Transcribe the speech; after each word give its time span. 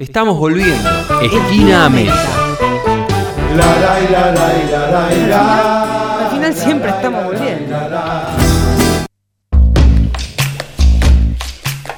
Estamos 0.00 0.38
volviendo. 0.38 0.88
Esquina 1.20 1.84
América. 1.84 2.14
Al 6.24 6.30
final 6.30 6.54
siempre 6.54 6.88
estamos 6.88 7.24
volviendo. 7.26 7.76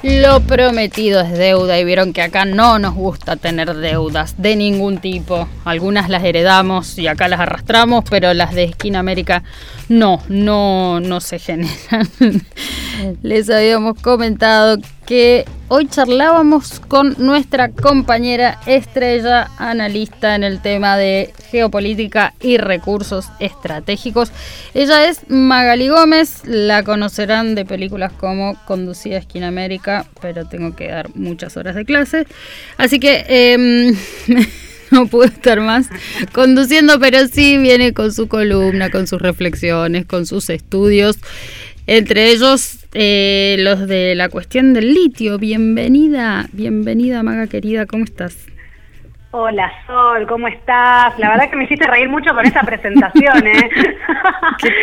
Lo 0.02 0.40
prometido 0.40 1.20
es 1.20 1.30
deuda 1.30 1.78
y 1.78 1.84
vieron 1.84 2.12
que 2.12 2.22
acá 2.22 2.44
no 2.44 2.80
nos 2.80 2.92
gusta 2.92 3.36
tener 3.36 3.72
deudas 3.72 4.34
de 4.36 4.56
ningún 4.56 4.98
tipo. 4.98 5.46
Algunas 5.64 6.08
las 6.08 6.24
heredamos 6.24 6.98
y 6.98 7.06
acá 7.06 7.28
las 7.28 7.38
arrastramos, 7.38 8.02
pero 8.10 8.34
las 8.34 8.52
de 8.52 8.64
Esquina 8.64 8.98
América 8.98 9.44
no, 9.88 10.20
no, 10.28 10.98
no 10.98 11.20
se 11.20 11.38
generan. 11.38 12.08
Les 13.22 13.48
habíamos 13.48 13.96
comentado 14.02 14.78
hoy 15.68 15.88
charlábamos 15.88 16.80
con 16.80 17.16
nuestra 17.18 17.70
compañera 17.70 18.58
estrella 18.66 19.50
analista 19.58 20.34
en 20.34 20.42
el 20.42 20.62
tema 20.62 20.96
de 20.96 21.34
geopolítica 21.50 22.32
y 22.40 22.56
recursos 22.56 23.26
estratégicos. 23.38 24.32
Ella 24.72 25.06
es 25.08 25.28
Magali 25.28 25.88
Gómez, 25.88 26.42
la 26.46 26.82
conocerán 26.82 27.54
de 27.54 27.66
películas 27.66 28.12
como 28.14 28.56
Conducida 28.64 29.18
Esquina 29.18 29.48
América, 29.48 30.06
pero 30.22 30.46
tengo 30.46 30.74
que 30.74 30.88
dar 30.88 31.14
muchas 31.14 31.56
horas 31.56 31.74
de 31.74 31.84
clase. 31.84 32.26
Así 32.78 32.98
que... 32.98 33.26
Eh, 33.28 33.94
no 34.92 35.06
puedo 35.06 35.24
estar 35.24 35.58
más 35.60 35.88
conduciendo, 36.32 37.00
pero 37.00 37.26
sí 37.26 37.56
viene 37.56 37.94
con 37.94 38.12
su 38.12 38.28
columna, 38.28 38.90
con 38.90 39.06
sus 39.06 39.20
reflexiones, 39.20 40.04
con 40.04 40.26
sus 40.26 40.50
estudios, 40.50 41.18
entre 41.86 42.30
ellos 42.30 42.78
eh, 42.94 43.56
los 43.58 43.86
de 43.86 44.14
la 44.14 44.28
cuestión 44.28 44.74
del 44.74 44.94
litio. 44.94 45.38
Bienvenida, 45.38 46.48
bienvenida 46.52 47.22
Maga 47.22 47.46
querida, 47.46 47.86
¿cómo 47.86 48.04
estás? 48.04 48.36
Hola 49.34 49.72
Sol, 49.86 50.26
¿cómo 50.26 50.46
estás? 50.46 51.18
La 51.18 51.30
verdad 51.30 51.48
que 51.48 51.56
me 51.56 51.64
hiciste 51.64 51.86
reír 51.86 52.06
mucho 52.06 52.34
con 52.34 52.44
esa 52.44 52.60
presentación, 52.60 53.46
¿eh? 53.46 53.70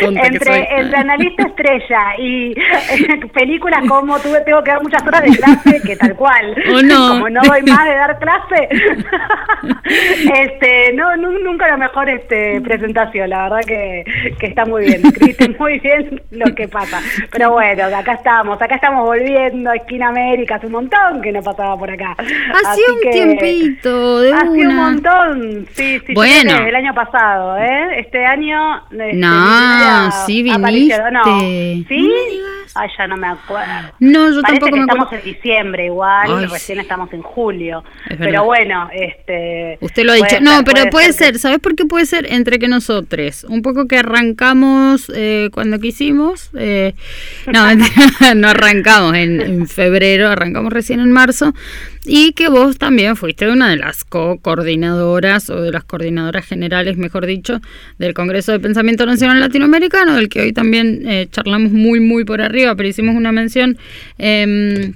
entre, 0.00 0.80
entre 0.80 0.98
analista 0.98 1.44
estrella 1.44 2.16
y 2.18 2.50
eh, 2.50 3.26
películas 3.32 3.84
como 3.86 4.18
tuve, 4.18 4.40
tengo 4.40 4.60
que 4.64 4.72
dar 4.72 4.82
muchas 4.82 5.06
horas 5.06 5.22
de 5.22 5.36
clase, 5.36 5.80
que 5.86 5.94
tal 5.94 6.16
cual. 6.16 6.56
Como 6.64 7.30
no 7.30 7.40
voy 7.46 7.62
más 7.62 7.84
de 7.84 7.94
dar 7.94 8.18
clase, 8.18 8.68
este, 10.42 10.94
no, 10.94 11.16
nunca 11.16 11.68
la 11.68 11.76
mejor 11.76 12.08
este, 12.08 12.60
presentación, 12.60 13.30
la 13.30 13.44
verdad 13.44 13.60
que, 13.64 14.04
que 14.36 14.46
está 14.46 14.64
muy 14.64 14.84
bien, 14.84 15.06
escribiste 15.06 15.48
muy 15.60 15.78
bien 15.78 16.22
lo 16.32 16.52
que 16.56 16.66
pasa. 16.66 17.00
Pero 17.30 17.52
bueno, 17.52 17.84
acá 17.84 18.14
estamos, 18.14 18.60
acá 18.60 18.74
estamos 18.74 19.06
volviendo 19.06 19.70
a 19.70 19.76
Esquina 19.76 20.08
América, 20.08 20.56
hace 20.56 20.66
un 20.66 20.72
montón 20.72 21.22
que 21.22 21.30
no 21.30 21.40
pasaba 21.40 21.78
por 21.78 21.88
acá. 21.88 22.16
Hace 22.18 22.80
un 22.90 23.10
tiempito, 23.12 24.22
de 24.22 24.39
Hace 24.40 24.66
un 24.66 24.76
montón, 24.76 25.66
sí, 25.72 26.00
sí. 26.06 26.14
Bueno. 26.14 26.56
El 26.56 26.74
año 26.74 26.94
pasado, 26.94 27.56
¿eh? 27.58 28.00
Este 28.00 28.24
año... 28.24 28.82
Este, 28.90 29.14
no, 29.14 30.10
sí 30.26 30.42
viniste. 30.42 30.98
No. 31.12 31.40
¿Sí? 31.40 32.12
Ay, 32.74 32.88
ya 32.96 33.06
no 33.06 33.16
me 33.16 33.26
acuerdo. 33.26 33.92
No, 33.98 34.30
yo 34.30 34.42
tampoco 34.42 34.76
me 34.76 34.82
acuerdo. 34.82 35.02
estamos 35.04 35.12
en 35.12 35.22
diciembre 35.22 35.86
igual, 35.86 36.50
recién 36.50 36.78
estamos 36.78 37.12
en 37.12 37.22
julio. 37.22 37.82
Pero 38.18 38.44
bueno, 38.44 38.88
este... 38.92 39.78
Usted 39.80 40.04
lo 40.04 40.12
ha 40.12 40.14
dicho. 40.16 40.40
No, 40.40 40.62
pero 40.64 40.88
puede, 40.90 41.12
ser, 41.12 41.38
¿sabes 41.38 41.58
por 41.58 41.74
qué 41.74 41.84
puede 41.84 42.06
ser? 42.06 42.32
Entre 42.32 42.58
que 42.58 42.68
nosotros, 42.68 43.44
un 43.44 43.62
poco 43.62 43.88
que 43.88 43.98
arrancamos 43.98 45.10
eh, 45.14 45.50
cuando 45.52 45.78
quisimos, 45.78 46.50
eh, 46.56 46.94
no, 47.46 47.66
no 48.36 48.48
arrancamos 48.48 49.14
en, 49.14 49.40
en 49.40 49.66
febrero, 49.66 50.28
arrancamos 50.28 50.72
recién 50.72 51.00
en 51.00 51.10
marzo, 51.10 51.52
y 52.04 52.32
que 52.32 52.48
vos 52.48 52.78
también 52.78 53.16
fuiste 53.16 53.48
una 53.48 53.70
de 53.70 53.76
las 53.76 54.04
co-coordinadoras 54.04 55.50
o 55.50 55.60
de 55.60 55.72
las 55.72 55.84
coordinadoras 55.84 56.46
generales, 56.46 56.96
mejor 56.96 57.26
dicho, 57.26 57.60
del 57.98 58.14
Congreso 58.14 58.52
de 58.52 58.60
Pensamiento 58.60 59.06
Nacional 59.06 59.40
Latinoamericano, 59.40 60.14
del 60.14 60.28
que 60.28 60.40
hoy 60.40 60.52
también 60.52 61.02
eh, 61.06 61.28
charlamos 61.30 61.72
muy, 61.72 62.00
muy 62.00 62.24
por 62.24 62.40
arriba, 62.40 62.74
pero 62.74 62.88
hicimos 62.88 63.14
una 63.14 63.32
mención. 63.32 63.78
Eh, 64.18 64.92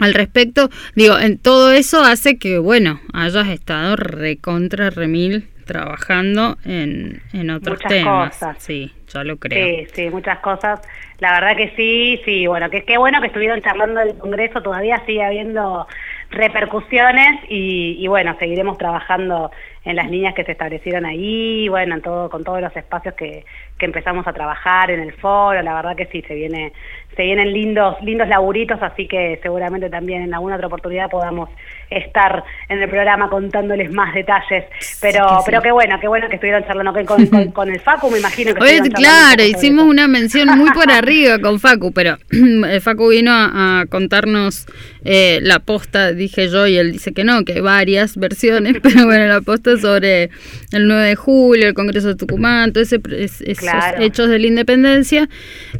al 0.00 0.14
respecto, 0.14 0.70
digo, 0.94 1.18
en 1.18 1.38
todo 1.38 1.72
eso 1.72 2.04
hace 2.04 2.38
que, 2.38 2.58
bueno, 2.58 3.00
hayas 3.12 3.48
estado 3.48 3.96
recontra 3.96 4.90
remil 4.90 5.48
trabajando 5.64 6.56
en, 6.64 7.20
en 7.32 7.50
otros 7.50 7.78
muchas 7.78 7.90
temas. 7.90 8.38
Cosas. 8.38 8.56
Sí, 8.62 8.92
yo 9.12 9.24
lo 9.24 9.36
creo. 9.38 9.86
Sí, 9.86 9.86
sí, 9.92 10.10
muchas 10.10 10.38
cosas. 10.38 10.80
La 11.18 11.32
verdad 11.32 11.56
que 11.56 11.72
sí, 11.76 12.20
sí, 12.24 12.46
bueno, 12.46 12.70
que 12.70 12.84
qué 12.84 12.96
bueno 12.96 13.20
que 13.20 13.26
estuvieron 13.26 13.60
charlando 13.60 14.00
del 14.00 14.16
Congreso, 14.16 14.62
todavía 14.62 15.02
sigue 15.04 15.22
habiendo 15.22 15.86
repercusiones 16.30 17.40
y, 17.48 18.06
bueno, 18.06 18.36
seguiremos 18.38 18.76
trabajando 18.76 19.50
en 19.84 19.96
las 19.96 20.10
líneas 20.10 20.34
que 20.34 20.44
se 20.44 20.52
establecieron 20.52 21.06
ahí, 21.06 21.68
bueno, 21.68 21.94
en 21.94 22.02
todo, 22.02 22.28
con 22.28 22.44
todos 22.44 22.60
los 22.60 22.76
espacios 22.76 23.14
que, 23.14 23.44
que 23.78 23.86
empezamos 23.86 24.26
a 24.26 24.32
trabajar 24.32 24.90
en 24.90 25.00
el 25.00 25.12
foro, 25.14 25.62
la 25.62 25.74
verdad 25.74 25.96
que 25.96 26.06
sí, 26.06 26.22
se 26.28 26.34
viene, 26.34 26.72
se 27.18 27.24
vienen 27.24 27.52
lindos, 27.52 27.96
lindos 28.00 28.28
laburitos, 28.28 28.80
así 28.80 29.08
que 29.08 29.40
seguramente 29.42 29.90
también 29.90 30.22
en 30.22 30.32
alguna 30.32 30.54
otra 30.54 30.68
oportunidad 30.68 31.10
podamos 31.10 31.50
estar 31.90 32.44
en 32.68 32.80
el 32.80 32.88
programa 32.88 33.28
contándoles 33.28 33.90
más 33.90 34.14
detalles, 34.14 34.66
pero, 35.00 35.26
pero 35.44 35.60
qué 35.60 35.72
bueno, 35.72 35.98
qué 36.00 36.06
bueno 36.06 36.28
que 36.28 36.36
estuvieron 36.36 36.64
charlando 36.64 36.92
con, 37.04 37.26
con, 37.26 37.50
con 37.50 37.70
el 37.70 37.80
Facu, 37.80 38.08
me 38.08 38.20
imagino 38.20 38.54
que 38.54 38.62
Oye, 38.62 38.82
Claro, 38.90 39.42
hicimos 39.42 39.86
una 39.86 40.06
mención 40.06 40.56
muy 40.56 40.70
por 40.70 40.88
arriba 40.92 41.40
con 41.40 41.58
Facu, 41.58 41.90
pero 41.90 42.18
el 42.30 42.80
Facu 42.80 43.08
vino 43.08 43.32
a, 43.32 43.80
a 43.80 43.86
contarnos 43.86 44.68
eh, 45.04 45.40
la 45.42 45.58
posta, 45.58 46.12
dije 46.12 46.48
yo, 46.48 46.68
y 46.68 46.76
él 46.76 46.92
dice 46.92 47.12
que 47.12 47.24
no, 47.24 47.44
que 47.44 47.54
hay 47.54 47.60
varias 47.62 48.16
versiones, 48.16 48.76
pero 48.82 49.06
bueno, 49.06 49.26
la 49.26 49.40
posta 49.40 49.76
sobre 49.76 50.30
el 50.70 50.86
9 50.86 51.08
de 51.08 51.16
julio, 51.16 51.66
el 51.66 51.74
Congreso 51.74 52.06
de 52.06 52.14
Tucumán, 52.14 52.72
todo 52.72 52.84
ese, 52.84 53.00
esos 53.18 53.74
hechos 53.98 54.28
de 54.28 54.38
la 54.38 54.46
independencia. 54.46 55.28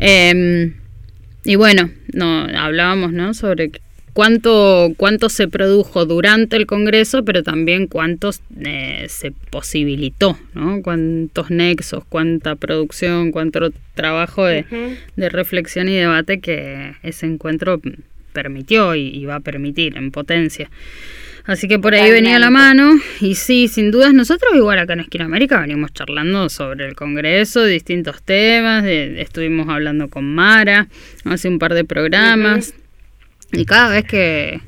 Eh, 0.00 0.72
y 1.44 1.56
bueno, 1.56 1.90
no 2.12 2.46
hablábamos 2.56 3.12
¿no? 3.12 3.34
sobre 3.34 3.70
cuánto, 4.12 4.92
cuánto 4.96 5.28
se 5.28 5.48
produjo 5.48 6.04
durante 6.04 6.56
el 6.56 6.66
Congreso, 6.66 7.24
pero 7.24 7.42
también 7.42 7.86
cuántos 7.86 8.42
eh, 8.64 9.06
se 9.08 9.30
posibilitó, 9.30 10.38
¿no? 10.54 10.82
cuántos 10.82 11.50
nexos, 11.50 12.04
cuánta 12.08 12.56
producción, 12.56 13.30
cuánto 13.30 13.70
trabajo 13.94 14.44
de, 14.44 14.96
de 15.16 15.28
reflexión 15.28 15.88
y 15.88 15.94
debate 15.94 16.40
que 16.40 16.94
ese 17.02 17.26
encuentro 17.26 17.80
permitió 18.32 18.94
y, 18.94 19.24
va 19.24 19.36
a 19.36 19.40
permitir 19.40 19.96
en 19.96 20.10
potencia. 20.10 20.70
Así 21.48 21.66
que 21.66 21.78
por 21.78 21.94
ahí 21.94 22.10
venía 22.10 22.38
la 22.38 22.50
mano. 22.50 22.92
Y 23.22 23.34
sí, 23.34 23.68
sin 23.68 23.90
dudas 23.90 24.12
nosotros 24.12 24.52
igual 24.54 24.78
acá 24.78 24.92
en 24.92 25.00
Esquina 25.00 25.24
América 25.24 25.58
venimos 25.58 25.94
charlando 25.94 26.50
sobre 26.50 26.86
el 26.86 26.94
Congreso, 26.94 27.64
distintos 27.64 28.22
temas, 28.22 28.84
estuvimos 28.84 29.66
hablando 29.70 30.08
con 30.08 30.34
Mara 30.34 30.88
hace 31.24 31.48
un 31.48 31.58
par 31.58 31.72
de 31.72 31.84
programas. 31.84 32.74
Y 33.50 33.64
cada 33.64 33.88
vez 33.88 34.04
que, 34.04 34.60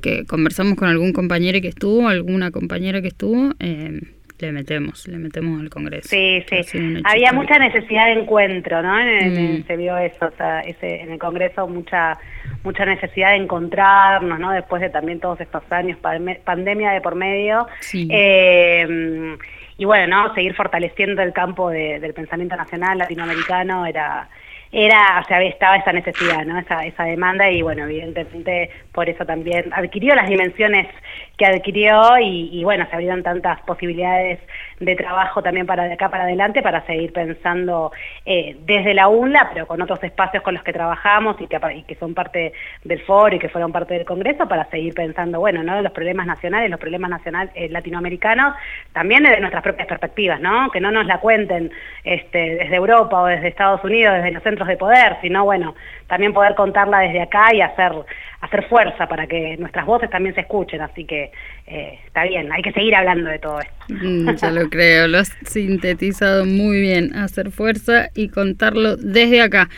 que 0.00 0.24
conversamos 0.24 0.76
con 0.76 0.88
algún 0.88 1.12
compañero 1.12 1.60
que 1.60 1.68
estuvo, 1.68 2.08
alguna 2.08 2.50
compañera 2.50 3.00
que 3.00 3.08
estuvo, 3.08 3.54
eh, 3.60 4.00
le 4.38 4.52
metemos, 4.52 5.06
le 5.08 5.18
metemos 5.18 5.60
al 5.60 5.68
Congreso. 5.68 6.08
Sí, 6.08 6.44
sí. 6.48 7.02
Había 7.04 7.32
mucha 7.32 7.58
necesidad 7.58 8.06
de 8.06 8.12
encuentro, 8.12 8.82
¿no? 8.82 8.98
En, 8.98 9.60
mm. 9.60 9.66
Se 9.66 9.76
vio 9.76 9.96
eso, 9.96 10.26
o 10.26 10.36
sea, 10.36 10.60
ese, 10.60 11.00
en 11.00 11.12
el 11.12 11.18
Congreso 11.18 11.66
mucha 11.66 12.18
mucha 12.64 12.84
necesidad 12.84 13.30
de 13.30 13.36
encontrarnos, 13.36 14.38
¿no? 14.38 14.50
Después 14.52 14.82
de 14.82 14.90
también 14.90 15.20
todos 15.20 15.40
estos 15.40 15.62
años, 15.70 15.98
pandemia 15.98 16.92
de 16.92 17.00
por 17.00 17.14
medio. 17.14 17.66
Eh, 17.92 19.36
y 19.76 19.84
bueno, 19.84 20.06
¿no? 20.08 20.34
Seguir 20.34 20.54
fortaleciendo 20.54 21.22
el 21.22 21.32
campo 21.32 21.70
del 21.70 22.14
pensamiento 22.14 22.56
nacional 22.56 22.98
latinoamericano 22.98 23.86
era 23.86 24.28
era, 24.70 25.20
o 25.24 25.26
sea, 25.26 25.42
estaba 25.42 25.76
esa 25.76 25.92
necesidad, 25.92 26.44
¿no? 26.44 26.58
Esa, 26.58 26.84
esa 26.84 27.04
demanda 27.04 27.50
y 27.50 27.62
bueno, 27.62 27.84
evidentemente 27.84 28.70
por 28.98 29.08
eso 29.08 29.24
también 29.24 29.72
adquirió 29.72 30.16
las 30.16 30.28
dimensiones 30.28 30.88
que 31.36 31.46
adquirió 31.46 32.18
y, 32.18 32.50
y 32.50 32.64
bueno, 32.64 32.84
se 32.90 32.96
abrieron 32.96 33.22
tantas 33.22 33.60
posibilidades 33.60 34.40
de 34.80 34.96
trabajo 34.96 35.42
también 35.42 35.66
para 35.66 35.84
de 35.84 35.94
acá 35.94 36.08
para 36.08 36.24
adelante 36.24 36.62
para 36.62 36.84
seguir 36.86 37.12
pensando 37.12 37.92
eh, 38.24 38.56
desde 38.64 38.94
la 38.94 39.08
UNLA, 39.08 39.50
pero 39.52 39.66
con 39.66 39.80
otros 39.82 40.02
espacios 40.02 40.42
con 40.42 40.54
los 40.54 40.62
que 40.62 40.72
trabajamos 40.72 41.36
y 41.40 41.46
que, 41.46 41.94
son 41.98 42.14
parte 42.14 42.52
del 42.84 43.00
foro 43.02 43.36
y 43.36 43.38
que 43.38 43.48
fueron 43.48 43.72
parte 43.72 43.94
del 43.94 44.04
Congreso 44.04 44.48
para 44.48 44.68
seguir 44.70 44.94
pensando, 44.94 45.40
bueno, 45.40 45.62
¿no? 45.62 45.80
los 45.80 45.92
problemas 45.92 46.26
nacionales, 46.26 46.70
los 46.70 46.80
problemas 46.80 47.10
nacionales 47.10 47.52
eh, 47.54 47.68
latinoamericanos, 47.68 48.54
también 48.92 49.22
desde 49.22 49.40
nuestras 49.40 49.62
propias 49.62 49.88
perspectivas, 49.88 50.40
¿no? 50.40 50.70
Que 50.70 50.80
no 50.80 50.90
nos 50.90 51.06
la 51.06 51.18
cuenten 51.18 51.70
este, 52.04 52.56
desde 52.56 52.76
Europa 52.76 53.22
o 53.22 53.26
desde 53.26 53.48
Estados 53.48 53.82
Unidos, 53.84 54.16
desde 54.16 54.32
los 54.32 54.42
centros 54.42 54.68
de 54.68 54.76
poder, 54.76 55.16
sino 55.20 55.44
bueno, 55.44 55.74
también 56.06 56.32
poder 56.32 56.54
contarla 56.54 57.00
desde 57.00 57.22
acá 57.22 57.54
y 57.54 57.60
hacer 57.60 57.92
hacer 58.40 58.68
fuerza 58.68 59.08
para 59.08 59.26
que 59.26 59.56
nuestras 59.58 59.84
voces 59.84 60.08
también 60.10 60.34
se 60.34 60.42
escuchen, 60.42 60.80
así 60.80 61.04
que 61.04 61.32
eh, 61.66 61.98
está 62.06 62.24
bien, 62.24 62.50
hay 62.52 62.62
que 62.62 62.72
seguir 62.72 62.94
hablando 62.94 63.28
de 63.28 63.38
todo 63.38 63.60
esto. 63.60 63.74
Mm, 63.88 64.36
ya 64.36 64.50
lo 64.52 64.68
creo, 64.70 65.08
lo 65.08 65.18
has 65.18 65.36
sintetizado 65.44 66.44
muy 66.44 66.80
bien, 66.80 67.16
hacer 67.16 67.50
fuerza 67.50 68.10
y 68.14 68.28
contarlo 68.28 68.96
desde 68.96 69.42
acá. 69.42 69.68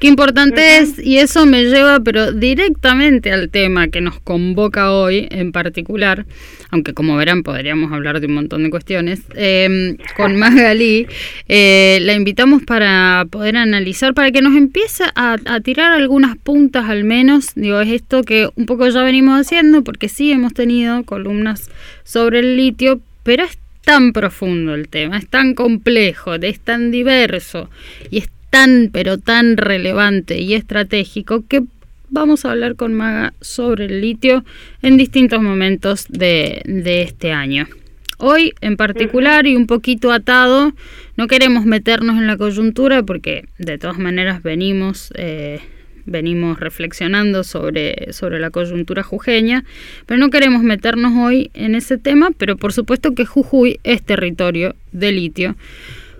Qué 0.00 0.08
importante 0.08 0.78
es, 0.78 0.98
y 0.98 1.18
eso 1.18 1.46
me 1.46 1.64
lleva 1.64 2.00
pero 2.00 2.32
directamente 2.32 3.30
al 3.30 3.50
tema 3.50 3.88
que 3.88 4.00
nos 4.00 4.18
convoca 4.20 4.92
hoy 4.92 5.28
en 5.30 5.52
particular, 5.52 6.26
aunque 6.70 6.94
como 6.94 7.16
verán 7.16 7.44
podríamos 7.44 7.92
hablar 7.92 8.20
de 8.20 8.26
un 8.26 8.34
montón 8.34 8.64
de 8.64 8.70
cuestiones, 8.70 9.22
em, 9.36 9.96
con 10.16 10.36
Magali, 10.38 11.06
eh, 11.46 11.98
la 12.02 12.14
invitamos 12.14 12.64
para 12.64 13.26
poder 13.30 13.56
analizar, 13.56 14.12
para 14.12 14.32
que 14.32 14.42
nos 14.42 14.56
empiece 14.56 15.04
a, 15.14 15.36
a 15.46 15.60
tirar 15.60 15.92
algunas 15.92 16.36
puntas 16.36 16.88
al 16.88 17.04
menos, 17.04 17.54
digo, 17.54 17.80
es 17.80 18.07
esto 18.08 18.22
que 18.22 18.48
un 18.56 18.64
poco 18.64 18.88
ya 18.88 19.02
venimos 19.02 19.38
haciendo, 19.38 19.84
porque 19.84 20.08
sí 20.08 20.32
hemos 20.32 20.54
tenido 20.54 21.04
columnas 21.04 21.70
sobre 22.04 22.38
el 22.38 22.56
litio, 22.56 23.02
pero 23.22 23.44
es 23.44 23.58
tan 23.84 24.14
profundo 24.14 24.74
el 24.74 24.88
tema, 24.88 25.18
es 25.18 25.28
tan 25.28 25.52
complejo, 25.52 26.36
es 26.36 26.58
tan 26.58 26.90
diverso 26.90 27.68
y 28.10 28.18
es 28.18 28.30
tan, 28.48 28.88
pero 28.94 29.18
tan 29.18 29.58
relevante 29.58 30.38
y 30.38 30.54
estratégico 30.54 31.44
que 31.46 31.64
vamos 32.08 32.46
a 32.46 32.52
hablar 32.52 32.76
con 32.76 32.94
Maga 32.94 33.34
sobre 33.42 33.84
el 33.84 34.00
litio 34.00 34.42
en 34.80 34.96
distintos 34.96 35.42
momentos 35.42 36.06
de, 36.08 36.62
este 37.02 37.32
año. 37.32 37.68
Hoy 38.16 38.54
en 38.62 38.78
particular 38.78 39.46
y 39.46 39.54
un 39.54 39.66
poquito 39.66 40.12
atado, 40.12 40.72
no 41.18 41.26
queremos 41.26 41.66
meternos 41.66 42.16
en 42.16 42.26
la 42.26 42.38
coyuntura 42.38 43.02
porque 43.02 43.44
de 43.58 43.76
todas 43.76 43.98
maneras 43.98 44.42
venimos, 44.42 45.12
eh, 45.14 45.60
venimos 46.10 46.58
reflexionando 46.58 47.44
sobre, 47.44 48.12
sobre 48.12 48.38
la 48.40 48.50
coyuntura 48.50 49.02
jujeña, 49.02 49.64
pero 50.06 50.18
no 50.18 50.30
queremos 50.30 50.62
meternos 50.62 51.12
hoy 51.16 51.50
en 51.54 51.74
ese 51.74 51.98
tema, 51.98 52.30
pero 52.36 52.56
por 52.56 52.72
supuesto 52.72 53.14
que 53.14 53.26
Jujuy 53.26 53.80
es 53.84 54.02
territorio 54.02 54.74
de 54.92 55.12
litio 55.12 55.56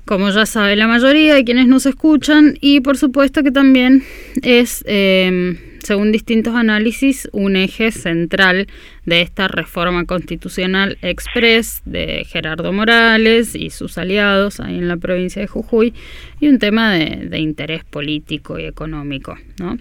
como 0.09 0.31
ya 0.31 0.47
sabe 0.47 0.75
la 0.75 0.87
mayoría 0.87 1.35
de 1.35 1.45
quienes 1.45 1.69
nos 1.69 1.85
escuchan, 1.85 2.57
y 2.63 2.81
por 2.81 2.97
supuesto 2.97 3.43
que 3.43 3.51
también 3.51 4.05
es, 4.43 4.83
em, 4.87 5.59
según 5.89 6.13
distintos 6.13 6.55
análisis, 6.55 7.31
un 7.33 7.57
eje 7.57 7.93
central 7.93 8.67
de 9.07 9.23
esta 9.23 9.49
reforma 9.49 10.05
constitucional 10.05 10.99
express 11.01 11.81
de 11.87 12.27
Gerardo 12.29 12.75
Morales 12.75 13.55
y 13.55 13.71
sus 13.71 13.97
aliados 13.97 14.61
ahí 14.61 14.77
en 14.77 14.87
la 14.87 14.99
provincia 14.99 15.41
de 15.41 15.49
Jujuy, 15.49 15.95
y 16.41 16.49
un 16.49 16.59
tema 16.59 16.93
de, 16.93 17.39
interés 17.39 17.85
político 17.85 18.59
y 18.59 18.67
económico, 18.67 19.39
¿no? 19.59 19.79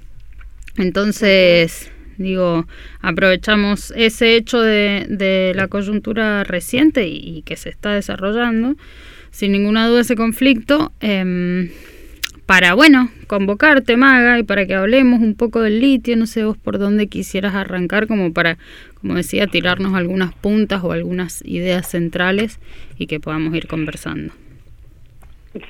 Entonces, 0.78 1.92
digo, 2.18 2.66
aprovechamos 3.02 3.92
ese 3.94 4.38
hecho 4.38 4.62
de, 4.62 5.52
la 5.56 5.68
coyuntura 5.68 6.46
reciente 6.46 7.06
y 7.06 7.42
que 7.42 7.58
se 7.58 7.68
está 7.68 7.92
desarrollando 7.92 8.78
sin 9.32 9.52
ninguna 9.52 9.88
duda 9.90 10.00
ese 10.00 10.16
conflicto, 10.16 10.94
em, 11.02 11.70
para, 12.48 12.74
bueno, 12.74 13.10
convocarte, 13.28 13.98
Maga, 13.98 14.40
y 14.40 14.44
para 14.44 14.66
que 14.66 14.74
hablemos 14.74 15.20
un 15.20 15.36
poco 15.36 15.62
del 15.62 15.82
litio, 15.82 16.16
no 16.16 16.26
sé 16.26 16.46
vos 16.46 16.58
por 16.58 16.80
dónde 16.80 17.08
quisieras 17.08 17.54
arrancar, 17.54 18.08
como 18.08 18.32
para, 18.32 18.58
como 19.02 19.16
decía, 19.16 19.48
tirarnos 19.48 19.94
algunas 19.94 20.34
puntas 20.34 20.82
o 20.84 20.94
algunas 20.94 21.46
ideas 21.46 21.88
centrales 21.90 22.60
y 22.98 23.08
que 23.08 23.20
podamos 23.20 23.54
ir 23.54 23.68
conversando. 23.68 24.34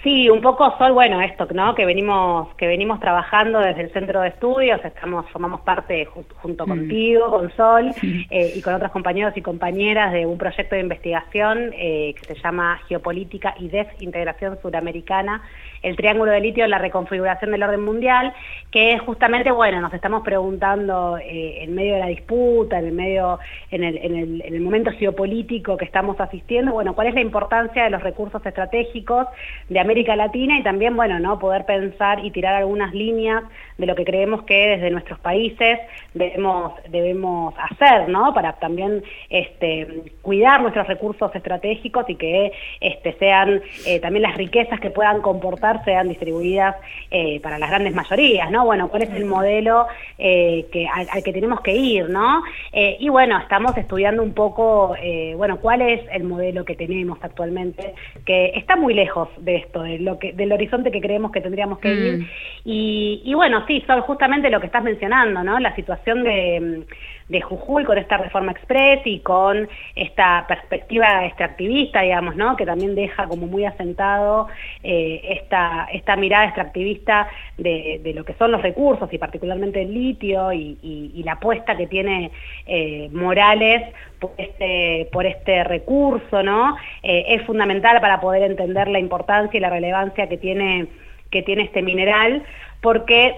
Sí, 0.04 0.30
un 0.30 0.42
poco 0.42 0.78
Sol, 0.78 0.92
bueno, 0.92 1.22
esto, 1.22 1.48
¿no? 1.52 1.74
Que 1.74 1.86
venimos 1.86 2.54
que 2.56 2.68
venimos 2.68 3.00
trabajando 3.00 3.60
desde 3.60 3.82
el 3.82 3.92
centro 3.92 4.22
de 4.22 4.30
estudios, 4.30 4.84
estamos 4.84 5.30
formamos 5.30 5.62
parte 5.62 6.06
junto 6.06 6.66
mm. 6.66 6.68
contigo, 6.68 7.30
con 7.30 7.52
Sol 7.56 7.92
eh, 8.30 8.54
y 8.56 8.62
con 8.62 8.74
otros 8.74 8.92
compañeros 8.92 9.36
y 9.36 9.42
compañeras 9.42 10.14
de 10.14 10.26
un 10.26 10.38
proyecto 10.38 10.76
de 10.76 10.82
investigación 10.82 11.72
eh, 11.74 12.14
que 12.16 12.36
se 12.36 12.42
llama 12.42 12.80
Geopolítica 12.88 13.56
y 13.60 13.70
Desintegración 13.70 14.60
Suramericana 14.62 15.42
el 15.82 15.96
triángulo 15.96 16.32
de 16.32 16.42
litio 16.42 16.64
en 16.64 16.72
la 16.72 16.78
reconfiguración 16.78 17.52
del 17.52 17.64
orden 17.64 17.84
mundial, 17.84 18.34
que 18.78 19.00
justamente, 19.00 19.50
bueno, 19.50 19.82
nos 19.82 19.92
estamos 19.92 20.22
preguntando 20.22 21.18
eh, 21.18 21.64
en 21.64 21.74
medio 21.74 21.96
de 21.96 22.00
la 22.00 22.06
disputa, 22.06 22.78
en 22.78 22.86
el 22.86 22.92
medio, 22.92 23.40
en 23.72 23.84
el 23.84 24.62
momento 24.62 24.92
geopolítico 24.92 25.78
que 25.78 25.86
estamos 25.86 26.20
asistiendo, 26.20 26.74
bueno, 26.74 26.94
cuál 26.94 27.08
es 27.08 27.16
la 27.16 27.22
importancia 27.22 27.86
de 27.86 27.90
los 27.90 28.04
recursos 28.04 28.46
estratégicos 28.46 29.26
de 29.68 29.80
América 29.80 30.16
Latina 30.16 30.60
y 30.60 30.62
también, 30.62 30.96
bueno, 30.96 31.20
¿no? 31.20 31.40
poder 31.40 31.66
pensar 31.66 32.24
y 32.24 32.30
tirar 32.30 32.54
algunas 32.54 32.94
líneas 32.94 33.44
de 33.80 33.88
lo 33.88 33.96
que 33.96 34.06
creemos 34.06 34.44
que 34.44 34.68
desde 34.68 34.92
nuestros 34.92 35.18
países 35.20 35.80
debemos, 36.14 36.74
debemos 36.90 37.56
hacer, 37.58 38.08
¿no? 38.10 38.32
Para 38.36 38.54
también 38.54 39.04
este, 39.32 40.04
cuidar 40.22 40.62
nuestros 40.62 40.86
recursos 40.88 41.34
estratégicos 41.34 42.08
y 42.10 42.16
que 42.16 42.52
este, 42.80 43.14
sean 43.14 43.60
eh, 43.88 44.00
también 44.00 44.22
las 44.22 44.38
riquezas 44.38 44.80
que 44.80 44.92
puedan 44.92 45.22
comportar 45.22 45.84
sean 45.84 46.10
distribuidas 46.10 46.76
eh, 47.10 47.40
para 47.42 47.58
las 47.58 47.72
grandes 47.72 47.96
mayorías, 47.96 48.52
¿no? 48.52 48.67
Bueno, 48.68 48.88
¿cuál 48.90 49.02
es 49.02 49.10
el 49.10 49.26
modelo 49.26 49.88
eh, 50.20 50.68
que, 50.72 50.88
al, 50.88 51.24
que 51.24 51.34
tenemos 51.34 51.62
que 51.62 51.76
ir, 51.76 52.10
¿no? 52.10 52.44
y 52.72 53.10
bueno, 53.10 53.40
estamos 53.40 53.76
estudiando 53.76 54.22
un 54.22 54.34
poco, 54.34 54.96
bueno, 55.36 55.58
cuál 55.58 55.82
es 55.82 56.02
el 56.12 56.24
modelo 56.24 56.64
que 56.64 56.76
tenemos 56.76 57.18
actualmente, 57.22 57.96
que 58.26 58.52
está 58.56 58.76
muy 58.76 58.94
lejos 58.94 59.30
de 59.38 59.56
esto, 59.56 59.82
de 59.82 59.98
lo 60.00 60.20
que, 60.20 60.34
del 60.34 60.52
horizonte 60.52 60.92
que 60.92 61.02
creemos 61.02 61.32
que 61.32 61.42
tendríamos 61.42 61.80
que 61.80 61.94
ir. 61.94 62.18
Mm. 62.20 62.28
Y, 62.66 63.22
y 63.26 63.34
bueno, 63.34 63.66
sí, 63.68 63.84
son 63.88 64.02
justamente 64.02 64.50
lo 64.50 64.60
que 64.60 64.68
estás 64.68 64.84
mencionando, 64.84 65.44
¿no? 65.44 65.60
La 65.60 65.76
situación 65.76 66.24
de, 66.24 66.86
de 67.30 67.42
Jujuy 67.42 67.84
con 67.84 67.98
esta 67.98 68.18
reforma 68.18 68.54
express 68.54 69.02
y 69.06 69.20
con 69.20 69.68
esta 69.96 70.46
perspectiva 70.48 71.26
extractivista, 71.26 72.02
digamos, 72.02 72.36
¿no? 72.36 72.56
Que 72.56 72.66
también 72.66 72.96
deja 72.96 73.28
como 73.28 73.48
muy 73.48 73.66
asentado 73.66 74.48
eh, 74.84 75.22
esta, 75.30 75.88
esta 75.92 76.16
mirada 76.16 76.46
extractivista 76.46 77.28
de, 77.58 78.00
de, 78.04 78.14
lo 78.14 78.24
que 78.24 78.34
son 78.34 78.52
los 78.52 78.62
recursos 78.62 79.12
y 79.12 79.18
particularmente 79.18 79.82
el 79.82 79.94
litio 79.94 80.54
y, 80.54 80.78
y, 80.82 81.24
la 81.24 81.34
apuesta 81.34 81.76
que 81.76 81.88
tiene 81.88 82.32
eh, 82.66 83.10
Morales 83.12 83.94
por 84.20 84.32
este, 84.38 85.10
por 85.12 85.26
este 85.26 85.66
recurso, 85.66 86.42
¿no? 86.42 86.78
Eh, 87.04 87.26
es 87.28 87.44
fundamental 87.46 88.00
para 88.00 88.22
poder 88.22 88.44
entender 88.44 88.88
la 88.88 89.00
importancia 89.00 89.58
y 89.58 89.62
la 89.62 89.70
relevancia 89.70 90.30
que 90.30 90.38
tiene 90.38 90.88
que 91.30 91.42
tiene 91.44 91.64
este 91.64 91.82
mineral, 91.82 92.44
porque 92.80 93.36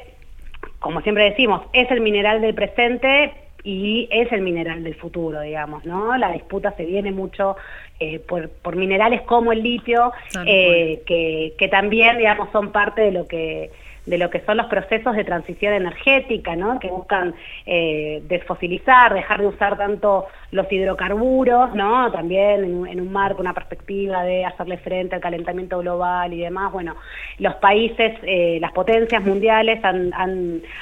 como 0.80 1.02
siempre 1.02 1.24
decimos, 1.24 1.64
es 1.74 1.90
el 1.90 2.02
mineral 2.02 2.42
del 2.42 2.54
presente 2.54 3.34
y 3.64 4.08
es 4.12 4.32
el 4.32 4.42
mineral 4.42 4.84
del 4.84 4.96
futuro, 4.96 5.42
digamos, 5.42 5.86
¿no? 5.86 6.18
La 6.18 6.32
disputa 6.32 6.74
se 6.78 6.86
viene 6.86 7.12
mucho 7.12 7.56
eh, 8.00 8.20
por, 8.20 8.50
por, 8.50 8.76
minerales 8.76 9.22
como 9.24 9.52
el 9.52 9.62
litio, 9.62 10.14
eh, 10.46 11.02
que, 11.06 11.54
que 11.58 11.68
también, 11.68 12.18
digamos, 12.18 12.50
son 12.52 12.72
parte 12.72 13.02
de 13.02 13.12
lo 13.12 13.28
que 13.28 13.72
de 14.10 14.18
lo 14.18 14.32
que 14.32 14.42
son 14.42 14.58
los 14.58 14.66
procesos 14.66 15.16
de 15.16 15.24
transición 15.24 15.72
energética, 15.72 16.56
¿no? 16.56 16.80
que 16.80 16.88
buscan 16.88 17.36
eh, 17.68 18.24
desfosilizar, 18.28 19.14
dejar 19.14 19.40
de 19.40 19.48
usar 19.48 19.78
tanto 19.78 20.26
los 20.52 20.70
hidrocarburos, 20.72 21.76
¿no? 21.76 22.12
también 22.12 22.88
en, 22.88 23.00
un 23.02 23.12
marco, 23.12 23.40
una 23.40 23.54
perspectiva 23.54 24.24
de 24.24 24.46
hacerle 24.46 24.78
frente 24.78 25.14
al 25.14 25.22
calentamiento 25.22 25.78
global 25.78 26.34
y 26.34 26.40
demás. 26.40 26.72
Bueno, 26.72 26.96
los 27.38 27.54
países, 27.56 28.18
eh, 28.24 28.58
las 28.60 28.72
potencias 28.72 29.24
mundiales 29.24 29.80
han, 29.84 30.10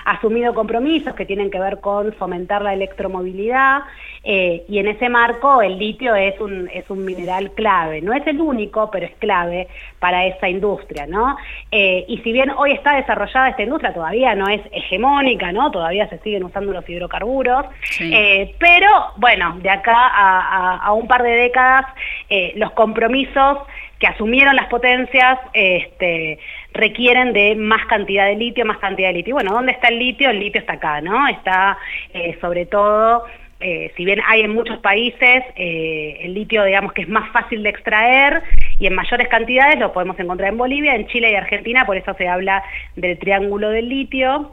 asumido 0.06 0.54
compromisos 0.54 1.14
que 1.14 1.26
tienen 1.26 1.52
que 1.52 1.60
ver 1.60 1.80
con 1.82 2.14
fomentar 2.14 2.62
la 2.62 2.74
electromovilidad 2.74 3.82
eh, 4.24 4.64
y 4.70 4.80
en 4.80 4.88
ese 4.88 5.10
marco 5.10 5.62
el 5.62 5.78
litio 5.78 6.16
es 6.16 6.40
un, 6.40 6.70
es 6.74 6.90
un 6.90 7.04
mineral 7.04 7.52
clave. 7.52 8.02
No 8.02 8.14
es 8.14 8.26
el 8.26 8.40
único, 8.40 8.90
pero 8.90 9.06
es 9.06 9.16
clave 9.16 9.68
para 10.00 10.26
esa 10.26 10.48
industria. 10.48 11.06
¿no? 11.08 11.36
y 11.72 12.20
si 12.24 12.32
bien 12.32 12.52
hoy 12.52 12.72
está 12.72 12.96
desarrollado 12.96 13.17
desarrollada 13.18 13.50
esta 13.50 13.64
industria, 13.64 13.94
todavía 13.94 14.36
no 14.36 14.48
es 14.48 14.62
hegemónica, 14.72 15.52
¿no? 15.52 15.72
Todavía 15.72 16.08
se 16.10 16.20
siguen 16.20 16.44
usando 16.44 16.72
los 16.74 16.88
hidrocarburos, 16.88 17.66
eh, 18.00 18.56
pero 18.60 19.14
bueno, 19.18 19.58
de 19.62 19.70
acá 19.70 19.94
a, 19.96 20.92
un 20.94 21.08
par 21.08 21.24
de 21.24 21.32
décadas 21.32 21.86
eh, 22.30 22.54
los 22.56 22.72
compromisos 22.72 23.60
que 24.00 24.08
asumieron 24.08 24.56
las 24.56 24.68
potencias 24.68 25.40
este, 25.54 26.40
requieren 26.74 27.34
de 27.34 27.56
más 27.56 27.86
cantidad 27.88 28.28
de 28.28 28.36
litio, 28.36 28.66
más 28.66 28.78
cantidad 28.78 29.10
de 29.10 29.16
litio. 29.16 29.32
Y 29.32 29.34
bueno, 29.34 29.52
¿dónde 29.52 29.72
está 29.72 29.88
el 29.88 29.98
litio? 29.98 30.30
El 30.30 30.40
litio 30.40 30.62
está 30.62 30.74
acá, 30.74 31.02
¿no? 31.02 31.28
Está 31.28 31.78
eh, 32.14 32.38
sobre 32.40 32.66
todo... 32.66 33.24
si 33.60 34.06
bien 34.06 34.22
hay 34.28 34.42
en 34.42 34.54
muchos 34.54 34.78
países, 34.80 35.44
el 35.56 36.34
litio 36.34 36.64
digamos 36.64 36.94
que 36.94 37.02
es 37.02 37.10
más 37.10 37.32
fácil 37.32 37.64
de 37.64 37.70
extraer 37.70 38.44
y 38.80 38.88
en 38.88 38.94
mayores 38.96 39.28
cantidades 39.30 39.80
lo 39.80 39.94
podemos 39.94 40.20
encontrar 40.20 40.52
en 40.52 40.58
Bolivia, 40.58 40.96
en 40.96 41.08
Chile 41.08 41.32
y 41.32 41.36
Argentina, 41.36 41.86
por 41.86 41.98
eso 41.98 42.14
se 42.18 42.28
habla 42.28 42.64
del 42.96 43.18
triángulo 43.18 43.70
del 43.70 43.90
litio 43.90 44.52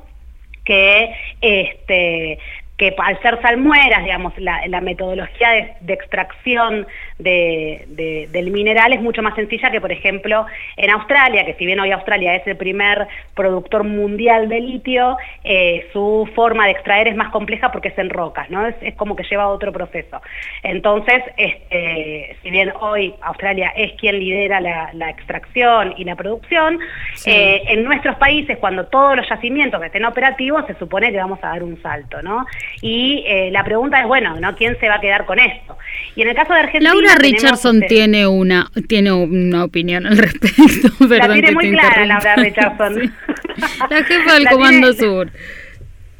que 0.64 1.14
este, 1.40 2.38
que 2.76 2.92
al 2.98 3.20
ser 3.22 3.40
salmueras, 3.40 4.02
digamos, 4.02 4.32
la, 4.38 4.80
metodología 4.80 5.74
de, 5.80 5.92
extracción 5.92 6.86
de, 7.18 8.28
del 8.30 8.50
mineral 8.50 8.92
es 8.92 9.00
mucho 9.00 9.22
más 9.22 9.34
sencilla 9.36 9.70
que, 9.70 9.80
por 9.80 9.92
ejemplo, 9.92 10.44
en 10.76 10.90
Australia, 10.90 11.44
que 11.44 11.54
si 11.54 11.66
bien 11.66 11.78
hoy 11.78 11.92
Australia 11.92 12.34
es 12.34 12.46
el 12.46 12.56
primer 12.56 13.06
productor 13.34 13.84
mundial 13.84 14.48
de 14.48 14.60
litio, 14.60 15.16
eh, 15.44 15.88
su 15.92 16.28
forma 16.34 16.66
de 16.66 16.72
extraer 16.72 17.06
es 17.06 17.16
más 17.16 17.30
compleja 17.30 17.70
porque 17.70 17.88
es 17.88 17.98
en 17.98 18.10
rocas, 18.10 18.50
¿no? 18.50 18.66
Es, 18.66 18.94
como 18.96 19.14
que 19.14 19.22
lleva 19.24 19.48
otro 19.48 19.72
proceso. 19.72 20.20
Entonces, 20.62 21.22
este, 21.36 22.36
si 22.42 22.50
bien 22.50 22.72
hoy 22.80 23.14
Australia 23.22 23.72
es 23.76 23.92
quien 24.00 24.18
lidera 24.18 24.60
la, 24.60 25.10
extracción 25.10 25.94
y 25.96 26.04
la 26.04 26.16
producción, 26.16 26.80
eh, 27.26 27.62
en 27.68 27.84
nuestros 27.84 28.16
países, 28.16 28.58
cuando 28.58 28.86
todos 28.86 29.16
los 29.16 29.28
yacimientos 29.28 29.82
estén 29.82 30.04
operativos, 30.04 30.66
se 30.66 30.74
supone 30.74 31.12
que 31.12 31.18
vamos 31.18 31.38
a 31.42 31.48
dar 31.48 31.62
un 31.62 31.80
salto, 31.82 32.20
¿no? 32.22 32.44
Y 32.80 33.24
eh, 33.26 33.50
la 33.50 33.64
pregunta 33.64 34.00
es, 34.00 34.06
bueno, 34.06 34.38
¿no? 34.40 34.54
¿Quién 34.56 34.78
se 34.78 34.88
va 34.88 34.96
a 34.96 35.00
quedar 35.00 35.24
con 35.26 35.38
esto? 35.38 35.76
Y 36.16 36.22
en 36.22 36.28
el 36.28 36.34
caso 36.34 36.52
de 36.52 36.60
Argentina... 36.60 36.92
Laura 36.92 37.14
Richardson 37.16 37.82
este 37.82 37.94
tiene 37.94 38.26
una 38.26 38.70
tiene 38.88 39.12
una 39.12 39.64
opinión 39.64 40.06
al 40.06 40.18
respecto. 40.18 41.06
la 41.06 41.32
tiene 41.32 41.52
muy 41.52 41.70
clara 41.70 42.04
Laura 42.04 42.36
Richardson. 42.36 43.14
La 43.90 44.04
jefa 44.04 44.34
del 44.34 44.46
Comando 44.50 44.92
Sur. 44.92 45.30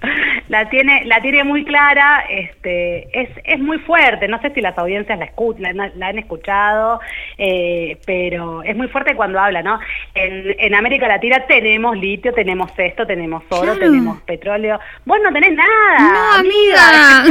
la 0.49 0.69
tiene 0.69 1.05
la 1.05 1.21
tiene 1.21 1.45
muy 1.45 1.65
clara 1.65 2.25
este 2.29 3.09
es, 3.19 3.29
es 3.45 3.61
muy 3.61 3.79
fuerte. 3.79 4.29
No 4.29 4.41
sé 4.41 4.51
si 4.51 4.61
las 4.61 4.77
audiencias 4.79 5.19
la 5.19 5.31
la, 5.73 6.07
han 6.07 6.19
escuchado 6.19 7.01
eh, 7.39 7.99
pero 8.07 8.63
es 8.63 8.77
muy 8.77 8.89
fuerte 8.89 9.15
cuando 9.15 9.41
habla 9.41 9.63
no 9.63 9.79
en, 10.15 10.55
en, 10.59 10.75
América 10.75 11.09
Latina 11.09 11.45
tenemos 11.47 11.97
litio 11.97 12.33
tenemos 12.33 12.71
esto 12.77 13.07
tenemos 13.07 13.43
oro 13.51 13.77
tenemos 13.77 14.21
petróleo. 14.23 14.79
Vos 15.05 15.19
no 15.23 15.33
tenés 15.33 15.55
nada 15.55 15.99
no 15.99 16.33
amiga, 16.41 17.25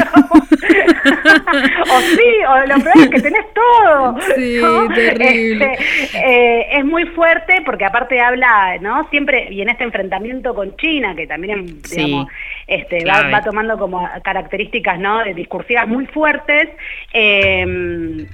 o 1.94 2.00
sí 2.02 2.32
o 2.48 2.66
lo 2.68 2.84
peor 2.84 2.98
es 2.98 3.10
que 3.10 3.22
tenés 3.22 3.46
todo 3.54 4.20
sí 4.36 4.62
terrible. 4.94 5.74
Este, 5.74 6.18
eh, 6.18 6.68
es 6.78 6.86
muy 6.86 7.06
fuerte 7.06 7.62
porque 7.66 7.86
aparte 7.86 8.20
habla 8.20 8.78
no 8.80 9.08
siempre 9.10 9.48
y 9.52 9.62
en 9.62 9.70
este 9.70 9.84
enfrentamiento 9.84 10.54
con 10.54 10.76
China 10.78 11.16
que 11.16 11.28
también 11.28 11.82
digamos 11.90 12.28
este, 12.68 13.06
va, 13.06 13.42
tomando 13.42 13.78
como 13.78 14.08
características 14.24 15.00
¿no? 15.00 15.24
discursivas 15.36 15.88
muy 15.88 16.06
fuertes. 16.08 16.70
Eh, 17.14 18.28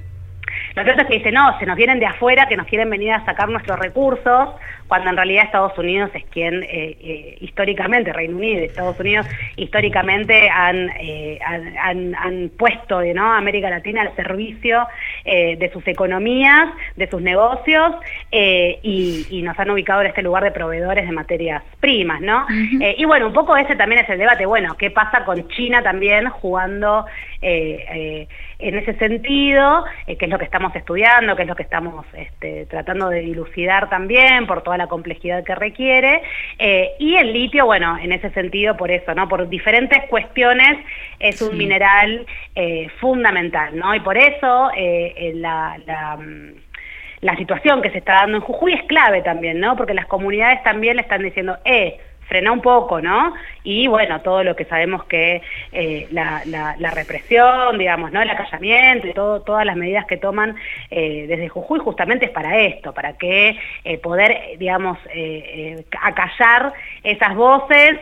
lo 0.80 0.86
cierto 0.86 1.02
es 1.02 1.08
que 1.10 1.18
dice, 1.18 1.32
no, 1.34 1.60
se 1.60 1.66
nos 1.66 1.76
vienen 1.76 2.00
de 2.00 2.06
afuera, 2.06 2.48
que 2.48 2.56
nos 2.56 2.66
quieren 2.66 2.90
venir 2.90 3.12
a 3.12 3.26
sacar 3.26 3.50
nuestros 3.50 3.78
recursos, 3.78 4.50
cuando 4.88 5.10
en 5.10 5.18
realidad 5.18 5.44
Estados 5.44 5.78
Unidos 5.78 6.10
es 6.14 6.24
quien 6.32 6.64
eh, 6.64 6.98
eh, 7.00 7.38
históricamente, 7.42 8.14
Reino 8.14 8.38
Unido 8.38 8.62
y 8.62 8.66
Estados 8.66 9.00
Unidos 9.00 9.28
históricamente 9.58 10.50
han, 10.50 10.90
eh, 11.00 11.38
han, 11.44 12.50
puesto 12.58 13.02
¿no? 13.14 13.34
América 13.34 13.70
Latina 13.70 14.02
al 14.02 14.16
servicio 14.16 14.88
de 15.26 15.70
sus 15.72 15.86
economías, 15.88 16.70
de 16.96 17.10
sus 17.10 17.22
negocios 17.22 17.96
y, 18.32 19.42
nos 19.44 19.58
han 19.60 19.70
ubicado 19.70 20.02
en 20.02 20.08
este 20.08 20.22
lugar 20.22 20.44
de 20.44 20.52
proveedores 20.52 21.06
de 21.06 21.12
materias 21.12 21.64
primas. 21.80 22.22
¿no? 22.22 22.46
y 22.50 23.06
bueno, 23.06 23.28
un 23.28 23.34
poco 23.34 23.56
ese 23.56 23.76
también 23.76 24.02
es 24.02 24.10
el 24.10 24.18
debate, 24.18 24.46
bueno, 24.46 24.76
¿qué 24.78 24.90
pasa 24.92 25.24
con 25.26 25.48
China 25.50 25.82
también 25.84 26.30
jugando 26.30 27.06
en 27.42 28.76
ese 28.76 28.94
sentido? 28.96 29.86
¿Qué 30.06 30.18
es 30.20 30.30
lo 30.30 30.38
que 30.38 30.46
estamos 30.46 30.76
estudiando? 30.76 31.36
¿Qué 31.36 31.44
es 31.44 31.48
lo 31.48 31.56
que 31.56 31.64
estamos 31.64 32.06
este, 32.14 32.66
tratando 32.66 33.10
de 33.10 33.22
dilucidar 33.22 33.90
también 33.90 34.48
por 34.48 34.64
toda 34.64 34.78
la 34.78 34.88
complejidad 34.88 35.44
que 35.44 35.56
requiere. 35.56 36.22
Eh, 36.58 36.92
y 37.00 37.16
el 37.16 37.34
litio, 37.34 37.66
bueno, 37.66 37.98
en 37.98 38.12
ese 38.12 38.30
sentido, 38.32 38.78
por 38.78 38.92
eso, 38.92 39.14
¿no? 39.14 39.28
Por 39.28 39.48
diferentes 39.50 40.04
cuestiones 40.10 40.78
es 41.20 41.42
un 41.42 41.58
mineral 41.58 42.26
eh, 42.56 42.90
fundamental, 43.00 43.78
¿no? 43.78 43.94
Y 43.96 44.00
por 44.00 44.18
eso 44.18 44.72
eh, 44.76 45.34
la, 45.36 45.78
la 45.86 46.18
mm, 46.18 46.54
la 47.22 47.36
situación 47.36 47.82
que 47.82 47.92
se 47.92 47.98
está 47.98 48.14
dando 48.14 48.38
en 48.38 48.44
Jujuy 48.44 48.74
es 48.74 48.84
clave 48.84 49.22
también, 49.22 49.60
¿no? 49.60 49.76
Porque 49.76 49.94
las 49.94 50.06
comunidades 50.06 50.64
también 50.64 50.96
le 50.96 51.02
están 51.02 51.22
diciendo, 51.22 51.58
eh, 51.66 52.00
frena 52.30 52.52
un 52.52 52.62
poco, 52.62 53.02
¿no? 53.02 53.34
Y 53.64 53.88
bueno, 53.88 54.22
todo 54.22 54.44
lo 54.44 54.56
que 54.56 54.64
sabemos 54.66 55.04
que 55.06 55.42
eh, 55.74 56.08
la, 56.12 56.92
represión, 56.92 57.78
digamos, 57.78 58.12
¿no? 58.12 58.22
El 58.22 58.30
acallamiento 58.30 59.08
y 59.08 59.14
todo, 59.14 59.42
todas 59.42 59.66
las 59.66 59.76
medidas 59.76 60.06
que 60.06 60.18
toman 60.18 60.56
eh, 60.92 61.26
desde 61.28 61.50
Jujuy 61.50 61.80
justamente 61.80 62.26
es 62.26 62.32
para 62.32 62.60
esto, 62.60 62.94
para 62.94 63.18
que 63.18 63.58
eh, 63.84 63.98
poder, 63.98 64.58
digamos, 64.58 64.98
acallar 66.02 66.74
esas 67.04 67.36
voces, 67.36 67.98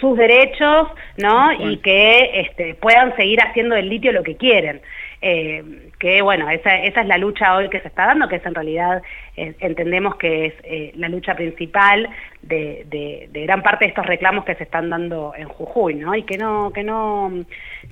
sus 0.00 0.18
derechos, 0.18 0.88
¿no? 1.16 1.52
Y 1.52 1.78
que 1.78 2.40
este, 2.40 2.74
puedan 2.74 3.14
seguir 3.16 3.40
haciendo 3.40 3.76
del 3.76 3.88
litio 3.88 4.12
lo 4.12 4.22
que 4.22 4.36
quieren. 4.36 4.82
Eh, 5.26 5.90
que 5.98 6.20
bueno, 6.20 6.50
esa, 6.50 6.76
es 6.76 6.94
la 7.06 7.16
lucha 7.16 7.56
hoy 7.56 7.70
que 7.70 7.80
se 7.80 7.88
está 7.88 8.04
dando, 8.04 8.28
que 8.28 8.36
es 8.36 8.44
en 8.44 8.54
realidad, 8.54 9.02
eh, 9.38 9.54
entendemos 9.60 10.16
que 10.16 10.44
es 10.44 10.54
eh, 10.64 10.92
la 10.96 11.08
lucha 11.08 11.34
principal 11.34 12.10
de, 12.42 12.84
de, 13.32 13.42
gran 13.46 13.62
parte 13.62 13.86
de 13.86 13.88
estos 13.88 14.04
reclamos 14.04 14.44
que 14.44 14.54
se 14.54 14.64
están 14.64 14.90
dando 14.90 15.32
en 15.34 15.48
Jujuy, 15.48 15.94
¿no? 15.94 16.14
Y 16.14 16.24
que 16.24 16.36
no, 16.36 16.72
que 16.74 16.84
no, 16.84 17.32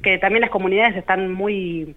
que 0.03 0.19
también 0.19 0.43
las 0.43 0.51
comunidades 0.51 0.95
están 0.95 1.33
muy 1.33 1.97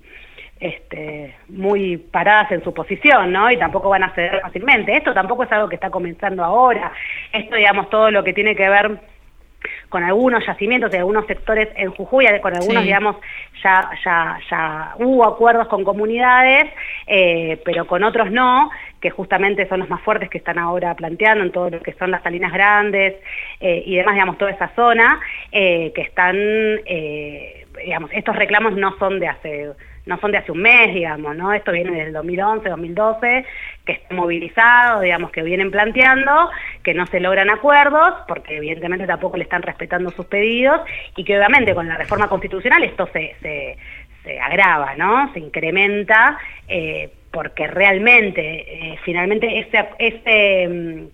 este, 0.61 1.35
muy 1.49 1.97
paradas 1.97 2.53
en 2.53 2.63
su 2.63 2.73
posición, 2.73 3.33
¿no? 3.33 3.51
Y 3.51 3.57
tampoco 3.57 3.89
van 3.89 4.03
a 4.03 4.15
ceder 4.15 4.39
fácilmente. 4.39 4.95
Esto 4.95 5.13
tampoco 5.13 5.43
es 5.43 5.51
algo 5.51 5.67
que 5.67 5.75
está 5.75 5.89
comenzando 5.89 6.45
ahora. 6.45 6.93
Esto, 7.33 7.57
digamos, 7.57 7.89
todo 7.89 8.09
lo 8.09 8.23
que 8.23 8.31
tiene 8.31 8.55
que 8.55 8.69
ver 8.69 9.01
con 9.89 10.03
algunos 10.03 10.45
yacimientos 10.45 10.91
de 10.91 10.99
algunos 10.99 11.25
sectores 11.25 11.69
en 11.75 11.91
Jujuy, 11.91 12.25
con 12.41 12.55
algunos, 12.55 12.83
digamos, 12.83 13.17
ya, 13.63 13.89
ya, 14.03 14.39
ya 14.49 14.95
hubo 14.99 15.25
acuerdos 15.25 15.67
con 15.67 15.83
comunidades, 15.83 16.71
eh, 17.07 17.61
pero 17.63 17.85
con 17.87 18.03
otros 18.03 18.31
no, 18.31 18.69
que 18.99 19.09
justamente 19.09 19.67
son 19.67 19.79
los 19.79 19.89
más 19.89 20.01
fuertes 20.01 20.29
que 20.29 20.37
están 20.37 20.57
ahora 20.57 20.95
planteando 20.95 21.43
en 21.43 21.51
todo 21.51 21.69
lo 21.69 21.81
que 21.81 21.93
son 21.93 22.11
las 22.11 22.23
salinas 22.23 22.51
grandes 22.51 23.15
eh, 23.59 23.83
y 23.85 23.95
demás, 23.95 24.15
digamos, 24.15 24.37
toda 24.37 24.51
esa 24.51 24.69
zona, 24.75 25.19
eh, 25.51 25.91
que 25.93 26.01
están, 26.01 26.35
digamos, 27.83 28.09
estos 28.13 28.35
reclamos 28.35 28.73
no 28.73 28.97
son 28.97 29.19
de 29.19 29.27
hace 29.27 29.71
no 30.05 30.19
son 30.19 30.31
de 30.31 30.37
hace 30.37 30.51
un 30.51 30.61
mes, 30.61 30.93
digamos, 30.93 31.35
¿no? 31.35 31.51
Esto 31.53 31.71
viene 31.71 31.91
del 31.91 32.13
2011, 32.13 32.69
2012, 32.69 33.45
que 33.85 33.91
está 33.91 34.13
movilizado, 34.13 35.01
digamos, 35.01 35.31
que 35.31 35.41
vienen 35.41 35.71
planteando, 35.71 36.49
que 36.83 36.93
no 36.93 37.07
se 37.07 37.19
logran 37.19 37.49
acuerdos, 37.49 38.13
porque 38.27 38.57
evidentemente 38.57 39.07
tampoco 39.07 39.37
le 39.37 39.43
están 39.43 39.63
respetando 39.63 40.11
sus 40.11 40.25
pedidos, 40.27 40.81
y 41.15 41.23
que 41.23 41.37
obviamente 41.37 41.73
con 41.73 41.87
la 41.87 41.97
reforma 41.97 42.27
constitucional 42.27 42.83
esto 42.83 43.07
se, 43.11 43.35
se, 43.41 43.77
se 44.23 44.39
agrava, 44.39 44.95
¿no? 44.95 45.31
Se 45.33 45.39
incrementa, 45.39 46.37
eh, 46.67 47.09
porque 47.31 47.67
realmente, 47.67 48.91
eh, 48.91 48.99
finalmente, 49.03 49.59
ese, 49.59 49.89
ese 49.99 50.67
mm, 50.67 51.07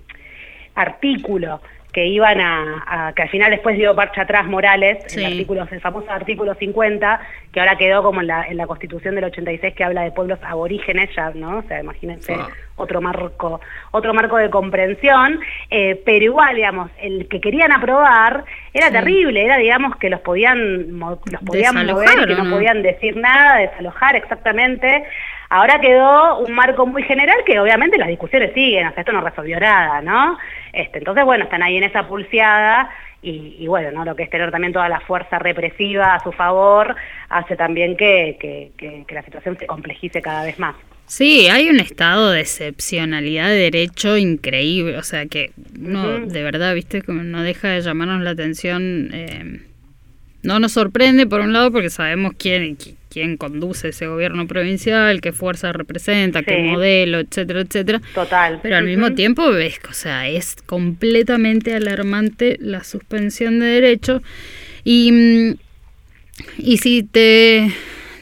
artículo 0.75 1.61
que 1.91 2.07
iban 2.07 2.39
a, 2.39 3.13
que 3.15 3.23
al 3.23 3.29
final 3.29 3.51
después 3.51 3.75
dio 3.75 3.93
marcha 3.93 4.21
atrás 4.21 4.45
Morales, 4.45 5.15
el, 5.15 5.25
artículo, 5.25 5.67
el 5.69 5.81
famoso 5.81 6.09
artículo 6.09 6.55
50, 6.55 7.19
que 7.51 7.59
ahora 7.59 7.77
quedó 7.77 8.01
como 8.01 8.21
en 8.21 8.27
la, 8.27 8.47
en 8.47 8.57
la 8.57 8.67
Constitución 8.67 9.15
del 9.15 9.25
86 9.25 9.73
que 9.75 9.83
habla 9.83 10.03
de 10.03 10.11
pueblos 10.11 10.39
aborígenes, 10.41 11.09
ya, 11.15 11.31
¿no? 11.35 11.57
O 11.57 11.63
sea, 11.63 11.81
imagínense 11.81 12.33
ah. 12.33 12.47
otro 12.77 13.01
marco, 13.01 13.59
otro 13.91 14.13
marco 14.13 14.37
de 14.37 14.49
comprensión, 14.49 15.39
eh, 15.69 16.01
pero 16.05 16.23
igual, 16.23 16.55
digamos, 16.55 16.91
el 17.01 17.27
que 17.27 17.41
querían 17.41 17.71
aprobar 17.73 18.45
era 18.73 18.89
terrible, 18.89 19.43
era, 19.43 19.57
digamos, 19.57 19.97
que 19.97 20.09
los 20.09 20.21
podían, 20.21 20.97
los 20.97 21.19
podían 21.45 21.85
mover, 21.85 22.27
que 22.27 22.35
no 22.35 22.49
podían 22.49 22.81
decir 22.81 23.17
nada, 23.17 23.57
desalojar 23.57 24.15
exactamente. 24.15 25.03
Ahora 25.53 25.81
quedó 25.81 26.39
un 26.39 26.53
marco 26.53 26.85
muy 26.85 27.03
general 27.03 27.35
que 27.45 27.59
obviamente 27.59 27.97
las 27.97 28.07
discusiones 28.07 28.53
siguen, 28.53 28.87
hasta 28.87 29.01
esto 29.01 29.11
no 29.11 29.19
resolvió 29.19 29.59
nada, 29.59 30.01
¿no? 30.01 30.37
Este, 30.71 30.99
entonces, 30.99 31.25
bueno, 31.25 31.43
están 31.43 31.61
ahí 31.61 31.75
en 31.75 31.83
esa 31.83 32.07
pulseada 32.07 32.89
y, 33.21 33.67
bueno, 33.67 33.91
¿no? 33.91 34.05
lo 34.05 34.15
que 34.15 34.23
es 34.23 34.29
tener 34.29 34.49
también 34.49 34.71
toda 34.71 34.87
la 34.87 35.01
fuerza 35.01 35.39
represiva 35.39 36.15
a 36.15 36.23
su 36.23 36.31
favor 36.31 36.95
hace 37.27 37.57
también 37.57 37.97
que, 37.97 38.37
que, 38.77 39.13
la 39.13 39.23
situación 39.23 39.57
se 39.57 39.67
complejice 39.67 40.21
cada 40.21 40.45
vez 40.45 40.57
más. 40.57 40.73
Sí, 41.05 41.49
hay 41.49 41.67
un 41.67 41.81
estado 41.81 42.31
de 42.31 42.39
excepcionalidad 42.39 43.49
de 43.49 43.55
derecho 43.55 44.15
increíble, 44.15 44.97
o 44.97 45.03
sea 45.03 45.25
que 45.25 45.51
no, 45.77 46.21
de 46.21 46.43
verdad, 46.43 46.73
viste, 46.73 47.01
como 47.01 47.23
no 47.23 47.43
deja 47.43 47.67
de 47.67 47.81
llamarnos 47.81 48.21
la 48.21 48.29
atención. 48.29 49.09
Eh, 49.11 49.59
no 50.43 50.59
nos 50.59 50.71
sorprende 50.71 51.27
por 51.27 51.41
un 51.41 51.51
lado 51.51 51.73
porque 51.73 51.89
sabemos 51.89 52.31
quién, 52.39 52.77
quién 53.11 53.37
conduce 53.37 53.89
ese 53.89 54.07
gobierno 54.07 54.47
provincial, 54.47 55.19
qué 55.21 55.33
fuerza 55.33 55.73
representa, 55.73 56.43
qué 56.43 56.57
modelo, 56.63 57.19
etcétera, 57.19 57.61
etcétera. 57.61 58.01
Total. 58.15 58.59
Pero 58.63 58.77
al 58.77 58.85
mismo 58.85 59.13
tiempo 59.13 59.51
ves, 59.51 59.79
o 59.89 59.93
sea, 59.93 60.29
es 60.29 60.55
completamente 60.65 61.75
alarmante 61.75 62.57
la 62.61 62.83
suspensión 62.83 63.59
de 63.59 63.65
derechos 63.65 64.21
y, 64.83 65.11
mm, 65.11 65.55
y 66.57 66.77
si 66.77 67.03
te 67.03 67.71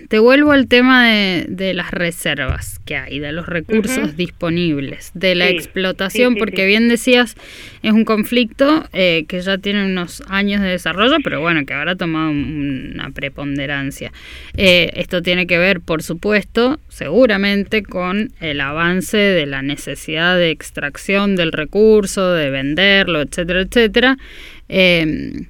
te 0.09 0.19
vuelvo 0.19 0.51
al 0.51 0.67
tema 0.67 1.07
de, 1.07 1.45
de 1.47 1.73
las 1.73 1.91
reservas 1.91 2.79
que 2.85 2.97
hay, 2.97 3.19
de 3.19 3.31
los 3.31 3.45
recursos 3.45 4.17
disponibles, 4.17 5.11
de 5.13 5.35
la 5.35 5.47
Sí, 5.47 5.53
explotación, 5.53 6.33
sí, 6.33 6.35
sí, 6.35 6.39
porque 6.39 6.65
bien 6.65 6.89
decías, 6.89 7.35
es 7.83 7.91
un 7.93 8.03
conflicto 8.05 8.89
eh, 8.91 9.25
que 9.27 9.39
ya 9.39 9.59
tiene 9.59 9.85
unos 9.85 10.21
años 10.27 10.61
de 10.61 10.69
desarrollo, 10.69 11.17
pero 11.23 11.39
bueno, 11.41 11.65
que 11.65 11.73
ahora 11.75 11.91
ha 11.91 11.95
tomado 11.95 12.31
un- 12.31 12.91
una 12.95 13.11
preponderancia. 13.11 14.11
Eh, 14.57 14.91
esto 14.95 15.21
tiene 15.21 15.45
que 15.47 15.57
ver, 15.59 15.79
por 15.79 16.01
supuesto, 16.03 16.79
seguramente 16.89 17.83
con 17.83 18.31
el 18.41 18.61
avance 18.61 19.17
de 19.17 19.45
la 19.45 19.61
necesidad 19.61 20.37
de 20.37 20.49
extracción 20.49 21.35
del 21.35 21.51
recurso, 21.51 22.33
de 22.33 22.49
venderlo, 22.49 23.21
etcétera, 23.21 23.61
etcétera. 23.61 24.17
Eh, 24.67 25.45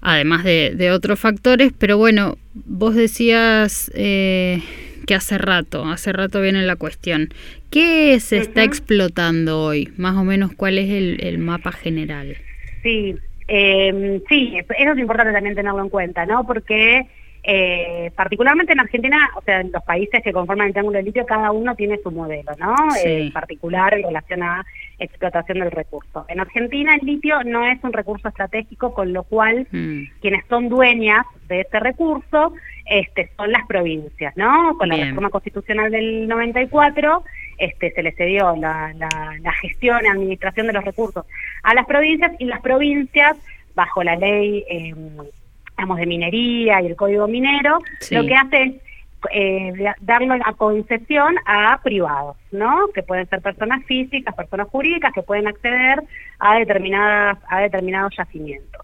además 0.00 0.44
de, 0.44 0.72
de 0.76 0.90
otros 0.90 1.18
factores, 1.18 1.72
pero 1.76 1.98
bueno, 1.98 2.36
vos 2.54 2.94
decías 2.94 3.90
eh, 3.94 4.62
que 5.06 5.14
hace 5.14 5.38
rato, 5.38 5.84
hace 5.84 6.12
rato 6.12 6.40
viene 6.40 6.62
la 6.62 6.76
cuestión. 6.76 7.28
¿Qué 7.70 8.18
se 8.20 8.38
está 8.38 8.64
explotando 8.64 9.62
hoy? 9.62 9.92
Más 9.96 10.16
o 10.16 10.24
menos, 10.24 10.52
¿cuál 10.54 10.78
es 10.78 10.90
el, 10.90 11.18
el 11.20 11.38
mapa 11.38 11.72
general? 11.72 12.36
Sí, 12.82 13.16
eh, 13.48 14.20
sí, 14.28 14.56
eso 14.56 14.92
es 14.92 14.98
importante 14.98 15.32
también 15.32 15.54
tenerlo 15.54 15.82
en 15.82 15.88
cuenta, 15.88 16.26
¿no? 16.26 16.46
Porque 16.46 17.06
eh, 17.48 18.10
particularmente 18.16 18.72
en 18.72 18.80
Argentina, 18.80 19.30
o 19.36 19.40
sea, 19.42 19.60
en 19.60 19.70
los 19.70 19.82
países 19.84 20.20
que 20.22 20.32
conforman 20.32 20.66
el 20.66 20.72
Triángulo 20.72 20.96
del 20.96 21.06
Litio, 21.06 21.24
cada 21.26 21.52
uno 21.52 21.76
tiene 21.76 21.96
su 22.02 22.10
modelo, 22.10 22.50
¿no? 22.58 22.74
Sí. 22.90 23.02
Eh, 23.08 23.30
particular 23.32 23.94
en 23.94 24.02
relación 24.02 24.42
a 24.42 24.66
explotación 24.98 25.60
del 25.60 25.70
recurso. 25.70 26.24
En 26.28 26.40
Argentina 26.40 26.94
el 26.96 27.06
litio 27.06 27.44
no 27.44 27.64
es 27.66 27.78
un 27.84 27.92
recurso 27.92 28.28
estratégico, 28.28 28.92
con 28.94 29.12
lo 29.12 29.22
cual 29.24 29.66
Mm, 29.70 30.04
quienes 30.20 30.44
son 30.48 30.68
dueñas 30.68 31.24
de 31.48 31.60
ese 31.60 31.78
recurso 31.80 32.52
este, 32.86 33.30
son 33.36 33.52
las 33.52 33.66
provincias, 33.66 34.36
¿no? 34.36 34.76
Con 34.78 34.88
la 34.88 34.96
reforma 34.96 35.30
constitucional 35.30 35.90
del 35.92 36.26
94 36.28 37.22
este, 37.58 37.90
se 37.92 38.02
le 38.02 38.12
cedió 38.12 38.56
la, 38.56 38.92
la- 38.96 39.36
la 39.40 39.52
gestión 39.52 40.00
y 40.04 40.08
administración 40.08 40.66
de 40.66 40.72
los 40.72 40.84
recursos 40.84 41.24
a 41.62 41.74
las 41.74 41.86
provincias 41.86 42.32
y 42.38 42.44
las 42.46 42.60
provincias, 42.60 43.36
bajo 43.74 44.02
la 44.02 44.16
ley 44.16 44.64
eh, 44.68 44.94
digamos, 45.76 45.98
de 45.98 46.06
minería 46.06 46.80
y 46.82 46.86
el 46.86 46.96
código 46.96 47.28
minero, 47.28 47.78
Sí. 48.00 48.14
lo 48.14 48.24
que 48.26 48.34
hace 48.34 48.62
es 48.62 48.72
eh, 49.32 49.72
da- 49.78 49.96
darlo 50.00 50.34
a 50.34 50.52
concesión 50.52 51.34
a 51.46 51.80
privados, 51.82 52.36
¿no? 52.52 52.88
Que 52.94 53.02
pueden 53.02 53.28
ser 53.28 53.40
personas 53.40 53.84
físicas, 53.84 54.34
personas 54.34 54.68
jurídicas 54.68 55.12
que 55.12 55.22
pueden 55.22 55.48
acceder 55.48 56.02
a 56.38 56.58
determinadas 56.58 57.38
a 57.48 57.60
determinados 57.60 58.14
yacimientos. 58.16 58.82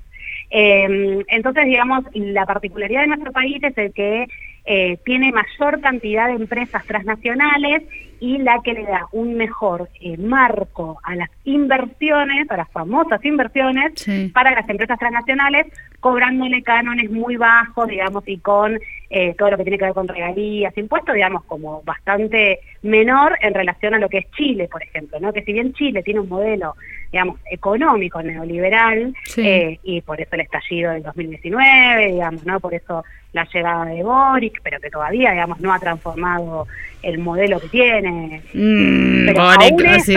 Eh, 0.51 1.23
entonces, 1.29 1.65
digamos, 1.67 2.05
la 2.15 2.45
particularidad 2.47 3.03
de 3.03 3.07
nuestro 3.09 3.31
país 3.33 3.63
es 3.63 3.77
el 3.79 3.93
que 3.93 4.27
eh, 4.65 4.97
tiene 5.05 5.33
mayor 5.33 5.81
cantidad 5.81 6.27
de 6.29 6.35
empresas 6.35 6.85
transnacionales 6.87 7.83
y 8.25 8.38
la 8.38 8.61
que 8.62 8.73
le 8.73 8.85
da 8.85 9.09
un 9.11 9.35
mejor 9.35 9.88
eh, 10.00 10.17
marco 10.17 11.00
a 11.02 11.17
las 11.17 11.29
inversiones, 11.45 12.49
a 12.50 12.57
las 12.57 12.71
famosas 12.71 13.25
inversiones, 13.25 13.95
Sí. 13.97 14.31
para 14.33 14.52
las 14.52 14.69
empresas 14.69 14.97
transnacionales, 14.97 15.67
cobrándole 15.99 16.62
cánones 16.62 17.11
muy 17.11 17.37
bajos, 17.37 17.88
digamos, 17.88 18.23
y 18.29 18.38
con 18.38 18.79
eh, 19.11 19.35
todo 19.37 19.50
lo 19.50 19.57
que 19.57 19.64
tiene 19.64 19.76
que 19.79 19.85
ver 19.87 19.93
con 19.95 20.07
regalías, 20.09 20.76
impuestos, 20.79 21.14
digamos, 21.14 21.45
como 21.45 21.83
bastante 21.83 22.61
menor 22.83 23.37
en 23.41 23.55
relación 23.55 23.95
a 23.95 23.99
lo 23.99 24.09
que 24.09 24.19
es 24.19 24.31
Chile, 24.37 24.69
por 24.71 24.83
ejemplo, 24.83 25.19
¿no? 25.21 25.33
Que 25.33 25.43
si 25.43 25.52
bien 25.52 25.73
Chile 25.75 26.02
tiene 26.02 26.21
un 26.21 26.29
modelo, 26.29 26.76
digamos, 27.11 27.38
económico, 27.50 28.23
neoliberal, 28.23 29.12
Sí. 29.25 29.43
eh, 29.47 29.81
y 29.83 30.00
por 30.00 30.21
eso 30.21 30.31
el 30.35 30.41
estallido 30.43 30.93
del 30.93 31.02
2019, 31.02 32.07
digamos, 32.12 32.47
¿no? 32.47 32.59
Por 32.61 32.73
eso 32.75 33.05
la 33.33 33.45
llegada 33.52 33.87
de 33.87 34.02
Boric, 34.02 34.61
pero 34.62 34.79
que 34.81 34.91
todavía, 34.91 35.33
digamos, 35.33 35.61
no 35.61 35.73
ha 35.73 35.79
transformado 35.79 36.67
el 37.02 37.19
modelo 37.19 37.59
que 37.61 37.69
tiene. 37.69 38.12
Mm, 38.54 39.26
Pero 39.26 39.42
Boric, 39.42 39.87
así- 39.87 40.14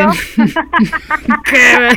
qué, 1.46 1.90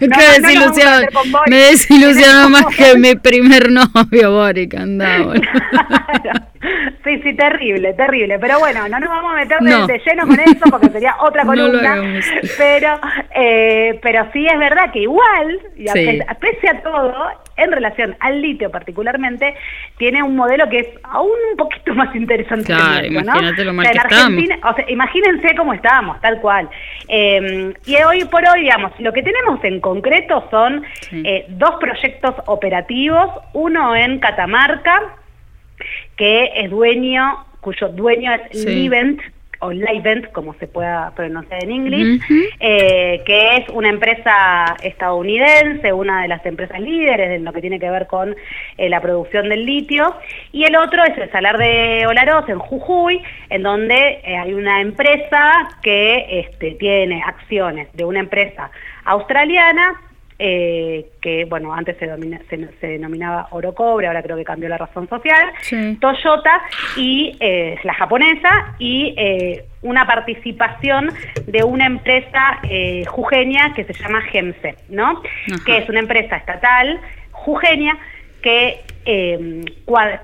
qué 0.00 0.06
No, 0.08 0.16
a 0.16 0.30
desilusión. 0.40 1.04
Me 1.48 1.56
desilusionó 1.56 2.50
más 2.50 2.66
que 2.76 2.96
mi 2.98 3.14
primer 3.16 3.70
novio, 3.70 4.32
Boric, 4.32 4.74
anda, 4.74 5.18
boludo. 5.22 5.42
Sí, 7.04 7.20
sí, 7.22 7.34
terrible, 7.34 7.92
terrible. 7.94 8.38
Pero 8.38 8.58
bueno, 8.58 8.88
no 8.88 8.98
nos 9.00 9.08
vamos 9.08 9.32
a 9.32 9.36
meter 9.36 9.62
No. 9.62 9.86
de 9.86 9.98
lleno 10.04 10.26
con 10.26 10.40
eso 10.40 10.64
porque 10.70 10.88
sería 10.90 11.16
otra 11.20 11.44
No 11.44 11.50
columna. 11.52 11.96
pero, 12.58 12.98
eh, 13.34 13.98
pero 14.02 14.26
sí 14.32 14.46
es 14.46 14.58
verdad 14.58 14.90
que 14.92 15.00
igual, 15.00 15.60
y 15.76 15.88
Sí. 15.88 16.20
pese 16.40 16.68
a 16.68 16.82
todo, 16.82 17.14
en 17.56 17.70
relación 17.70 18.16
al 18.20 18.40
litio 18.42 18.70
particularmente, 18.70 19.54
tiene 19.96 20.22
un 20.22 20.34
modelo 20.34 20.68
que 20.68 20.80
es 20.80 20.88
aún 21.04 21.30
un 21.52 21.56
poquito 21.56 21.94
más 21.94 22.14
interesante. 22.14 22.72
que 22.74 23.10
¿no? 23.10 23.20
imagínate 23.20 23.64
lo 23.64 23.72
mal 23.72 23.86
O 23.86 23.92
sea, 23.92 23.92
que 23.92 23.98
en 23.98 24.04
estamos. 24.12 24.24
Argentina- 24.38 24.58
o 24.70 24.74
sea, 24.74 24.84
imagínense 24.90 25.54
cómo 25.56 25.72
estábamos, 25.74 26.20
tal 26.20 26.40
cual. 26.40 26.68
Eh, 27.08 27.72
y 27.86 27.96
hoy 28.02 28.24
por 28.24 28.42
hoy, 28.48 28.62
digamos, 28.62 28.92
lo 28.98 29.12
que 29.12 29.22
tenemos 29.22 29.62
en 29.64 29.80
concreto 29.80 30.46
son 30.50 30.84
Sí. 31.02 31.22
eh, 31.24 31.46
dos 31.48 31.76
proyectos 31.80 32.34
operativos, 32.46 33.30
uno 33.52 33.94
en 33.94 34.18
Catamarca, 34.18 35.00
que 36.16 36.50
es 36.56 36.70
dueño, 36.70 37.44
cuyo 37.60 37.88
dueño 37.88 38.32
es 38.34 38.60
Sí. 38.60 38.68
Livent, 38.68 39.20
o 39.60 39.70
Livent, 39.70 40.30
como 40.32 40.54
se 40.54 40.66
pueda 40.66 41.12
pronunciar 41.14 41.64
en 41.64 41.72
inglés, 41.72 42.20
eh, 42.60 43.22
que 43.24 43.56
es 43.56 43.68
una 43.70 43.88
empresa 43.88 44.76
estadounidense, 44.82 45.92
una 45.92 46.22
de 46.22 46.28
las 46.28 46.44
empresas 46.44 46.78
líderes 46.80 47.30
en 47.30 47.44
lo 47.44 47.52
que 47.52 47.62
tiene 47.62 47.80
que 47.80 47.90
ver 47.90 48.06
con 48.06 48.36
eh, 48.76 48.88
la 48.88 49.00
producción 49.00 49.48
del 49.48 49.64
litio, 49.64 50.14
y 50.52 50.64
el 50.64 50.76
otro 50.76 51.02
es 51.04 51.16
el 51.16 51.30
Salar 51.30 51.56
de 51.56 52.04
Olaroz 52.06 52.48
en 52.48 52.58
Jujuy, 52.58 53.22
en 53.48 53.62
donde 53.62 54.20
eh, 54.24 54.36
hay 54.36 54.52
una 54.52 54.80
empresa 54.82 55.70
que 55.82 56.40
este, 56.40 56.72
tiene 56.72 57.22
acciones 57.22 57.88
de 57.94 58.04
una 58.04 58.20
empresa 58.20 58.70
australiana 59.04 60.00
eh, 60.38 61.06
que 61.22 61.44
bueno 61.44 61.72
antes 61.72 61.96
se, 61.98 62.06
domina- 62.06 62.40
se, 62.50 62.68
se 62.80 62.86
denominaba 62.86 63.46
Oro 63.52 63.72
Cobre, 63.74 64.06
ahora 64.08 64.22
creo 64.22 64.36
que 64.36 64.44
cambió 64.44 64.68
la 64.68 64.78
razón 64.78 65.08
social, 65.08 65.52
Sí. 65.60 65.96
Toyota 66.00 66.60
y 66.96 67.36
eh, 67.40 67.78
la 67.84 67.94
japonesa 67.94 68.74
y 68.78 69.14
eh, 69.16 69.64
una 69.82 70.06
participación 70.06 71.12
de 71.46 71.62
una 71.62 71.86
empresa 71.86 72.58
jujeña 73.06 73.72
que 73.74 73.84
se 73.84 73.92
llama 73.92 74.22
GEMSE, 74.22 74.74
¿no? 74.88 75.10
Ajá. 75.22 75.64
Que 75.66 75.78
es 75.78 75.88
una 75.88 76.00
empresa 76.00 76.36
estatal 76.36 76.98
jujeña 77.30 77.96
que 78.42 78.80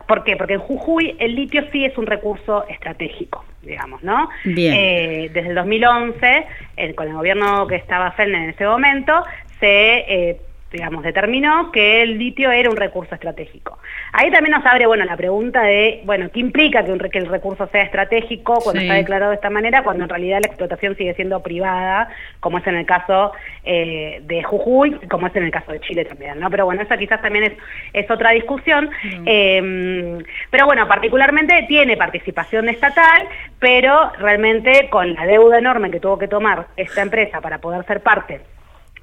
¿por 0.06 0.24
qué? 0.24 0.36
Porque 0.36 0.54
en 0.54 0.60
Jujuy 0.60 1.16
el 1.18 1.34
litio 1.34 1.62
sí 1.72 1.84
es 1.84 1.96
un 1.98 2.06
recurso 2.06 2.66
estratégico, 2.68 3.44
digamos, 3.62 4.02
¿no? 4.02 4.28
Bien. 4.44 4.74
Eh, 4.74 5.30
desde 5.32 5.50
el 5.50 5.54
2011, 5.54 6.46
eh, 6.76 6.94
con 6.94 7.08
el 7.08 7.14
gobierno 7.14 7.66
que 7.66 7.76
estaba 7.76 8.10
Fernández 8.12 8.44
en 8.44 8.50
ese 8.54 8.66
momento, 8.66 9.22
se 9.60 10.04
eh, 10.30 10.40
digamos, 10.72 11.02
determinó 11.02 11.72
que 11.72 12.00
el 12.02 12.16
litio 12.16 12.52
era 12.52 12.70
un 12.70 12.76
recurso 12.76 13.12
estratégico. 13.16 13.80
Ahí 14.12 14.30
también 14.30 14.52
nos 14.56 14.64
abre, 14.64 14.86
bueno, 14.86 15.04
la 15.04 15.16
pregunta 15.16 15.62
de, 15.64 16.00
bueno, 16.04 16.30
¿qué 16.32 16.38
implica 16.38 16.84
que, 16.84 16.92
un 16.92 17.00
re- 17.00 17.10
que 17.10 17.18
el 17.18 17.26
recurso 17.26 17.66
sea 17.72 17.82
estratégico 17.82 18.60
cuando 18.62 18.80
Sí. 18.80 18.86
está 18.86 18.94
declarado 18.94 19.30
de 19.32 19.34
esta 19.34 19.50
manera, 19.50 19.82
cuando 19.82 20.04
en 20.04 20.08
realidad 20.10 20.38
la 20.40 20.46
explotación 20.46 20.94
sigue 20.96 21.12
siendo 21.14 21.42
privada, 21.42 22.08
como 22.38 22.58
es 22.58 22.66
en 22.68 22.76
el 22.76 22.86
caso 22.86 23.32
eh, 23.64 24.20
de 24.22 24.44
Jujuy, 24.44 24.92
como 25.10 25.26
es 25.26 25.34
en 25.34 25.42
el 25.42 25.50
caso 25.50 25.72
de 25.72 25.80
Chile 25.80 26.04
también, 26.04 26.38
¿no? 26.38 26.48
Pero 26.50 26.66
bueno, 26.66 26.82
esa 26.82 26.96
quizás 26.96 27.20
también 27.20 27.46
es, 27.46 27.52
es 27.92 28.08
otra 28.08 28.30
discusión. 28.30 28.90
Eh, 29.26 30.22
pero 30.52 30.66
bueno, 30.66 30.86
particularmente 30.86 31.64
tiene 31.66 31.96
participación 31.96 32.68
estatal, 32.68 33.26
pero 33.58 34.12
realmente 34.20 34.88
con 34.88 35.14
la 35.14 35.26
deuda 35.26 35.58
enorme 35.58 35.90
que 35.90 35.98
tuvo 35.98 36.16
que 36.16 36.28
tomar 36.28 36.66
esta 36.76 37.02
empresa 37.02 37.40
para 37.40 37.58
poder 37.58 37.84
ser 37.86 38.02
parte 38.04 38.40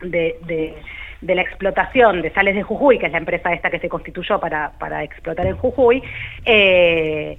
de, 0.01 0.37
de- 0.45 0.73
de 1.19 1.33
la 1.33 1.41
explotación 1.41 2.21
de 2.21 2.29
Sales 2.31 2.53
de 2.53 2.61
Jujuy, 2.61 2.99
que 2.99 3.07
es 3.07 3.11
la 3.11 3.17
empresa 3.17 3.51
esta 3.51 3.71
que 3.71 3.79
se 3.79 3.89
constituyó 3.89 4.39
para, 4.39 4.71
para 4.77 5.03
explotar 5.03 5.47
en 5.47 5.57
Jujuy, 5.57 6.03
eh, 6.45 7.35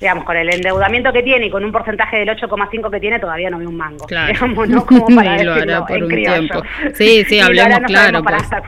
digamos, 0.00 0.24
con 0.24 0.34
el 0.36 0.48
endeudamiento 0.48 1.12
que 1.12 1.22
tiene 1.22 1.46
y 1.46 1.50
con 1.50 1.62
un 1.62 1.70
porcentaje 1.72 2.18
del 2.20 2.28
8,5 2.30 2.90
que 2.90 3.00
tiene, 3.00 3.18
todavía 3.18 3.50
no 3.50 3.58
ve 3.58 3.66
un 3.66 3.76
mango. 3.76 4.06
Claro. 4.06 4.32
Digamos, 4.32 4.68
¿no? 4.68 4.86
Como 4.86 5.06
para 5.14 5.36
Y 5.42 5.44
lo 5.44 5.52
hará 5.54 5.84
por 5.84 6.02
un 6.02 6.08
criollo. 6.08 6.38
tiempo. 6.48 6.62
Sí, 6.94 7.24
sí, 7.24 7.38
hablemos 7.44 7.80
no 7.82 7.86
claro, 7.88 8.22
para 8.22 8.36
hasta. 8.38 8.62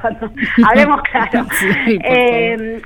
Hablemos 0.66 1.00
claro. 1.10 1.46
Sí, 1.86 1.98
Eh, 2.04 2.82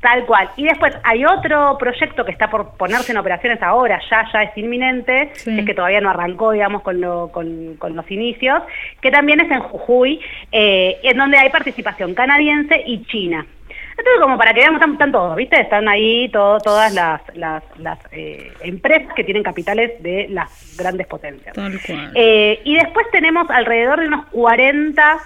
Tal 0.00 0.24
cual. 0.26 0.50
Y 0.56 0.64
después 0.64 0.94
hay 1.04 1.24
otro 1.24 1.76
proyecto 1.78 2.24
que 2.24 2.30
está 2.30 2.48
por 2.50 2.76
ponerse 2.76 3.12
en 3.12 3.18
operaciones 3.18 3.60
ahora, 3.62 3.98
ya 4.10 4.24
ya 4.32 4.42
es 4.42 4.56
inminente, 4.56 5.30
Sí. 5.34 5.58
es 5.58 5.64
que 5.64 5.74
todavía 5.74 6.00
no 6.00 6.10
arrancó, 6.10 6.52
digamos, 6.52 6.82
con, 6.82 7.00
lo- 7.00 7.30
con, 7.32 7.76
con 7.76 7.96
los 7.96 8.08
inicios, 8.10 8.62
que 9.00 9.10
también 9.10 9.40
es 9.40 9.50
en 9.50 9.60
Jujuy, 9.60 10.20
eh, 10.52 10.98
en 11.02 11.16
donde 11.16 11.38
hay 11.38 11.48
participación 11.50 12.14
canadiense 12.14 12.82
y 12.86 13.04
china. 13.06 13.46
Entonces, 13.98 14.20
como 14.20 14.36
para 14.36 14.52
que 14.52 14.60
veamos, 14.60 14.78
están, 14.78 14.92
están 14.92 15.10
todos, 15.12 15.34
¿viste? 15.34 15.58
Están 15.58 15.88
ahí 15.88 16.28
todo, 16.28 16.58
todas 16.60 16.92
las, 16.92 17.22
las, 17.34 17.62
las, 17.78 17.98
eh, 18.12 18.52
empresas 18.62 19.12
que 19.14 19.24
tienen 19.24 19.42
capitales 19.42 20.02
de 20.02 20.26
las 20.28 20.76
grandes 20.78 21.06
potencias. 21.06 21.54
Tal 21.54 21.80
cual. 21.80 22.12
Eh, 22.14 22.60
y 22.64 22.74
después 22.74 23.06
tenemos 23.10 23.48
alrededor 23.50 24.00
de 24.00 24.08
unos 24.08 24.26
40 24.26 25.16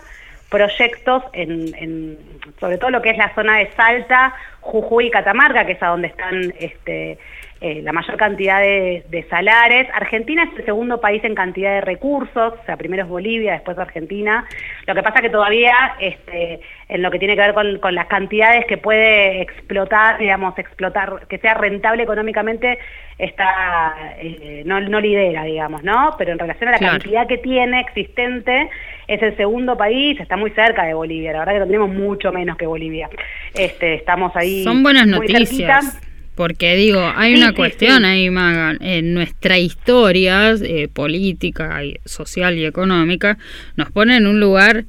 proyectos, 0.50 1.22
en, 1.32 1.74
en- 1.76 2.18
sobre 2.58 2.76
todo 2.78 2.90
lo 2.90 3.00
que 3.00 3.10
es 3.10 3.16
la 3.16 3.34
zona 3.34 3.56
de 3.58 3.70
Salta, 3.72 4.34
Jujuy 4.60 5.06
y 5.06 5.10
Catamarca, 5.10 5.64
que 5.64 5.72
es 5.72 5.82
a 5.82 5.86
donde 5.88 6.08
están 6.08 6.52
este, 6.58 7.18
eh, 7.62 7.82
la 7.82 7.92
mayor 7.92 8.16
cantidad 8.16 8.58
de, 8.60 9.04
de, 9.10 9.22
salares. 9.28 9.86
Argentina 9.92 10.44
es 10.44 10.58
el 10.58 10.64
segundo 10.64 10.98
país 10.98 11.22
en 11.24 11.34
cantidad 11.34 11.74
de 11.74 11.82
recursos, 11.82 12.54
o 12.54 12.64
sea, 12.64 12.78
primero 12.78 13.02
es 13.02 13.08
Bolivia, 13.08 13.52
después 13.52 13.76
Argentina. 13.76 14.46
Lo 14.86 14.94
que 14.94 15.02
pasa 15.02 15.20
que 15.20 15.28
todavía, 15.28 15.74
este, 16.00 16.60
en 16.88 17.02
lo 17.02 17.10
que 17.10 17.18
tiene 17.18 17.34
que 17.34 17.42
ver 17.42 17.52
con, 17.52 17.78
con 17.78 17.94
las 17.94 18.06
cantidades 18.06 18.64
que 18.64 18.78
puede 18.78 19.42
explotar, 19.42 20.16
digamos, 20.16 20.58
explotar, 20.58 21.26
que 21.28 21.36
sea 21.36 21.52
rentable 21.52 22.02
económicamente, 22.02 22.78
está 23.18 24.14
eh, 24.18 24.62
no, 24.64 24.80
no, 24.80 24.98
lidera, 24.98 25.44
digamos, 25.44 25.84
¿no? 25.84 26.14
Pero 26.16 26.32
en 26.32 26.38
relación 26.38 26.70
a 26.70 26.72
la 26.72 26.78
cantidad 26.78 27.26
que 27.26 27.36
tiene 27.36 27.80
existente, 27.80 28.70
es 29.06 29.22
el 29.22 29.36
segundo 29.36 29.76
país, 29.76 30.18
está 30.18 30.38
muy 30.38 30.50
cerca 30.52 30.84
de 30.84 30.94
Bolivia, 30.94 31.32
la 31.32 31.40
verdad 31.40 31.60
que 31.60 31.66
tenemos 31.66 31.90
mucho 31.90 32.32
menos 32.32 32.56
que 32.56 32.66
Bolivia. 32.66 33.10
Este, 33.54 33.96
estamos 33.96 34.34
ahí. 34.34 34.64
Son 34.64 34.82
buenas 34.82 35.06
noticias. 35.06 36.00
Porque 36.34 36.74
digo, 36.74 37.12
hay 37.14 37.34
una 37.34 37.52
cuestión 37.52 38.04
ahí, 38.04 38.30
Maga, 38.30 38.76
en 38.80 39.12
nuestra 39.14 39.58
historia 39.58 40.52
eh, 40.52 40.88
política, 40.88 41.84
y 41.84 41.98
social 42.04 42.56
y 42.56 42.64
económica, 42.64 43.36
nos 43.76 43.90
pone 43.90 44.16
en 44.16 44.26
un 44.26 44.40
lugar 44.40 44.84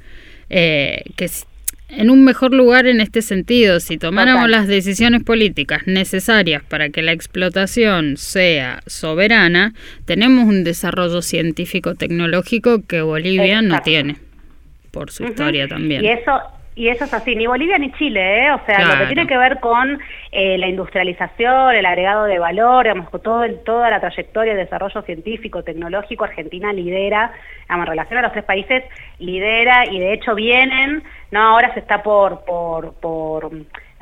eh, 0.50 1.04
que 1.18 1.30
en 1.92 2.10
un 2.10 2.24
mejor 2.24 2.54
lugar 2.54 2.88
en 2.88 3.02
este 3.02 3.22
sentido. 3.22 3.80
Si 3.80 3.98
tomáramos 3.98 4.50
las 4.50 4.68
decisiones 4.68 5.24
políticas 5.24 5.82
necesarias 5.86 6.64
para 6.64 6.90
que 6.90 7.02
la 7.02 7.12
explotación 7.12 8.18
sea 8.18 8.82
soberana, 8.88 9.74
tenemos 10.06 10.48
un 10.48 10.64
desarrollo 10.64 11.22
científico-tecnológico 11.22 12.86
que 12.86 13.02
Bolivia 13.02 13.62
no 13.62 13.82
tiene, 13.82 14.18
por 14.92 15.12
su 15.12 15.26
historia 15.26 15.68
también. 15.68 16.04
Y 16.06 16.10
eso 16.10 16.40
y 16.74 16.88
eso 16.88 17.04
es 17.04 17.14
así, 17.14 17.36
ni 17.36 17.48
Bolivia 17.48 17.78
ni 17.78 17.92
Chile, 17.94 18.46
¿eh? 18.46 18.52
o 18.52 18.66
sea, 18.66 18.80
lo 18.86 19.00
que 19.00 19.08
tiene 19.08 19.28
que 19.28 19.38
ver 19.38 19.60
con 19.60 20.00
eh, 20.32 20.58
la 20.58 20.68
industrialización, 20.68 21.76
el 21.76 21.86
agregado 21.86 22.26
de 22.26 22.40
valor, 22.40 22.86
digamos, 22.86 23.10
con 23.10 23.22
todo 23.22 23.46
toda 23.66 23.90
la 23.90 24.00
trayectoria 24.00 24.54
de 24.54 24.64
desarrollo 24.64 25.02
científico, 25.02 25.64
tecnológico, 25.64 26.24
Argentina 26.24 26.72
lidera, 26.72 27.34
digamos, 27.64 27.86
en 27.86 27.92
relación 27.92 28.20
a 28.20 28.22
los 28.22 28.32
tres 28.32 28.46
países, 28.46 28.84
lidera 29.20 29.86
y 29.86 30.00
de 30.00 30.14
hecho 30.14 30.34
vienen, 30.34 31.04
no, 31.32 31.42
ahora 31.42 31.74
se 31.74 31.82
está 31.82 32.02
por, 32.04 32.46
por, 32.46 32.94
por 32.96 33.52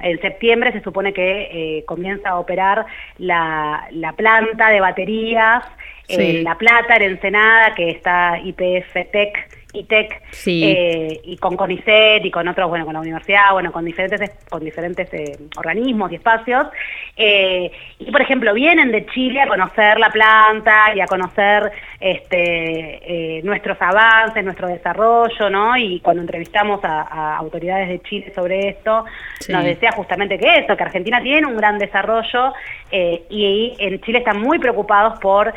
en 0.01 0.21
septiembre 0.21 0.71
se 0.71 0.81
supone 0.81 1.11
que 1.13 1.49
eh, 1.51 1.85
comienza 1.85 2.29
a 2.29 2.39
operar 2.39 2.85
la, 3.17 3.87
la 3.91 4.13
planta 4.13 4.69
de 4.69 4.79
baterías, 4.79 5.63
eh, 6.07 6.41
La 6.43 6.55
Plata, 6.55 6.95
en 6.95 7.03
Ensenada, 7.03 7.75
que 7.75 7.91
está 7.91 8.39
IPF 8.39 8.93
Tech, 9.11 9.58
ITEC 9.71 10.21
eh, 10.47 11.21
y 11.23 11.37
con 11.37 11.55
CONICET 11.55 12.25
y 12.25 12.31
con 12.31 12.47
otros, 12.47 12.69
bueno, 12.69 12.85
con 12.85 12.93
la 12.95 13.01
universidad, 13.01 13.51
bueno, 13.51 13.71
con 13.71 13.85
diferentes, 13.85 14.31
con 14.49 14.63
diferentes 14.63 15.13
eh, 15.13 15.37
organismos 15.57 16.11
y 16.11 16.15
espacios. 16.15 16.67
Eh, 17.15 17.71
y, 17.99 18.11
por 18.11 18.21
ejemplo, 18.21 18.53
vienen 18.53 18.91
de 18.91 19.05
Chile 19.07 19.41
a 19.41 19.47
conocer 19.47 19.99
la 19.99 20.09
planta 20.09 20.95
y 20.95 21.01
a 21.01 21.05
conocer 21.05 21.71
este, 21.99 23.41
nuestros 23.43 23.79
avances, 23.81 24.43
nuestro 24.43 24.67
desarrollo, 24.67 25.49
¿no? 25.49 25.77
Y 25.77 25.99
cuando 25.99 26.21
entrevistamos 26.21 26.79
a, 26.83 27.37
autoridades 27.37 27.89
de 27.89 28.01
Chile 28.01 28.31
sobre 28.33 28.69
esto, 28.69 29.05
nos 29.49 29.63
decía 29.63 29.91
justamente 29.91 30.37
que 30.37 30.55
eso, 30.55 30.75
que 30.75 30.83
Argentina 30.83 31.21
tiene 31.21 31.45
un 31.47 31.57
gran 31.57 31.77
desarrollo 31.77 32.53
y 32.91 33.75
en 33.77 34.01
Chile 34.01 34.19
están 34.19 34.41
muy 34.41 34.59
preocupados 34.59 35.19
por 35.19 35.53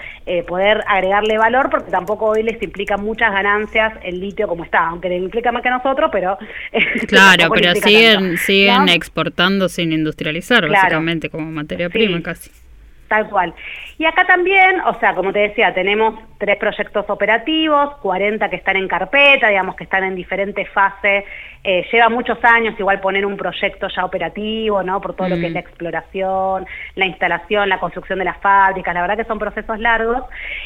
poder 0.46 0.82
agregarle 0.86 1.38
valor 1.38 1.70
porque 1.70 1.90
tampoco 1.90 2.26
hoy 2.26 2.42
les 2.42 2.62
implica 2.62 2.96
muchas 2.96 3.32
ganancias 3.32 3.94
el 4.04 4.20
litio 4.20 4.46
como 4.48 4.64
está, 4.64 4.88
aunque 4.88 5.08
le 5.08 5.16
implica 5.16 5.52
más 5.52 5.62
que 5.62 5.70
nosotros, 5.70 6.10
pero... 6.12 6.38
Claro, 7.08 7.50
pero 7.54 7.74
siguen, 7.74 8.36
siguen 8.38 8.88
exportando 8.88 9.68
sin 9.68 9.92
industrializar, 9.92 10.68
básicamente, 10.68 11.28
como 11.30 11.50
materia 11.50 11.88
prima 11.88 12.22
casi. 12.22 12.50
Tal 13.08 13.28
cual. 13.28 13.54
Y 13.98 14.06
acá 14.06 14.26
también, 14.26 14.80
o 14.80 14.98
sea, 14.98 15.14
como 15.14 15.32
te 15.32 15.40
decía, 15.40 15.74
tenemos 15.74 16.18
tres 16.42 16.56
proyectos 16.56 17.08
operativos, 17.08 17.98
40 17.98 18.50
que 18.50 18.56
están 18.56 18.74
en 18.74 18.88
carpeta, 18.88 19.46
digamos 19.46 19.76
que 19.76 19.84
están 19.84 20.02
en 20.02 20.16
diferentes 20.16 20.68
fases. 20.70 21.24
Eh, 21.62 21.86
lleva 21.92 22.08
muchos 22.08 22.36
años 22.42 22.74
igual 22.80 22.98
poner 22.98 23.24
un 23.24 23.36
proyecto 23.36 23.86
ya 23.86 24.04
operativo, 24.04 24.82
¿no? 24.82 25.00
Por 25.00 25.14
todo 25.14 25.28
lo 25.28 25.36
que 25.36 25.46
es 25.46 25.50
mm. 25.52 25.54
la 25.54 25.60
exploración, 25.60 26.66
la 26.96 27.06
instalación, 27.06 27.68
la 27.68 27.78
construcción 27.78 28.18
de 28.18 28.24
las 28.24 28.38
fábricas. 28.38 28.92
La 28.92 29.02
verdad 29.02 29.16
que 29.16 29.24
son 29.24 29.38
procesos 29.38 29.78
largos. 29.78 30.24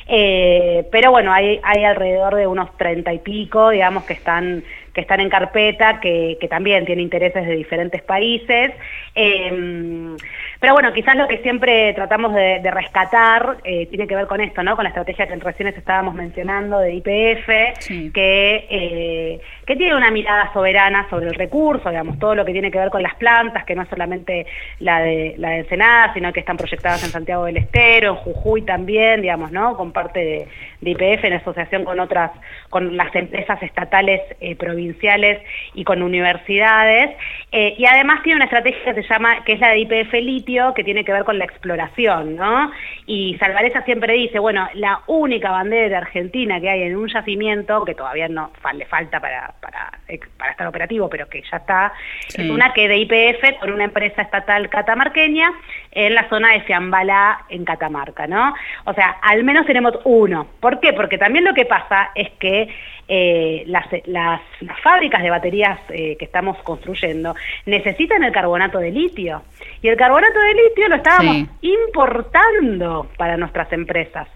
Eh, 0.08 0.88
pero 0.90 1.10
bueno, 1.10 1.30
hay, 1.30 1.60
hay 1.62 1.84
alrededor 1.84 2.36
de 2.36 2.46
unos 2.46 2.74
30 2.78 3.12
y 3.12 3.18
pico, 3.18 3.68
digamos, 3.68 4.04
que 4.04 4.14
están 4.14 4.64
que 4.94 5.02
están 5.02 5.20
en 5.20 5.28
carpeta, 5.28 6.00
que, 6.00 6.38
que 6.40 6.48
también 6.48 6.86
tiene 6.86 7.02
intereses 7.02 7.46
de 7.46 7.54
diferentes 7.54 8.02
países. 8.02 8.72
Eh, 9.14 10.16
pero 10.60 10.72
bueno, 10.72 10.92
quizás 10.92 11.16
lo 11.16 11.28
que 11.28 11.38
siempre 11.38 11.92
tratamos 11.94 12.34
de, 12.34 12.60
rescatar 12.70 13.58
eh, 13.64 13.86
tiene 13.86 14.06
que 14.06 14.16
ver 14.16 14.26
con 14.26 14.40
esto, 14.40 14.62
¿no? 14.62 14.74
Con 14.74 14.84
la 14.84 14.88
estrategia 14.88 15.26
que 15.26 15.36
recién 15.36 15.65
estábamos 15.74 16.14
mencionando 16.14 16.78
de 16.78 16.94
IPF, 16.94 18.12
que, 18.12 18.66
eh, 18.70 19.40
que 19.66 19.76
tiene 19.76 19.96
una 19.96 20.10
mirada 20.10 20.52
soberana 20.52 21.08
sobre 21.10 21.26
el 21.26 21.34
recurso, 21.34 21.88
digamos, 21.90 22.18
todo 22.18 22.34
lo 22.34 22.44
que 22.44 22.52
tiene 22.52 22.70
que 22.70 22.78
ver 22.78 22.90
con 22.90 23.02
las 23.02 23.14
plantas, 23.16 23.64
que 23.64 23.74
no 23.74 23.82
es 23.82 23.88
solamente 23.88 24.46
la 24.80 25.00
de, 25.00 25.34
la 25.38 25.50
de 25.50 25.58
Ensenada, 25.58 26.12
sino 26.14 26.32
que 26.32 26.40
están 26.40 26.56
proyectadas 26.56 27.02
en 27.04 27.10
Santiago 27.10 27.44
del 27.44 27.56
Estero, 27.56 28.10
en 28.10 28.16
Jujuy 28.16 28.62
también, 28.62 29.22
digamos, 29.22 29.50
¿no? 29.50 29.76
Con 29.76 29.92
parte 29.92 30.20
de, 30.20 30.48
IPF 30.88 31.24
en 31.24 31.32
asociación 31.32 31.84
con 31.84 31.98
otras, 31.98 32.30
con 32.70 32.96
las 32.96 33.12
empresas 33.16 33.60
estatales 33.60 34.20
eh, 34.40 34.54
provinciales 34.54 35.42
y 35.74 35.82
con 35.82 36.00
universidades. 36.02 37.16
y 37.50 37.84
además 37.86 38.22
tiene 38.22 38.36
una 38.36 38.44
estrategia 38.44 38.94
que 38.94 39.02
se 39.02 39.08
llama, 39.08 39.42
que 39.44 39.54
es 39.54 39.60
la 39.60 39.70
de 39.70 39.78
IPF 39.80 40.12
litio, 40.14 40.74
que 40.74 40.84
tiene 40.84 41.04
que 41.04 41.12
ver 41.12 41.24
con 41.24 41.38
la 41.38 41.44
exploración, 41.44 42.36
¿no? 42.36 42.70
Y 43.06 43.36
Salvareza 43.38 43.82
siempre 43.82 44.14
dice, 44.14 44.38
bueno, 44.38 44.68
la 44.74 45.00
única 45.06 45.50
bandera 45.56 45.88
de 45.88 45.96
Argentina 45.96 46.60
que 46.60 46.70
hay 46.70 46.82
en 46.82 46.96
un 46.96 47.08
yacimiento, 47.08 47.84
que 47.84 47.94
todavía 47.94 48.28
no 48.28 48.50
le 48.74 48.86
falta 48.86 49.20
para, 49.20 49.54
para, 49.60 49.90
para 50.36 50.50
estar 50.50 50.66
operativo, 50.66 51.08
pero 51.08 51.28
que 51.28 51.42
ya 51.50 51.58
está, 51.58 51.92
es 52.28 52.50
una 52.50 52.72
que 52.72 52.88
de 52.88 52.98
IPF 52.98 53.58
con 53.60 53.72
una 53.72 53.84
empresa 53.84 54.22
estatal 54.22 54.68
catamarqueña 54.68 55.52
en 55.92 56.14
la 56.14 56.28
zona 56.28 56.52
de 56.52 56.60
Fiambala, 56.60 57.44
en 57.48 57.64
Catamarca, 57.64 58.26
¿no? 58.26 58.54
O 58.84 58.92
sea, 58.92 59.16
al 59.22 59.44
menos 59.44 59.66
tenemos 59.66 59.94
uno. 60.04 60.46
¿Por 60.60 60.80
qué? 60.80 60.92
Porque 60.92 61.18
también 61.18 61.44
lo 61.44 61.54
que 61.54 61.64
pasa 61.64 62.10
es 62.14 62.30
que 62.38 62.68
eh, 63.08 63.62
las, 63.66 63.86
las, 64.06 64.40
fábricas 64.82 65.22
de 65.22 65.30
baterías 65.30 65.78
eh, 65.90 66.16
que 66.18 66.24
estamos 66.24 66.58
construyendo 66.64 67.36
necesitan 67.64 68.24
el 68.24 68.32
carbonato 68.32 68.78
de 68.78 68.90
litio. 68.90 69.42
Y 69.80 69.88
el 69.88 69.96
carbonato 69.96 70.38
de 70.40 70.54
litio 70.54 70.88
lo 70.88 70.96
estábamos 70.96 71.48
importando 71.62 73.08
para 73.16 73.36
nuestras 73.36 73.72
empresas, 73.72 74.28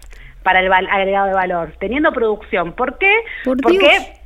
para 0.43 0.59
el 0.59 0.71
agregado 0.71 1.27
de 1.27 1.33
valor, 1.33 1.73
teniendo 1.79 2.11
producción. 2.11 2.73
¿Por 2.73 2.97
qué? 2.97 3.13
Porque 3.43 4.21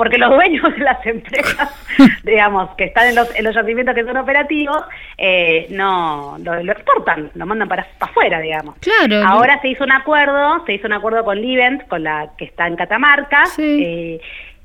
porque 0.00 0.16
los 0.16 0.30
dueños 0.30 0.62
de 0.72 0.78
las 0.78 1.04
empresas, 1.04 1.68
digamos, 2.24 2.70
que 2.70 2.84
están 2.84 3.08
en 3.08 3.16
los, 3.16 3.36
en 3.36 3.44
los 3.44 3.54
yacimientos 3.54 3.94
que 3.94 4.02
son 4.02 4.16
operativos, 4.16 4.82
eh, 5.18 5.66
no 5.68 6.38
lo, 6.42 6.72
exportan, 6.72 7.30
lo 7.34 7.44
mandan 7.44 7.68
para, 7.68 7.86
afuera, 8.00 8.40
digamos. 8.40 8.76
Claro. 8.78 9.22
Ahora 9.28 9.60
se 9.60 9.68
hizo 9.68 9.84
un 9.84 9.92
acuerdo, 9.92 10.64
se 10.64 10.72
hizo 10.72 10.86
un 10.86 10.94
acuerdo 10.94 11.22
con 11.22 11.38
Livent, 11.38 11.86
con 11.86 12.02
la 12.02 12.30
que 12.38 12.46
está 12.46 12.66
en 12.66 12.76
Catamarca, 12.76 13.44
eh, 13.58 14.18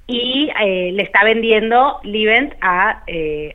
y 0.08 0.51
eh, 0.58 0.91
le 0.93 1.04
está 1.04 1.25
vendiendo 1.25 1.99
Livent 2.04 2.54
a, 2.62 3.04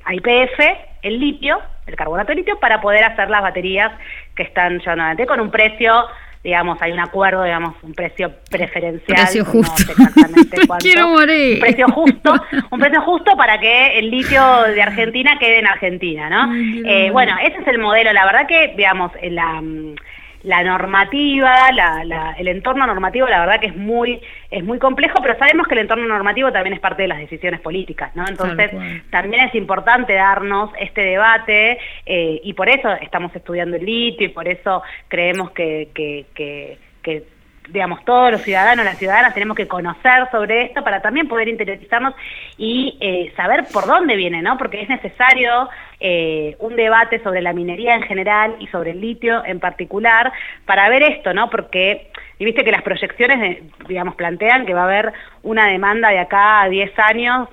a 0.04 0.14
IPF 0.14 0.60
el 1.00 1.18
litio, 1.18 1.62
el 1.86 1.96
carbonato 1.96 2.28
de 2.28 2.34
litio, 2.34 2.60
para 2.60 2.82
poder 2.82 3.04
hacer 3.04 3.30
las 3.30 3.40
baterías 3.40 3.90
que 4.34 4.42
están 4.42 4.80
llevando 4.80 5.04
adelante 5.04 5.26
con 5.26 5.40
un 5.40 5.50
precio 5.50 6.04
digamos, 6.42 6.80
hay 6.80 6.92
un 6.92 7.00
acuerdo, 7.00 7.44
digamos, 7.44 7.74
un 7.82 7.92
precio 7.92 8.32
preferencial. 8.50 9.16
Precio 9.16 9.44
justo. 9.44 9.92
Quiero 10.78 11.08
morir. 11.08 11.54
Un 11.54 11.60
precio 11.60 11.86
justo, 11.88 12.34
un 12.70 12.78
precio 12.78 13.02
justo 13.02 13.36
para 13.36 13.60
que 13.60 13.98
el 13.98 14.10
litio 14.10 14.62
de 14.62 14.80
Argentina 14.82 15.38
quede 15.38 15.58
en 15.58 15.66
Argentina, 15.66 16.30
¿no? 16.30 16.54
Eh, 16.88 17.10
bueno, 17.10 17.36
ese 17.42 17.58
es 17.60 17.66
el 17.68 17.78
modelo. 17.78 18.12
La 18.12 18.24
verdad 18.24 18.46
que, 18.46 18.72
digamos, 18.74 19.12
la 19.22 19.60
mm, 19.60 19.94
la 20.42 20.62
normativa, 20.62 21.70
la, 21.72 22.34
el 22.38 22.48
entorno 22.48 22.86
normativo, 22.86 23.28
la 23.28 23.40
verdad 23.40 23.60
que 23.60 23.66
es 23.66 23.76
muy, 23.76 24.20
es 24.50 24.64
muy 24.64 24.78
complejo, 24.78 25.20
pero 25.22 25.38
sabemos 25.38 25.66
que 25.66 25.74
el 25.74 25.80
entorno 25.80 26.06
normativo 26.06 26.50
también 26.50 26.74
es 26.74 26.80
parte 26.80 27.02
de 27.02 27.08
las 27.08 27.18
decisiones 27.18 27.60
políticas, 27.60 28.14
¿no? 28.16 28.26
Entonces, 28.26 28.70
también 29.10 29.48
es 29.48 29.54
importante 29.54 30.14
darnos 30.14 30.70
este 30.78 31.02
debate 31.02 31.78
eh, 32.06 32.40
y 32.42 32.52
por 32.54 32.68
eso 32.68 32.90
estamos 32.92 33.34
estudiando 33.34 33.76
el 33.76 33.84
litio 33.84 34.26
y 34.26 34.30
por 34.30 34.48
eso 34.48 34.82
creemos 35.08 35.50
que, 35.50 35.90
que, 35.94 36.26
que, 36.34 36.78
que 37.02 37.24
digamos, 37.68 38.04
todos 38.04 38.32
los 38.32 38.42
ciudadanos, 38.42 38.84
las 38.84 38.98
ciudadanas 38.98 39.34
tenemos 39.34 39.56
que 39.56 39.68
conocer 39.68 40.28
sobre 40.30 40.64
esto 40.64 40.82
para 40.82 41.00
también 41.00 41.28
poder 41.28 41.48
interiorizarnos 41.48 42.14
y 42.56 42.96
eh, 43.00 43.32
saber 43.36 43.64
por 43.72 43.86
dónde 43.86 44.16
viene, 44.16 44.42
¿no? 44.42 44.56
Porque 44.58 44.82
es 44.82 44.88
necesario 44.88 45.68
eh, 46.00 46.56
un 46.60 46.76
debate 46.76 47.22
sobre 47.22 47.42
la 47.42 47.52
minería 47.52 47.94
en 47.94 48.02
general 48.02 48.56
y 48.58 48.66
sobre 48.68 48.92
el 48.92 49.00
litio 49.00 49.44
en 49.44 49.60
particular 49.60 50.32
para 50.64 50.88
ver 50.88 51.02
esto, 51.02 51.34
¿no? 51.34 51.50
Porque, 51.50 52.10
y 52.38 52.44
viste 52.44 52.64
que 52.64 52.72
las 52.72 52.82
proyecciones, 52.82 53.58
digamos, 53.86 54.14
plantean 54.14 54.64
que 54.64 54.72
va 54.72 54.82
a 54.82 54.84
haber 54.84 55.12
una 55.42 55.66
demanda 55.68 56.08
de 56.08 56.18
acá 56.18 56.62
a 56.62 56.68
10 56.68 56.98
años 56.98 57.48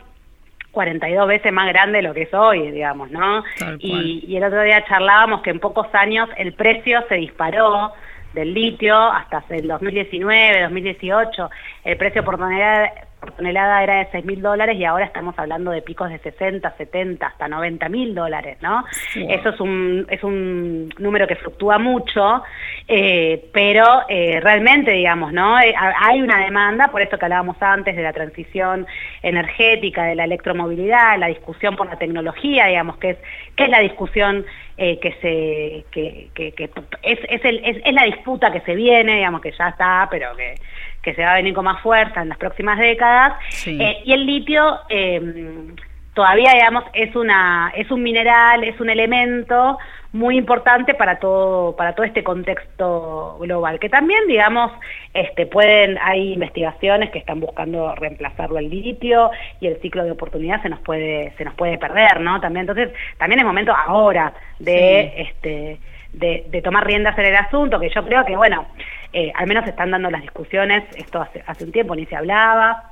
42 0.72 1.28
veces 1.28 1.52
más 1.52 1.68
grande 1.68 1.98
de 1.98 2.04
lo 2.04 2.14
que 2.14 2.22
es 2.22 2.34
hoy, 2.34 2.72
digamos, 2.72 3.12
¿no? 3.12 3.44
Y, 3.80 4.24
y 4.28 4.38
el 4.38 4.44
otro 4.44 4.62
día 4.62 4.86
charlábamos 4.86 5.42
que 5.42 5.50
en 5.50 5.60
pocos 5.60 5.88
años 5.94 6.30
el 6.38 6.54
precio 6.54 7.04
se 7.10 7.16
disparó 7.16 7.94
del 8.34 8.54
litio 8.54 8.96
hasta 8.96 9.44
el 9.50 9.68
2019, 9.68 10.62
2018, 10.62 11.50
el 11.84 11.98
precio 11.98 12.24
por 12.24 12.38
tonelada, 12.38 12.92
por 13.28 13.36
tonelada 13.36 13.84
era 13.84 13.96
de 13.98 14.08
6 14.12 14.26
mil 14.26 14.42
dólares 14.42 14.78
y 14.78 14.86
ahora 14.86 15.06
estamos 15.06 15.38
hablando 15.38 15.72
de 15.72 15.82
picos 15.82 16.10
de 16.10 16.18
60, 16.20 16.76
70, 16.78 17.28
hasta 17.28 17.48
90 17.48 17.90
mil 17.90 18.16
dólares, 18.16 18.58
¿no? 18.62 18.86
Eso 19.16 19.50
es 19.50 19.60
un, 19.60 20.06
es 20.10 20.24
un 20.24 20.90
número 20.98 21.28
que 21.28 21.36
fluctúa 21.36 21.78
mucho, 21.78 22.44
eh, 22.88 23.50
pero 23.52 24.04
eh, 24.08 24.40
realmente, 24.42 24.92
digamos, 24.92 25.34
¿no? 25.34 25.60
Eh, 25.60 25.74
hay 25.78 26.22
una 26.22 26.40
demanda, 26.46 26.88
por 26.88 27.02
esto 27.02 27.18
que 27.18 27.26
hablábamos 27.26 27.58
antes 27.60 27.96
de 27.96 28.02
la 28.02 28.14
transición 28.14 28.88
energética, 29.22 30.06
de 30.06 30.16
la 30.16 30.24
electromovilidad, 30.24 31.20
la 31.20 31.28
discusión 31.28 31.76
por 31.76 31.88
la 31.88 31.98
tecnología, 31.98 32.68
digamos, 32.68 32.98
que 32.98 33.10
es, 33.12 33.18
que 33.58 33.66
es 33.66 33.70
la 33.70 33.80
discusión 33.80 34.46
que 34.78 35.16
se 35.22 35.86
que, 35.90 36.30
que, 36.36 36.52
que 36.52 36.70
es, 37.02 37.20
es, 37.28 37.46
el, 37.46 37.66
es, 37.66 37.78
es, 37.84 37.94
la 37.96 38.04
disputa 38.04 38.52
que 38.52 38.62
se 38.62 38.76
viene, 38.76 39.16
digamos 39.16 39.42
que 39.42 39.52
ya 39.52 39.70
está, 39.70 40.08
pero 40.12 40.36
que, 40.36 40.54
que 41.08 41.14
se 41.14 41.24
va 41.24 41.32
a 41.32 41.36
venir 41.36 41.54
con 41.54 41.64
más 41.64 41.82
fuerza 41.82 42.22
en 42.22 42.28
las 42.28 42.38
próximas 42.38 42.78
décadas. 42.78 43.36
Eh, 43.66 44.02
y 44.04 44.12
el 44.12 44.26
litio 44.26 44.78
eh, 44.90 45.72
todavía, 46.14 46.52
digamos, 46.52 46.84
es, 46.92 47.16
una, 47.16 47.72
es 47.74 47.90
un 47.90 48.04
mineral, 48.04 48.66
es 48.66 48.78
un 48.82 48.90
elemento 48.90 49.78
muy 50.12 50.38
importante 50.38 50.96
para 50.96 51.18
todo, 51.18 51.78
para 51.78 51.96
todo 51.96 52.06
este 52.06 52.26
contexto 52.26 53.38
global, 53.40 53.80
que 53.80 53.88
también, 53.88 54.28
digamos, 54.28 54.70
este, 55.14 55.46
pueden, 55.46 55.98
hay 56.02 56.34
investigaciones 56.34 57.10
que 57.12 57.20
están 57.20 57.40
buscando 57.40 57.96
reemplazarlo 57.96 58.58
al 58.58 58.70
litio 58.70 59.32
y 59.62 59.68
el 59.68 59.80
ciclo 59.80 60.04
de 60.04 60.12
oportunidad 60.12 60.62
se 60.62 60.68
nos 60.68 60.82
puede, 60.82 61.32
se 61.38 61.46
nos 61.46 61.54
puede 61.54 61.78
perder, 61.78 62.20
¿no? 62.20 62.42
También, 62.42 62.68
entonces, 62.68 62.94
también 63.18 63.40
es 63.40 63.46
momento 63.46 63.74
ahora 63.74 64.34
de, 64.60 65.22
este, 65.22 65.80
de, 66.12 66.48
de 66.50 66.62
tomar 66.62 66.86
riendas 66.86 67.18
en 67.18 67.28
el 67.28 67.36
asunto, 67.38 67.80
que 67.80 67.92
yo 67.96 68.04
creo 68.04 68.26
que, 68.26 68.36
bueno, 68.36 68.68
eh, 69.14 69.32
al 69.36 69.48
menos 69.48 69.68
están 69.68 69.92
dando 69.92 70.10
las 70.10 70.22
discusiones, 70.22 70.84
esto 70.96 71.22
hace, 71.22 71.44
hace 71.46 71.64
un 71.64 71.72
tiempo 71.72 71.96
ni 71.96 72.06
se 72.06 72.16
hablaba. 72.16 72.92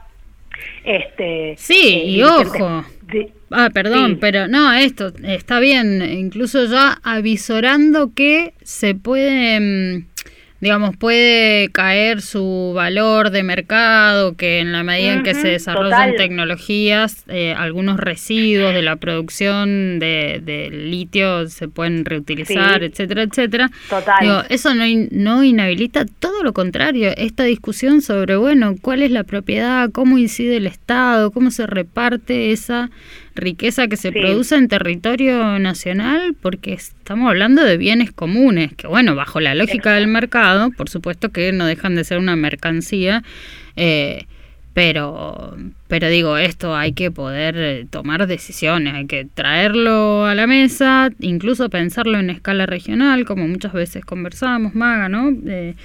Este, 0.83 1.55
sí, 1.57 1.93
eh, 1.93 2.05
y 2.05 2.23
ojo. 2.23 2.85
ah, 3.51 3.69
perdón, 3.73 4.17
pero 4.19 4.47
no, 4.47 4.71
esto 4.73 5.11
está 5.23 5.59
bien, 5.59 6.01
incluso 6.01 6.65
ya 6.65 6.99
avisorando 7.03 8.13
que 8.13 8.53
se 8.63 8.95
puede 8.95 10.05
digamos, 10.61 10.95
puede 10.95 11.69
caer 11.69 12.21
su 12.21 12.71
valor 12.73 13.29
de 13.29 13.43
mercado, 13.43 14.35
que 14.35 14.59
en 14.59 14.71
la 14.71 14.83
medida 14.83 15.13
en 15.13 15.23
que 15.23 15.33
se 15.33 15.49
desarrollan 15.49 16.15
tecnologías, 16.15 17.23
eh, 17.27 17.53
algunos 17.57 17.97
residuos 17.97 18.73
de 18.73 18.81
la 18.81 18.95
producción 18.95 19.99
de, 19.99 20.69
litio 20.71 21.47
se 21.47 21.67
pueden 21.67 22.05
reutilizar, 22.05 22.83
etcétera, 22.83 23.23
etcétera. 23.23 23.69
Total. 23.89 24.45
eso 24.49 24.73
no, 24.73 24.85
no 25.11 25.43
inhabilita, 25.43 26.05
todo 26.19 26.43
lo 26.43 26.53
contrario, 26.53 27.11
esta 27.17 27.43
discusión 27.43 28.01
sobre, 28.01 28.37
bueno, 28.37 28.75
cuál 28.81 29.03
es 29.03 29.11
la 29.11 29.23
propiedad, 29.23 29.91
cómo 29.91 30.17
incide 30.17 30.57
el 30.57 30.67
Estado, 30.67 31.31
cómo 31.31 31.51
se 31.51 31.67
reparte 31.67 32.51
esa 32.51 32.89
riqueza 33.35 33.87
que 33.87 33.97
se 33.97 34.11
produce 34.11 34.55
en 34.55 34.67
territorio 34.67 35.59
nacional, 35.59 36.35
porque 36.41 36.73
estamos 36.73 37.29
hablando 37.29 37.63
de 37.63 37.77
bienes 37.77 38.11
comunes, 38.11 38.73
que 38.73 38.87
bueno, 38.87 39.15
bajo 39.15 39.39
la 39.39 39.53
lógica 39.55 39.93
del 39.93 40.07
mercado, 40.07 40.71
por 40.71 40.89
supuesto 40.89 41.29
que 41.29 41.51
no 41.51 41.65
dejan 41.65 41.95
de 41.95 42.03
ser 42.03 42.17
una 42.17 42.35
mercancía, 42.35 43.23
eh, 43.75 44.25
pero, 44.75 45.55
pero 45.87 46.09
digo, 46.09 46.35
esto 46.35 46.75
hay 46.75 46.91
que 46.91 47.09
poder 47.09 47.55
eh, 47.57 47.87
tomar 47.89 48.27
decisiones, 48.27 48.93
hay 48.93 49.05
que 49.05 49.23
traerlo 49.23 50.25
a 50.25 50.35
la 50.35 50.47
mesa, 50.47 51.11
incluso 51.21 51.69
pensarlo 51.69 52.19
en 52.19 52.29
escala 52.29 52.65
regional, 52.65 53.23
como 53.23 53.47
muchas 53.47 53.71
veces 53.71 54.03
conversamos, 54.03 54.75
Maga, 54.75 55.07
¿no? 55.07 55.33
Eh, 55.47 55.75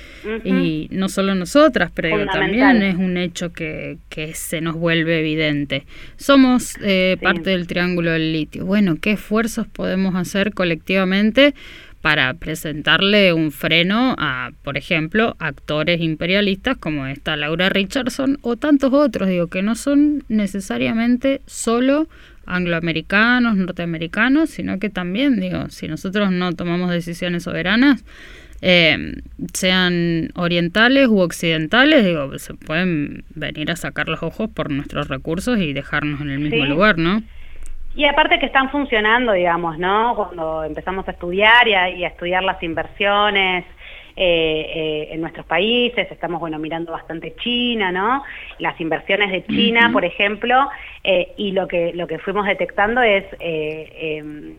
y 0.45 0.89
no 0.91 1.09
solo 1.09 1.37
nosotras, 1.37 1.93
pero 1.95 2.27
también 2.27 2.83
es 2.83 2.97
un 2.97 3.17
hecho 3.17 3.53
que, 3.53 3.99
que 4.09 4.35
se 4.35 4.61
nos 4.61 4.75
vuelve 4.75 5.21
evidente. 5.21 5.87
Somos 6.17 6.75
eh, 6.83 7.17
parte 7.23 7.51
del 7.51 7.69
triángulo 7.69 8.11
del 8.11 8.33
litio. 8.33 8.67
Bueno, 8.67 8.97
¿qué 9.01 9.13
esfuerzos 9.13 9.69
podemos 9.69 10.17
hacer 10.17 10.53
colectivamente? 10.53 11.55
Para 12.01 12.33
presentarle 12.35 13.33
un 13.33 13.53
freno 13.53 14.15
a, 14.19 14.53
por 14.63 14.79
ejemplo, 14.79 15.37
actores 15.39 16.01
imperialistas 16.01 16.79
como 16.79 17.07
esta 17.07 17.37
Laura 17.37 17.69
Richardson 17.69 18.39
o 18.43 18.57
tantos 18.57 18.93
otros, 18.93 19.29
digo, 19.29 19.49
que 19.49 19.63
no 19.63 19.75
son 19.75 20.25
necesariamente 20.29 21.43
solo 21.47 22.09
angloamericanos, 22.47 23.57
norteamericanos, 23.57 24.51
sino 24.51 24.79
que 24.79 24.89
también, 24.89 25.41
digo, 25.41 25.69
si 25.69 25.89
nosotros 25.89 26.33
no 26.33 26.53
tomamos 26.55 26.91
decisiones 26.91 27.43
soberanas, 27.43 28.03
eh, 28.63 29.15
sean 29.53 30.31
orientales 30.35 31.09
u 31.09 31.21
occidentales, 31.21 32.05
digo, 32.05 32.39
se 32.39 32.55
pueden 32.55 33.25
venir 33.35 33.71
a 33.71 33.77
sacar 33.77 34.09
los 34.09 34.23
ojos 34.23 34.51
por 34.51 34.71
nuestros 34.71 35.09
recursos 35.09 35.59
y 35.59 35.73
dejarnos 35.73 36.21
en 36.23 36.31
el 36.31 36.41
mismo 36.41 36.65
lugar, 36.67 36.99
¿no? 36.99 37.23
Y 37.95 38.05
aparte 38.05 38.39
que 38.39 38.47
están 38.47 38.71
funcionando, 38.71 39.33
digamos, 39.33 39.77
¿no? 39.79 40.15
Cuando 40.15 40.63
empezamos 40.63 41.07
a 41.09 41.11
estudiar 41.11 41.67
y 41.67 41.75
a, 41.75 41.89
estudiar 42.09 42.45
las 42.45 42.63
inversiones 42.63 43.65
eh, 44.17 44.73
eh, 44.75 45.09
en 45.11 45.21
nuestros 45.21 45.45
países, 45.47 46.07
estamos, 46.11 46.39
bueno, 46.39 46.59
mirando 46.59 46.93
bastante 46.93 47.35
China, 47.37 47.91
¿no? 47.91 48.23
Las 48.59 48.81
inversiones 48.81 49.33
de 49.33 49.45
China, 49.45 49.91
por 49.93 50.05
ejemplo, 50.05 50.69
eh, 51.03 51.33
y 51.37 51.51
lo 51.51 51.67
que, 51.67 51.93
lo 51.95 52.07
que 52.07 52.19
fuimos 52.21 52.47
detectando 52.47 53.03
es 53.03 53.25
em, 53.41 54.55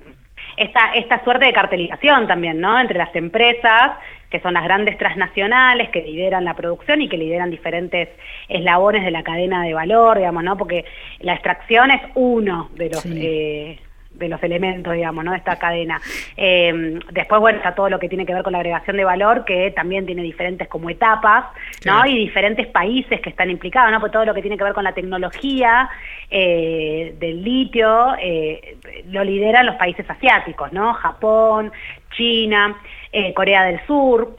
esta, 0.57 0.93
esta 0.95 1.23
suerte 1.23 1.45
de 1.45 1.53
cartelización 1.53 2.27
también, 2.27 2.59
¿no? 2.59 2.79
Entre 2.79 2.97
las 2.97 3.15
empresas 3.15 3.91
que 4.31 4.39
son 4.39 4.53
las 4.53 4.63
grandes 4.63 4.97
transnacionales 4.97 5.89
que 5.89 6.01
lideran 6.01 6.45
la 6.45 6.55
producción 6.55 7.01
y 7.01 7.09
que 7.09 7.17
lideran 7.17 7.51
diferentes 7.51 8.09
eslabones 8.47 9.03
de 9.03 9.11
la 9.11 9.23
cadena 9.23 9.63
de 9.63 9.73
valor, 9.73 10.17
digamos, 10.17 10.43
¿no? 10.43 10.57
Porque 10.57 10.85
la 11.19 11.33
extracción 11.33 11.91
es 11.91 12.01
uno 12.15 12.69
de 12.73 12.89
los... 12.89 13.05
Eh, 13.05 13.77
de 14.13 14.27
los 14.27 14.43
elementos, 14.43 14.93
digamos, 14.93 15.23
¿no? 15.23 15.31
De 15.31 15.37
esta 15.37 15.55
cadena. 15.55 15.99
Eh, 16.35 16.99
después, 17.11 17.39
bueno, 17.39 17.57
está 17.57 17.73
todo 17.73 17.89
lo 17.89 17.97
que 17.97 18.09
tiene 18.09 18.25
que 18.25 18.33
ver 18.33 18.43
con 18.43 18.51
la 18.51 18.59
agregación 18.59 18.97
de 18.97 19.05
valor, 19.05 19.45
que 19.45 19.71
también 19.71 20.05
tiene 20.05 20.21
diferentes 20.21 20.67
como 20.67 20.89
etapas, 20.89 21.45
¿no? 21.85 22.05
Y 22.05 22.17
diferentes 22.17 22.67
países 22.67 23.21
que 23.21 23.29
están 23.29 23.49
implicados, 23.49 23.89
¿no? 23.89 24.01
Pues 24.01 24.11
todo 24.11 24.25
lo 24.25 24.33
que 24.33 24.41
tiene 24.41 24.57
que 24.57 24.65
ver 24.65 24.73
con 24.73 24.83
la 24.83 24.93
tecnología 24.93 25.89
eh, 26.29 27.15
del 27.19 27.41
litio, 27.41 28.09
lo 29.07 29.23
lideran 29.23 29.65
los 29.65 29.77
países 29.77 30.07
asiáticos, 30.07 30.71
¿no? 30.73 30.93
Japón, 30.93 31.71
China, 32.11 32.77
eh, 33.11 33.33
Corea 33.33 33.65
del 33.65 33.85
Sur. 33.85 34.37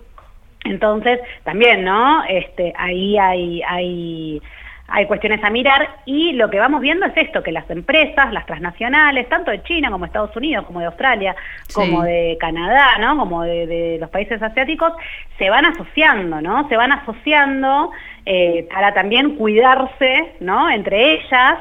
Entonces, 0.65 1.21
también, 1.45 1.85
¿no? 1.85 2.25
Este, 2.25 2.73
ahí 2.77 3.19
hay, 3.19 3.63
hay, 3.69 4.41
hay 4.87 5.07
cuestiones 5.07 5.43
a 5.43 5.51
mirar 5.51 5.97
y 6.07 6.33
lo 6.33 6.49
que 6.49 6.59
vamos 6.59 6.81
viendo 6.81 7.05
es 7.05 7.13
esto, 7.17 7.43
que 7.43 7.51
las 7.51 7.69
empresas, 7.69 8.33
las 8.33 8.47
transnacionales, 8.47 9.29
tanto 9.29 9.51
de 9.51 9.63
China 9.65 9.91
como 9.91 10.05
de 10.05 10.07
Estados 10.07 10.37
Unidos, 10.37 10.65
como 10.65 10.81
de 10.81 10.87
Australia, 10.87 11.35
como 11.75 12.03
de 12.03 12.37
Canadá, 12.41 12.97
¿no? 13.01 13.19
Como 13.19 13.43
de, 13.43 13.99
los 14.01 14.09
países 14.11 14.41
asiáticos, 14.41 14.93
se 15.37 15.51
van 15.51 15.67
asociando, 15.67 16.41
¿no? 16.41 16.69
Se 16.69 16.77
van 16.77 16.93
asociando 16.93 17.91
eh, 18.25 18.69
para 18.73 18.95
también 18.95 19.37
cuidarse, 19.37 20.35
¿no? 20.41 20.71
Entre 20.71 21.15
ellas 21.15 21.59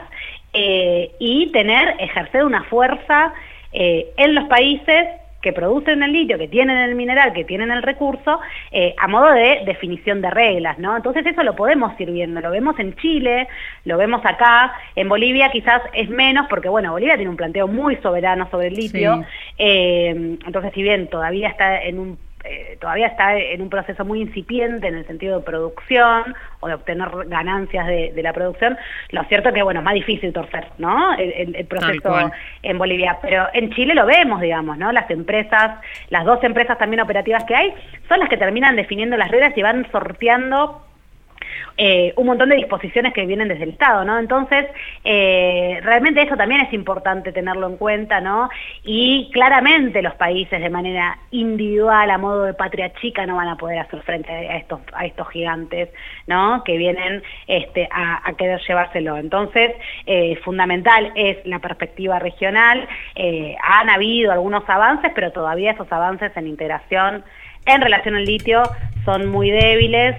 eh, 0.53 1.11
y 1.19 1.51
tener, 1.51 1.95
ejercer 1.99 2.45
una 2.45 2.63
fuerza 2.63 3.33
en 3.73 4.35
los 4.35 4.49
países 4.49 5.07
que 5.41 5.53
producen 5.53 6.03
el 6.03 6.11
litio, 6.11 6.37
que 6.37 6.47
tienen 6.47 6.77
el 6.77 6.95
mineral, 6.95 7.33
que 7.33 7.43
tienen 7.43 7.71
el 7.71 7.83
recurso, 7.83 8.39
eh, 8.71 8.93
a 8.97 9.07
modo 9.07 9.31
de 9.31 9.61
definición 9.65 10.21
de 10.21 10.29
reglas, 10.29 10.77
¿no? 10.79 10.95
Entonces 10.95 11.25
eso 11.25 11.43
lo 11.43 11.55
podemos 11.55 11.99
ir 11.99 12.11
viendo, 12.11 12.41
lo 12.41 12.51
vemos 12.51 12.77
en 12.79 12.95
Chile, 12.95 13.47
lo 13.85 13.97
vemos 13.97 14.21
acá, 14.25 14.73
en 14.95 15.09
Bolivia 15.09 15.49
quizás 15.51 15.81
es 15.93 16.09
menos, 16.09 16.47
porque 16.49 16.69
bueno, 16.69 16.91
Bolivia 16.91 17.15
tiene 17.15 17.29
un 17.29 17.37
planteo 17.37 17.67
muy 17.67 17.95
soberano 17.97 18.49
sobre 18.49 18.67
el 18.67 18.75
litio, 18.75 19.23
eh, 19.57 20.09
entonces 20.45 20.71
si 20.73 20.83
bien 20.83 21.07
todavía 21.07 21.49
está 21.49 21.81
en 21.81 21.99
un 21.99 22.17
eh, 22.43 22.77
todavía 22.79 23.07
está 23.07 23.37
en 23.37 23.61
un 23.61 23.69
proceso 23.69 24.03
muy 24.03 24.21
incipiente 24.21 24.87
en 24.87 24.95
el 24.95 25.05
sentido 25.05 25.37
de 25.37 25.45
producción 25.45 26.35
o 26.59 26.67
de 26.67 26.73
obtener 26.73 27.09
ganancias 27.27 27.87
de, 27.87 28.21
la 28.21 28.33
producción, 28.33 28.77
lo 29.09 29.23
cierto 29.25 29.49
es 29.49 29.55
que, 29.55 29.63
bueno, 29.63 29.79
es 29.79 29.83
más 29.83 29.93
difícil 29.93 30.31
torcer, 30.33 30.67
¿no? 30.77 31.13
El, 31.17 31.65
proceso 31.65 32.31
en 32.61 32.77
Bolivia, 32.77 33.17
pero 33.21 33.47
en 33.53 33.71
Chile 33.71 33.95
lo 33.95 34.05
vemos, 34.05 34.41
digamos, 34.41 34.77
¿no? 34.77 34.91
Las 34.91 35.09
empresas, 35.09 35.79
las 36.09 36.25
dos 36.25 36.43
empresas 36.43 36.77
también 36.77 37.01
operativas 37.01 37.43
que 37.45 37.55
hay, 37.55 37.73
son 38.07 38.19
las 38.19 38.29
que 38.29 38.37
terminan 38.37 38.75
definiendo 38.75 39.17
las 39.17 39.31
reglas 39.31 39.57
y 39.57 39.61
van 39.61 39.89
sorteando 39.91 40.85
eh, 41.77 42.13
un 42.15 42.27
montón 42.27 42.49
de 42.49 42.57
disposiciones 42.57 43.13
que 43.13 43.25
vienen 43.25 43.47
desde 43.47 43.63
el 43.63 43.71
Estado, 43.71 44.05
¿no? 44.05 44.19
Entonces, 44.19 44.67
eh, 45.03 45.79
realmente 45.83 46.21
eso 46.21 46.35
también 46.35 46.61
es 46.61 46.73
importante 46.73 47.31
tenerlo 47.31 47.67
en 47.67 47.77
cuenta, 47.77 48.21
¿no? 48.21 48.49
Y 48.83 49.29
claramente 49.31 50.01
los 50.01 50.13
países 50.15 50.61
de 50.61 50.69
manera 50.69 51.17
individual, 51.31 52.11
a 52.11 52.17
modo 52.17 52.43
de 52.43 52.53
patria 52.53 52.93
chica, 53.01 53.25
no 53.25 53.37
van 53.37 53.47
a 53.47 53.57
poder 53.57 53.79
hacer 53.79 54.01
frente 54.03 54.31
a 54.31 54.57
estos, 54.57 54.81
gigantes, 55.31 55.89
¿no? 56.27 56.63
Que 56.63 56.77
vienen 56.77 57.23
este, 57.47 57.87
a, 57.91 58.27
a 58.27 58.33
querer 58.33 58.59
llevárselo. 58.67 59.17
Entonces, 59.17 59.71
eh, 60.05 60.35
fundamental 60.43 61.11
es 61.15 61.37
la 61.45 61.59
perspectiva 61.59 62.19
regional. 62.19 62.87
Han 63.63 63.89
habido 63.89 64.31
algunos 64.31 64.67
avances, 64.69 65.11
pero 65.15 65.31
todavía 65.31 65.71
esos 65.71 65.91
avances 65.91 66.35
en 66.35 66.47
integración 66.47 67.23
en 67.65 67.81
relación 67.81 68.15
al 68.15 68.25
litio 68.25 68.63
son 69.05 69.29
muy 69.29 69.51
débiles. 69.51 70.15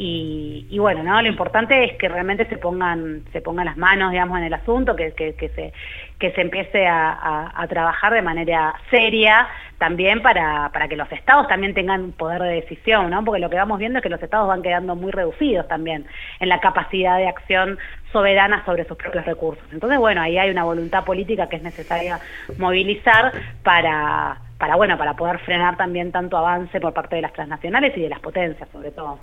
Y, 0.00 0.78
bueno, 0.78 1.02
¿no? 1.02 1.20
Lo 1.20 1.26
importante 1.26 1.84
es 1.84 1.96
que 1.98 2.08
realmente 2.08 2.46
se 2.46 2.56
pongan, 2.56 3.24
se 3.32 3.40
pongan 3.40 3.66
las 3.66 3.76
manos, 3.76 4.12
digamos, 4.12 4.38
en 4.38 4.44
el 4.44 4.54
asunto, 4.54 4.94
que, 4.94 5.12
que, 5.12 5.32
se, 5.56 5.72
que 6.20 6.30
se 6.32 6.40
empiece 6.40 6.86
a, 6.86 7.50
a, 7.52 7.66
trabajar 7.66 8.14
de 8.14 8.22
manera 8.22 8.74
seria 8.90 9.48
también 9.78 10.22
para, 10.22 10.70
para 10.72 10.86
que 10.86 10.94
los 10.94 11.10
estados 11.10 11.48
también 11.48 11.74
tengan 11.74 12.12
poder 12.12 12.40
de 12.42 12.60
decisión, 12.60 13.10
¿no? 13.10 13.24
Porque 13.24 13.40
lo 13.40 13.50
que 13.50 13.56
vamos 13.56 13.80
viendo 13.80 13.98
es 13.98 14.02
que 14.04 14.08
los 14.08 14.22
estados 14.22 14.46
van 14.46 14.62
quedando 14.62 14.94
muy 14.94 15.10
reducidos 15.10 15.66
también 15.66 16.06
en 16.38 16.48
la 16.48 16.60
capacidad 16.60 17.18
de 17.18 17.26
acción 17.26 17.76
soberana 18.12 18.64
sobre 18.64 18.84
sus 18.84 18.96
propios 18.96 19.24
recursos. 19.24 19.64
Entonces, 19.72 19.98
bueno, 19.98 20.22
ahí 20.22 20.38
hay 20.38 20.50
una 20.50 20.62
voluntad 20.62 21.04
política 21.04 21.48
que 21.48 21.56
es 21.56 21.62
necesaria 21.62 22.20
movilizar 22.56 23.32
para 23.64 24.38
para 24.58 24.74
bueno 24.74 24.98
para 24.98 25.14
poder 25.14 25.38
frenar 25.38 25.76
también 25.76 26.10
tanto 26.10 26.36
avance 26.36 26.80
por 26.80 26.92
parte 26.92 27.14
de 27.14 27.22
las 27.22 27.32
transnacionales 27.32 27.96
y 27.96 28.00
de 28.00 28.08
las 28.08 28.18
potencias 28.18 28.68
sobre 28.70 28.90
todo. 28.90 29.18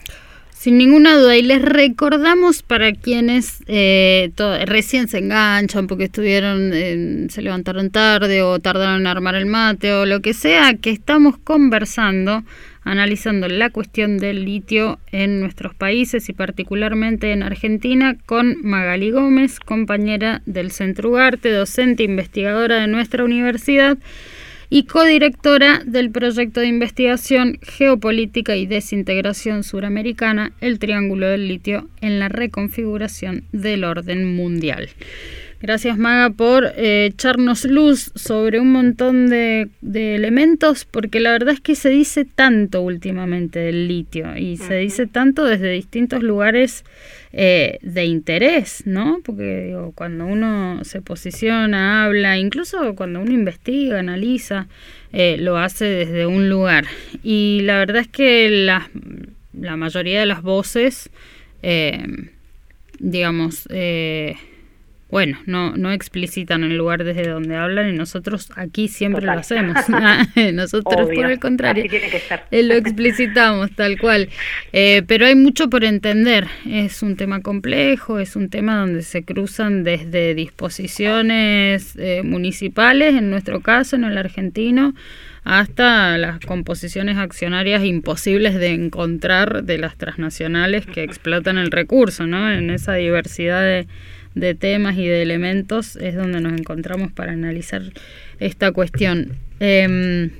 Sin 0.57 0.77
ninguna 0.77 1.17
duda, 1.17 1.35
y 1.35 1.41
les 1.43 1.61
recordamos 1.61 2.63
para 2.63 2.93
quienes 2.93 3.61
eh, 3.67 4.31
recién 4.65 5.09
se 5.09 5.19
enganchan 5.19 5.85
porque 5.85 6.05
estuvieron, 6.05 6.71
se 7.29 7.41
levantaron 7.41 7.91
tarde 7.91 8.41
o 8.41 8.57
tardaron 8.57 9.01
en 9.01 9.07
armar 9.07 9.35
el 9.35 9.45
mate 9.45 9.93
o 9.93 10.05
lo 10.05 10.21
que 10.21 10.33
sea, 10.33 10.73
que 10.75 10.91
estamos 10.91 11.37
conversando, 11.37 12.43
analizando 12.83 13.47
la 13.49 13.69
cuestión 13.69 14.17
del 14.17 14.45
litio 14.45 14.97
en 15.11 15.41
nuestros 15.41 15.75
países 15.75 16.29
y 16.29 16.33
particularmente 16.33 17.31
en 17.31 17.43
Argentina 17.43 18.15
con 18.25 18.55
Magali 18.63 19.11
Gómez, 19.11 19.59
compañera 19.59 20.41
del 20.45 20.71
Centro 20.71 21.09
Ugarte, 21.09 21.51
docente 21.51 22.03
investigadora 22.03 22.77
de 22.77 22.87
nuestra 22.87 23.25
universidad 23.25 23.97
y 24.75 24.83
codirectora 24.83 25.81
del 25.85 26.11
proyecto 26.11 26.59
de 26.59 26.67
investigación 26.67 27.59
Geopolítica 27.61 28.57
y 28.57 28.65
Desintegración 28.65 29.63
Suramericana, 29.63 30.51
el 30.59 30.79
Triángulo 30.79 31.27
del 31.27 31.47
Litio 31.47 31.87
en 32.01 32.19
la 32.19 32.27
reconfiguración 32.27 33.45
del 33.53 33.85
orden 33.85 34.35
mundial. 34.35 34.89
Gracias 35.65 35.97
Maga 35.97 36.29
por 36.29 36.73
eh, 36.77 37.07
echarnos 37.07 37.65
luz 37.65 38.11
sobre 38.13 38.59
un 38.59 38.71
montón 38.71 39.31
de, 39.31 39.67
elementos, 39.81 40.85
porque 40.85 41.19
la 41.19 41.31
verdad 41.31 41.55
es 41.55 41.59
que 41.59 41.73
se 41.73 41.89
dice 41.89 42.23
tanto 42.23 42.83
últimamente 42.83 43.57
del 43.57 43.87
litio 43.87 44.37
y 44.37 44.57
se 44.57 44.75
dice 44.75 45.07
tanto 45.07 45.43
desde 45.43 45.71
distintos 45.71 46.21
lugares 46.21 46.85
eh, 47.33 47.79
de 47.81 48.05
interés, 48.05 48.83
¿no? 48.85 49.21
Porque 49.25 49.65
digo, 49.65 49.91
cuando 49.95 50.27
uno 50.27 50.83
se 50.83 51.01
posiciona, 51.01 52.03
habla, 52.03 52.37
incluso 52.37 52.93
cuando 52.93 53.21
uno 53.21 53.31
investiga, 53.31 53.97
analiza, 53.97 54.67
eh, 55.13 55.37
lo 55.39 55.57
hace 55.57 55.85
desde 55.85 56.27
un 56.27 56.47
lugar. 56.47 56.85
Y 57.23 57.61
la 57.63 57.79
verdad 57.79 58.03
es 58.03 58.07
que 58.07 58.49
la, 58.51 58.91
la 59.59 59.77
mayoría 59.77 60.19
de 60.19 60.27
las 60.27 60.43
voces, 60.43 61.09
eh, 61.63 62.05
digamos, 62.99 63.67
bueno, 65.09 65.37
no, 65.45 65.77
no 65.77 65.91
explicitan 65.91 66.63
el 66.63 66.77
lugar 66.77 67.03
desde 67.03 67.29
donde 67.29 67.55
hablan 67.55 67.93
y 67.93 67.97
nosotros 67.97 68.49
aquí 68.55 68.87
siempre 68.87 69.25
lo 69.25 69.33
hacemos. 69.33 69.75
Ah, 69.97 70.25
nosotros, 70.53 71.09
por 71.15 71.31
el 71.31 71.39
contrario, 71.39 71.85
eh, 72.51 72.63
lo 72.63 72.73
explicitamos 72.73 73.71
tal 73.71 73.97
cual. 73.97 74.29
Eh, 74.73 75.03
pero 75.07 75.25
hay 75.25 75.35
mucho 75.35 75.69
por 75.69 75.83
entender. 75.83 76.47
Es 76.69 77.01
un 77.01 77.15
tema 77.15 77.41
complejo, 77.41 78.19
es 78.19 78.35
un 78.35 78.49
tema 78.49 78.77
donde 78.77 79.03
se 79.03 79.23
cruzan 79.23 79.83
desde 79.83 80.35
disposiciones 80.35 81.95
eh, 81.97 82.21
municipales, 82.23 83.15
en 83.15 83.29
nuestro 83.29 83.61
caso, 83.61 83.95
en 83.95 84.03
el 84.03 84.17
argentino, 84.17 84.93
hasta 85.43 86.17
las 86.17 86.39
composiciones 86.39 87.17
accionarias 87.17 87.83
imposibles 87.83 88.55
de 88.55 88.73
encontrar 88.73 89.63
de 89.63 89.77
las 89.77 89.95
transnacionales 89.95 90.85
que 90.85 91.03
explotan 91.03 91.57
el 91.57 91.71
recurso, 91.71 92.27
¿no? 92.27 92.51
En 92.51 92.69
esa 92.69 92.95
diversidad 92.95 93.61
de 93.61 93.87
de 94.35 94.53
temas 94.53 94.97
y 94.97 95.07
de 95.07 95.21
elementos 95.21 95.95
es 95.95 96.15
donde 96.15 96.41
nos 96.41 96.53
encontramos 96.53 97.11
para 97.11 97.31
analizar 97.31 97.81
esta 98.39 98.71
cuestión. 98.71 99.37
Em, 99.59 100.31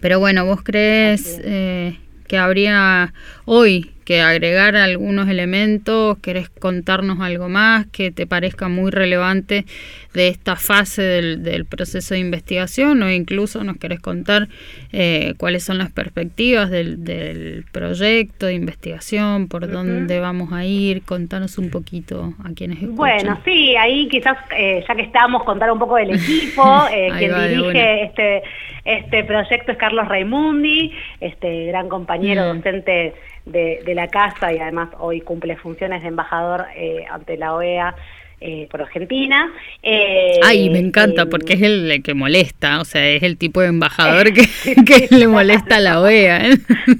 pero 0.00 0.20
bueno, 0.20 0.46
¿vos 0.46 0.62
crees 0.62 1.40
eh, 1.44 1.98
que 2.26 2.38
habría 2.38 3.12
hoy 3.50 3.90
que 4.08 4.22
agregar 4.22 4.74
algunos 4.74 5.28
elementos, 5.28 6.16
querés 6.20 6.48
contarnos 6.48 7.20
algo 7.20 7.50
más 7.50 7.84
que 7.88 8.10
te 8.10 8.26
parezca 8.26 8.66
muy 8.68 8.90
relevante 8.90 9.66
de 10.14 10.28
esta 10.28 10.56
fase 10.56 11.02
del, 11.02 11.66
proceso 11.66 12.14
de 12.14 12.20
investigación 12.20 13.02
o 13.02 13.10
incluso 13.10 13.62
nos 13.64 13.76
querés 13.76 14.00
contar 14.00 14.48
eh, 14.94 15.34
cuáles 15.36 15.62
son 15.62 15.76
las 15.76 15.92
perspectivas 15.92 16.70
del, 16.70 17.66
proyecto 17.70 18.46
de 18.46 18.54
investigación, 18.54 19.46
por 19.46 19.70
dónde 19.70 20.20
vamos 20.20 20.54
a 20.54 20.64
ir, 20.64 21.02
contanos 21.02 21.58
un 21.58 21.68
poquito 21.68 22.32
a 22.42 22.54
quienes 22.54 22.78
escuchan. 22.78 22.96
Bueno, 22.96 23.38
sí, 23.44 23.76
ahí 23.76 24.08
quizás 24.08 24.38
eh, 24.56 24.82
ya 24.88 24.94
que 24.94 25.02
estamos, 25.02 25.44
contar 25.44 25.70
un 25.70 25.78
poco 25.78 25.96
del 25.96 26.12
equipo, 26.12 26.86
eh, 26.92 27.10
quien 27.18 27.34
dirige 27.46 28.04
este, 28.04 28.42
este 28.86 29.24
proyecto 29.24 29.72
es 29.72 29.76
Carlos 29.76 30.08
Raimundi, 30.08 30.92
este 31.20 31.66
gran 31.66 31.90
compañero 31.90 32.54
docente 32.54 33.12
de, 33.52 33.94
la 33.94 34.08
casa 34.08 34.52
y 34.52 34.58
además 34.58 34.90
hoy 34.98 35.20
cumple 35.20 35.56
funciones 35.56 36.02
de 36.02 36.08
embajador 36.08 36.66
eh, 36.76 37.06
ante 37.10 37.36
la 37.36 37.54
OEA 37.54 37.94
eh, 38.40 38.68
por 38.70 38.82
Argentina. 38.82 39.50
Eh, 39.82 40.38
Ay, 40.44 40.70
me 40.70 40.78
encanta 40.78 41.26
porque 41.26 41.54
es 41.54 41.62
el 41.62 42.02
que 42.04 42.14
molesta, 42.14 42.80
o 42.80 42.84
sea, 42.84 43.08
es 43.08 43.22
el 43.22 43.36
tipo 43.36 43.60
de 43.60 43.68
embajador 43.68 44.32
que, 44.32 44.46
que 44.84 45.08
le 45.14 45.26
molesta 45.26 45.76
a 45.76 45.80
la 45.80 46.00
OEA. 46.00 46.40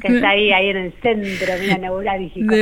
Que 0.02 0.14
está 0.14 0.30
ahí, 0.30 0.52
ahí 0.52 0.70
en 0.70 0.76
el 0.76 0.92
centro, 1.00 1.54
mira, 1.60 1.78
neurálgico. 1.78 2.54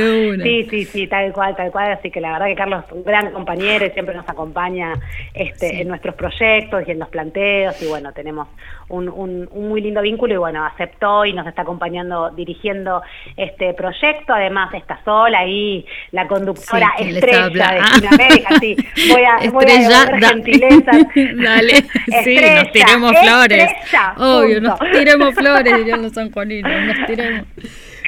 Sí, 0.43 0.67
sí, 0.69 0.85
sí, 0.85 1.07
tal 1.07 1.33
cual, 1.33 1.55
tal 1.55 1.71
cual. 1.71 1.91
Así 1.93 2.11
que 2.11 2.21
la 2.21 2.33
verdad 2.33 2.47
que 2.47 2.55
Carlos 2.55 2.83
es 2.85 2.91
un 2.91 3.03
gran 3.03 3.31
compañero 3.31 3.85
y 3.85 3.89
siempre 3.91 4.15
nos 4.15 4.29
acompaña 4.29 4.93
este, 5.33 5.81
en 5.81 5.87
nuestros 5.87 6.15
proyectos 6.15 6.83
y 6.87 6.91
en 6.91 6.99
los 6.99 7.09
planteos. 7.09 7.81
Y 7.81 7.87
bueno, 7.87 8.13
tenemos 8.13 8.47
un, 8.89 9.09
un, 9.09 9.49
muy 9.51 9.81
lindo 9.81 10.01
vínculo 10.01 10.33
y 10.33 10.37
bueno, 10.37 10.65
aceptó 10.65 11.25
y 11.25 11.33
nos 11.33 11.47
está 11.47 11.63
acompañando, 11.63 12.29
dirigiendo 12.31 13.01
este 13.35 13.73
proyecto. 13.73 14.33
Además, 14.33 14.73
está 14.73 14.99
sola 15.03 15.39
ahí, 15.39 15.85
la 16.11 16.27
conductora 16.27 16.93
estrella 16.99 17.49
de 17.49 17.79
Latinoamérica. 17.79 18.59
Sí, 18.59 18.66
voy 18.75 19.23
a, 19.23 19.49
voy 19.51 19.65
a 19.65 20.29
gentileza. 20.29 20.91
Dale, 21.43 21.83
sí, 22.23 22.39
nos 22.55 22.71
tiremos 22.71 23.13
flores. 23.21 23.71
Obvio, 24.17 24.61
nos 24.61 24.79
tiremos 24.79 25.35
flores, 25.35 25.77
dirían 25.77 26.01
los 26.01 26.13
sanjuaninos, 26.13 26.71
nos 26.85 27.07
tiremos. 27.07 27.45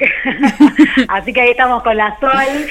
Así 1.08 1.32
que 1.32 1.40
ahí 1.40 1.50
estamos 1.50 1.82
con 1.82 1.96
la 1.96 2.18
Sol, 2.20 2.66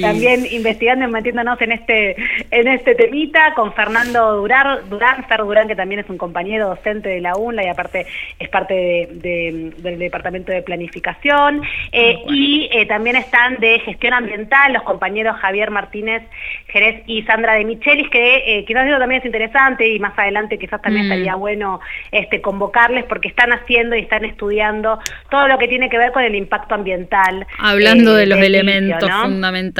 también 0.00 0.46
investigando 0.50 1.04
y 1.04 1.08
metiéndonos 1.08 1.60
en 1.60 1.72
este, 1.72 2.16
en 2.50 2.68
este 2.68 2.94
temita, 2.94 3.54
con 3.54 3.72
Fernando 3.72 4.36
Durán, 4.36 4.88
Durán, 4.88 5.24
Fer 5.26 5.40
Durán, 5.40 5.68
que 5.68 5.76
también 5.76 6.00
es 6.00 6.10
un 6.10 6.18
compañero 6.18 6.68
docente 6.68 7.08
de 7.08 7.20
la 7.20 7.36
UNLA 7.36 7.64
y 7.64 7.68
aparte 7.68 8.06
es 8.38 8.48
parte 8.48 9.08
de, 9.10 9.72
del 9.78 9.98
Departamento 9.98 10.52
de 10.52 10.62
Planificación. 10.62 11.62
Eh, 11.90 12.18
y 12.28 12.68
eh, 12.72 12.86
también 12.86 13.16
están 13.16 13.56
de 13.58 13.80
gestión 13.80 14.14
ambiental 14.14 14.72
los 14.72 14.82
compañeros 14.82 15.36
Javier 15.36 15.70
Martínez 15.70 16.22
Jerez 16.68 17.02
y 17.06 17.22
Sandra 17.22 17.54
de 17.54 17.64
Michelis, 17.64 18.08
que 18.08 18.58
eh, 18.58 18.64
quizás 18.64 18.86
digo 18.86 18.98
también 18.98 19.20
es 19.20 19.26
interesante 19.26 19.88
y 19.88 19.98
más 19.98 20.18
adelante 20.18 20.58
quizás 20.58 20.80
también 20.80 21.08
mm. 21.08 21.12
estaría 21.12 21.34
bueno 21.34 21.80
este, 22.10 22.40
convocarles 22.40 23.04
porque 23.04 23.28
están 23.28 23.52
haciendo 23.52 23.96
y 23.96 24.00
están 24.00 24.24
estudiando 24.24 24.98
todo 25.30 25.48
lo 25.48 25.58
que 25.58 25.68
tiene 25.68 25.90
que 25.90 25.98
ver 25.98 26.12
con 26.12 26.22
el 26.22 26.34
impacto 26.34 26.74
ambiental. 26.74 27.46
Hablando 27.58 28.14
de 28.14 28.26
los 28.26 28.38
elementos 28.38 29.10
fundamentales 29.10 29.71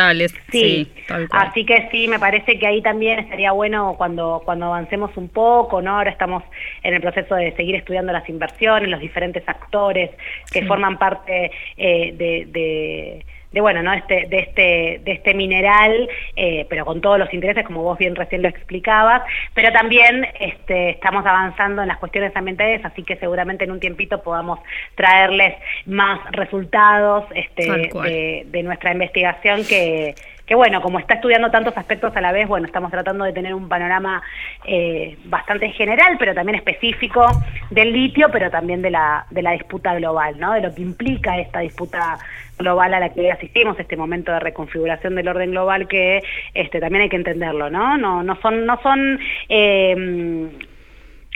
Sí, 0.51 0.91
así 1.33 1.65
que 1.65 1.89
sí, 1.91 2.09
me 2.09 2.19
parece 2.19 2.59
que 2.59 2.67
ahí 2.67 2.83
también 2.83 3.19
estaría 3.19 3.53
bueno 3.53 3.95
cuando, 3.99 4.43
cuando 4.45 4.67
avancemos 4.67 5.17
un 5.17 5.29
poco, 5.29 5.83
¿no? 5.83 5.99
Ahora 5.99 6.11
estamos 6.11 6.43
en 6.83 6.95
el 6.95 7.01
proceso 7.01 7.35
de 7.35 7.55
seguir 7.57 7.77
estudiando 7.77 8.13
las 8.13 8.29
inversiones, 8.29 8.89
los 8.89 9.01
diferentes 9.01 9.47
actores 9.49 10.11
que 10.51 10.65
forman 10.67 10.99
parte 10.99 11.51
eh, 11.77 12.13
de 12.17 12.47
de 12.47 13.25
bueno, 13.61 13.83
¿no? 13.83 13.93
Este, 13.93 14.27
de 14.29 14.39
este, 14.41 15.01
de 15.05 15.13
este 15.13 15.35
mineral, 15.35 16.09
eh, 16.37 16.67
pero 16.69 16.85
con 16.85 17.01
todos 17.01 17.19
los 17.19 17.33
intereses, 17.33 17.65
como 17.67 17.83
vos 17.83 17.99
bien 17.99 18.17
recién 18.17 18.43
lo 18.43 18.49
explicabas, 18.49 19.23
pero 19.55 19.73
también 19.73 20.27
este, 20.41 20.91
estamos 20.91 21.25
avanzando 21.27 21.83
en 21.83 21.89
las 21.89 21.99
cuestiones 21.99 22.35
ambientales, 22.35 22.85
así 22.85 23.03
que 23.03 23.17
seguramente 23.17 23.65
en 23.65 23.73
un 23.73 23.81
tiempito 23.81 24.23
podamos 24.23 24.61
traerles 24.95 25.55
más 25.87 26.21
resultados 26.33 27.25
este, 27.35 27.71
de, 27.71 28.47
de 28.47 28.63
nuestra 28.63 28.93
investigación 28.93 29.65
que 29.65 30.15
que 30.47 30.57
bueno, 30.57 30.83
como 30.83 30.99
está 30.99 31.15
estudiando 31.15 31.51
tantos 31.51 31.77
aspectos 31.77 32.15
a 32.17 32.21
la 32.21 32.33
vez, 32.33 32.49
bueno, 32.49 32.67
estamos 32.67 32.91
tratando 32.91 33.25
de 33.25 33.33
tener 33.33 33.55
un 33.55 33.69
panorama 33.69 34.23
eh, 34.65 35.17
bastante 35.25 35.71
general, 35.71 36.17
pero 36.19 36.35
también 36.35 36.57
específico 36.57 37.27
del 37.71 37.93
litio, 37.93 38.29
pero 38.31 38.51
también 38.51 38.83
de 38.83 38.91
la, 38.91 39.25
de 39.31 39.43
la 39.43 39.53
disputa 39.53 39.95
global, 39.95 40.39
¿no? 40.39 40.53
De 40.53 40.61
lo 40.61 40.75
que 40.75 40.83
implica 40.83 41.39
esta 41.39 41.61
disputa 41.61 42.19
global 42.59 42.95
a 42.95 43.01
la 43.01 43.13
que 43.13 43.31
asistimos, 43.31 43.79
este 43.79 43.97
momento 43.97 44.33
de 44.33 44.41
reconfiguración 44.41 45.15
del 45.15 45.29
orden 45.29 45.51
global 45.51 45.89
que 45.89 46.23
este 46.55 46.81
también 46.81 47.03
hay 47.03 47.09
que 47.09 47.17
entenderlo, 47.17 47.71
¿no? 47.71 47.97
No, 47.99 48.23
no 48.23 48.37
son, 48.41 48.67
no 48.67 48.81
son 48.83 49.19
eh, 49.49 50.49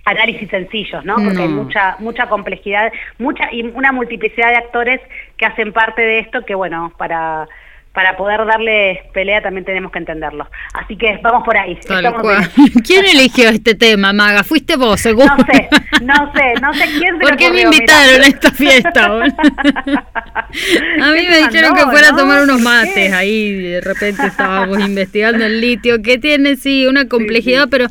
análisis 0.07 0.49
sencillos, 0.49 1.05
¿no? 1.05 1.17
Porque 1.17 1.43
hay 1.43 1.49
mucha 1.49 1.97
mucha 1.99 2.29
complejidad, 2.29 2.93
mucha 3.19 3.53
y 3.53 3.63
una 3.63 3.93
multiplicidad 3.93 4.51
de 4.51 4.57
actores 4.57 5.01
que 5.37 5.47
hacen 5.47 5.73
parte 5.73 6.03
de 6.03 6.21
esto 6.21 6.45
que 6.45 6.55
bueno, 6.55 6.93
para 6.97 7.49
para 7.97 8.15
poder 8.15 8.45
darle 8.45 9.05
pelea 9.15 9.41
también 9.41 9.65
tenemos 9.65 9.91
que 9.91 9.99
entenderlo. 9.99 10.47
Así 10.75 10.99
que 10.99 11.19
vamos 11.23 11.45
por 11.45 11.57
ahí. 11.57 11.79
¿Quién 12.87 13.07
eligió 13.07 13.49
este 13.49 13.75
tema, 13.75 14.13
Maga? 14.13 14.45
¿Fuiste 14.45 14.77
vos, 14.77 15.01
seguro? 15.01 15.35
No 15.35 15.47
sé, 15.47 15.69
no 16.03 16.33
sé, 16.35 16.53
no 16.61 16.75
sé 16.75 16.85
quién 16.99 17.17
se 17.17 17.23
¿Por 17.23 17.37
qué 17.39 17.51
me 17.51 17.63
invitaron 17.63 18.21
a 18.21 18.27
esta 18.27 18.51
fiesta? 18.51 19.07
a 19.07 19.23
mí 21.11 21.27
me 21.27 21.39
dijeron 21.39 21.75
que 21.75 21.85
fuera 21.85 22.11
a 22.11 22.17
tomar 22.17 22.43
unos 22.43 22.61
mates, 22.61 23.15
ahí 23.15 23.63
de 23.63 23.81
repente 23.81 24.27
estábamos 24.27 24.79
investigando 24.87 25.47
el 25.47 25.59
litio, 25.63 26.03
que 26.03 26.19
tiene 26.19 26.57
sí 26.57 26.87
una 26.87 27.09
complejidad, 27.09 27.69
pero 27.71 27.87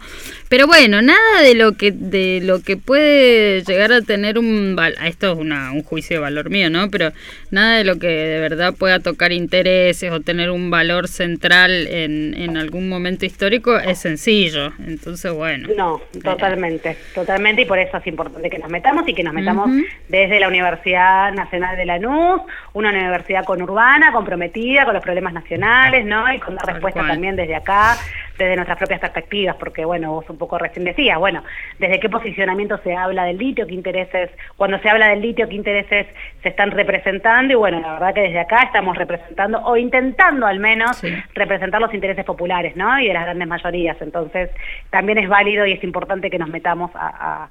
pero 0.50 0.68
bueno, 0.68 1.02
nada 1.02 1.42
de 1.42 1.56
lo 1.56 1.74
que 1.74 1.92
de 1.92 2.40
lo 2.42 2.62
que 2.62 2.78
puede 2.78 3.64
llegar 3.64 3.92
a 3.92 4.02
tener 4.02 4.38
un 4.38 4.78
esto 5.06 5.34
es 5.34 5.38
una, 5.38 5.72
un 5.72 5.84
juicio 5.84 6.18
de 6.18 6.22
valor 6.22 6.50
mío, 6.50 6.70
¿no? 6.70 6.90
Pero 6.90 7.12
nada 7.52 7.78
de 7.78 7.84
lo 7.84 7.98
que 7.98 8.08
de 8.08 8.40
verdad 8.40 8.74
pueda 8.74 9.00
tocar 9.00 9.32
intereses 9.32 10.12
o 10.12 10.22
tener 10.22 10.52
un 10.52 10.70
valor 10.70 11.08
central 11.08 11.88
en, 11.88 12.34
en 12.36 12.58
algún 12.58 12.90
momento 12.90 13.26
histórico 13.26 13.78
es 13.78 14.00
sencillo. 14.00 14.74
Entonces, 14.86 15.32
bueno. 15.32 15.70
No, 15.76 16.02
totalmente, 16.24 16.98
totalmente 17.14 17.64
y 17.64 17.66
por 17.66 17.80
eso 17.80 17.98
es 17.98 18.08
importante 18.08 18.50
que 18.50 18.60
nos 18.60 18.70
metamos 18.70 19.08
y 19.08 19.14
que 19.14 19.24
nos 19.24 19.34
metamos 19.34 19.70
desde 20.08 20.40
la 20.40 20.48
Universidad 20.48 21.34
Nacional 21.34 21.76
de 21.78 21.86
Lanús, 21.86 22.42
una 22.74 22.90
universidad 22.90 23.46
conurbana, 23.46 24.12
comprometida 24.12 24.86
con 24.86 24.94
los 24.94 25.04
problemas 25.04 25.34
nacionales, 25.34 26.06
¿no? 26.06 26.32
Y 26.34 26.40
con 26.40 26.56
dar 26.56 26.66
respuesta 26.66 27.06
también 27.08 27.36
desde 27.36 27.56
acá 27.56 27.98
desde 28.38 28.56
nuestras 28.56 28.78
propias 28.78 29.00
perspectivas, 29.00 29.56
porque 29.56 29.86
bueno, 29.86 30.12
vos 30.12 30.26
un 30.36 30.40
poco 30.40 30.58
recién 30.58 30.86
decías, 30.86 31.18
bueno, 31.18 31.44
desde 31.80 32.00
qué 32.00 32.10
posicionamiento 32.10 32.78
se 32.84 32.96
habla 32.96 33.24
del 33.24 33.38
litio, 33.38 33.66
qué 33.66 33.74
intereses, 33.74 34.30
cuando 34.58 34.78
se 34.80 34.90
habla 34.90 35.10
del 35.10 35.22
litio, 35.22 35.48
qué 35.48 35.56
intereses 35.56 36.08
se 36.44 36.50
están 36.50 36.72
representando, 36.72 37.54
y 37.54 37.56
bueno, 37.56 37.80
la 37.80 37.94
verdad 37.94 38.14
que 38.14 38.22
desde 38.22 38.40
acá 38.40 38.64
estamos 38.64 38.98
representando, 38.98 39.60
o 39.66 39.78
intentando 39.78 40.46
al 40.46 40.60
menos, 40.60 41.02
representar 41.34 41.82
los 41.82 41.94
intereses 41.94 42.26
populares, 42.26 42.76
¿no? 42.76 43.00
Y 43.00 43.08
de 43.08 43.14
las 43.14 43.24
grandes 43.24 43.48
mayorías, 43.48 43.98
entonces 44.02 44.50
también 44.90 45.18
es 45.18 45.30
válido 45.30 45.66
y 45.66 45.72
es 45.72 45.84
importante 45.84 46.30
que 46.30 46.38
nos 46.38 46.50
metamos 46.50 46.92
a, 46.96 47.48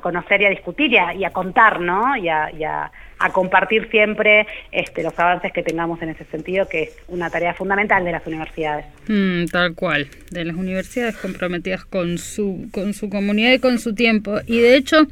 conocer 0.00 0.42
y 0.42 0.46
a 0.46 0.50
discutir 0.50 0.92
y 0.92 1.24
a, 1.24 1.30
contar, 1.30 1.80
¿no? 1.80 2.16
y 2.16 2.28
a 2.28 2.90
a 3.20 3.30
compartir 3.30 3.88
siempre 3.90 4.46
este, 4.72 5.02
los 5.02 5.16
avances 5.18 5.52
que 5.52 5.62
tengamos 5.62 6.00
en 6.00 6.08
ese 6.08 6.24
sentido, 6.24 6.66
que 6.66 6.84
es 6.84 6.96
una 7.06 7.28
tarea 7.28 7.52
fundamental 7.52 8.02
de 8.02 8.12
las 8.12 8.26
universidades. 8.26 8.86
Mm, 9.08 9.44
tal 9.44 9.74
cual, 9.74 10.08
de 10.30 10.46
las 10.46 10.56
universidades 10.56 11.18
comprometidas 11.18 11.84
con 11.84 12.16
su, 12.16 12.68
con 12.72 12.94
su 12.94 13.10
comunidad 13.10 13.52
y 13.52 13.58
con 13.58 13.78
su 13.78 13.94
tiempo. 13.94 14.40
Y 14.46 14.60
de 14.60 14.74
hecho, 14.74 15.06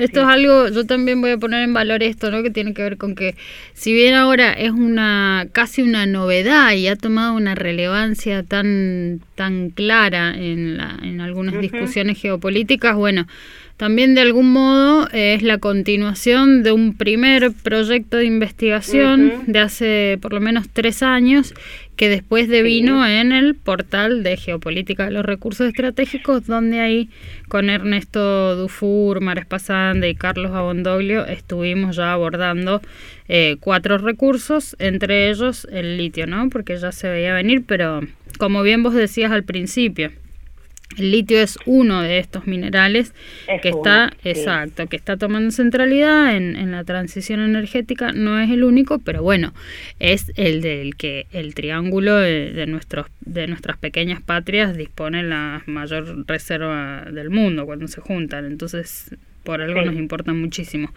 esto 0.00 0.22
es 0.22 0.26
algo, 0.26 0.68
yo 0.68 0.84
también 0.86 1.20
voy 1.20 1.30
a 1.30 1.38
poner 1.38 1.62
en 1.62 1.72
valor 1.72 2.02
esto, 2.02 2.32
¿no? 2.32 2.42
que 2.42 2.50
tiene 2.50 2.74
que 2.74 2.82
ver 2.82 2.96
con 2.96 3.14
que 3.14 3.36
si 3.74 3.94
bien 3.94 4.14
ahora 4.14 4.52
es 4.52 4.72
una 4.72 5.46
casi 5.52 5.82
una 5.82 6.04
novedad 6.06 6.72
y 6.72 6.88
ha 6.88 6.96
tomado 6.96 7.34
una 7.34 7.54
relevancia 7.54 8.42
tan, 8.42 9.20
tan 9.36 9.70
clara 9.70 10.34
en, 10.34 10.78
la, 10.78 10.98
en 11.00 11.20
algunas 11.20 11.60
discusiones 11.60 12.20
geopolíticas, 12.20 12.96
bueno, 12.96 13.28
también 13.76 14.14
de 14.14 14.20
algún 14.20 14.52
modo 14.52 15.08
es 15.12 15.42
la 15.42 15.58
continuación 15.58 16.62
de 16.62 16.72
un 16.72 16.94
primer 16.96 17.52
proyecto 17.52 18.18
de 18.18 18.26
investigación 18.26 19.32
de 19.46 19.58
hace 19.58 20.18
por 20.20 20.32
lo 20.32 20.40
menos 20.40 20.68
tres 20.72 21.02
años 21.02 21.54
que 21.96 22.08
después 22.08 22.48
devino 22.48 23.06
en 23.06 23.32
el 23.32 23.54
portal 23.54 24.22
de 24.22 24.36
Geopolítica 24.36 25.04
de 25.04 25.10
los 25.10 25.24
Recursos 25.24 25.68
Estratégicos, 25.68 26.46
donde 26.46 26.80
ahí 26.80 27.10
con 27.48 27.70
Ernesto 27.70 28.56
Dufour, 28.56 29.20
Mares 29.20 29.46
Pasande 29.46 30.08
y 30.08 30.14
Carlos 30.14 30.52
Abondoglio 30.52 31.26
estuvimos 31.26 31.96
ya 31.96 32.12
abordando 32.12 32.80
eh, 33.28 33.56
cuatro 33.60 33.98
recursos, 33.98 34.74
entre 34.78 35.30
ellos 35.30 35.66
el 35.70 35.96
litio, 35.96 36.26
¿no? 36.26 36.48
Porque 36.50 36.76
ya 36.76 36.92
se 36.92 37.08
veía 37.08 37.34
venir, 37.34 37.64
pero 37.66 38.00
como 38.38 38.62
bien 38.62 38.82
vos 38.82 38.94
decías 38.94 39.30
al 39.30 39.44
principio, 39.44 40.10
el 40.98 41.10
litio 41.10 41.38
es 41.38 41.58
uno 41.66 42.02
de 42.02 42.18
estos 42.18 42.46
minerales 42.46 43.14
que 43.62 43.68
está, 43.68 44.12
exacto, 44.24 44.86
que 44.86 44.96
está 44.96 45.16
tomando 45.16 45.50
centralidad 45.50 46.36
en, 46.36 46.56
en, 46.56 46.72
la 46.72 46.84
transición 46.84 47.40
energética. 47.40 48.12
No 48.12 48.38
es 48.38 48.50
el 48.50 48.64
único, 48.64 48.98
pero 48.98 49.22
bueno, 49.22 49.52
es 49.98 50.32
el 50.36 50.62
del 50.62 50.96
que 50.96 51.26
el 51.32 51.54
triángulo 51.54 52.16
de, 52.16 52.66
nuestros, 52.66 53.06
de 53.20 53.46
nuestras 53.46 53.76
pequeñas 53.78 54.22
patrias 54.22 54.76
dispone 54.76 55.22
la 55.22 55.62
mayor 55.66 56.26
reserva 56.26 57.06
del 57.12 57.30
mundo 57.30 57.66
cuando 57.66 57.88
se 57.88 58.00
juntan. 58.00 58.46
Entonces, 58.46 59.14
por 59.44 59.60
algo 59.60 59.82
nos 59.82 59.96
importa 59.96 60.32
muchísimo. 60.32 60.92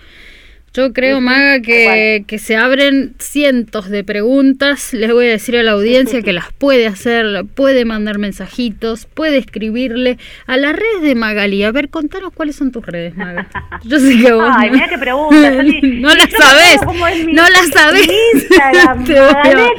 Yo 0.76 0.92
creo, 0.92 1.22
Maga, 1.22 1.62
que, 1.62 2.26
que, 2.28 2.38
se 2.38 2.58
abren 2.58 3.16
cientos 3.18 3.90
de 3.90 4.04
preguntas. 4.04 4.94
Les 4.94 5.10
voy 5.10 5.28
a 5.28 5.30
decir 5.30 5.56
a 5.56 5.64
la 5.64 5.72
audiencia 5.72 6.22
que 6.22 6.34
las 6.34 6.52
puede 6.52 6.86
hacer, 6.86 7.46
puede 7.56 7.86
mandar 7.86 8.18
mensajitos, 8.18 9.06
puede 9.06 9.38
escribirle 9.38 10.18
a 10.48 10.58
las 10.58 10.74
redes 10.74 11.02
de 11.02 11.16
Magali. 11.16 11.64
A 11.64 11.72
ver, 11.72 11.88
contanos 11.88 12.34
cuáles 12.34 12.58
son 12.58 12.74
tus 12.74 12.86
redes, 12.86 13.16
Maga. 13.16 13.48
Yo 13.86 14.00
sé 14.00 14.18
que 14.22 14.34
vos. 14.34 14.54
Ay, 14.54 14.70
mira 14.70 14.90
qué 14.90 14.98
preguntas. 14.98 15.66
no 15.82 16.10
las 16.14 16.30
sabes. 16.32 16.82
No 17.28 17.44
las 17.44 17.70
sabes. 17.70 18.10
Instagram, 18.34 19.06
te 19.06 19.14
voy 19.14 19.30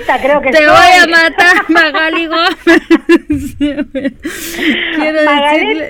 a, 0.08 0.18
creo 0.22 0.40
que 0.40 0.50
Te 0.50 0.66
voy 0.66 0.92
a 0.98 1.06
matar, 1.08 1.68
Magali 1.68 2.26
Gómez. 2.26 2.56
Quiero 4.96 5.22
decirle, 5.22 5.88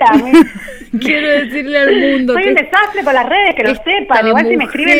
quiero 0.99 1.27
decirle 1.27 1.77
al 1.77 1.95
mundo. 1.95 2.33
Soy 2.33 2.47
un 2.47 2.55
desastre 2.55 3.03
con 3.03 3.13
las 3.13 3.27
redes, 3.27 3.55
que 3.55 3.63
lo 3.63 3.75
sepan. 3.75 4.27
Igual 4.27 4.47
si 4.47 4.57
me 4.57 4.63
escriben 4.65 4.96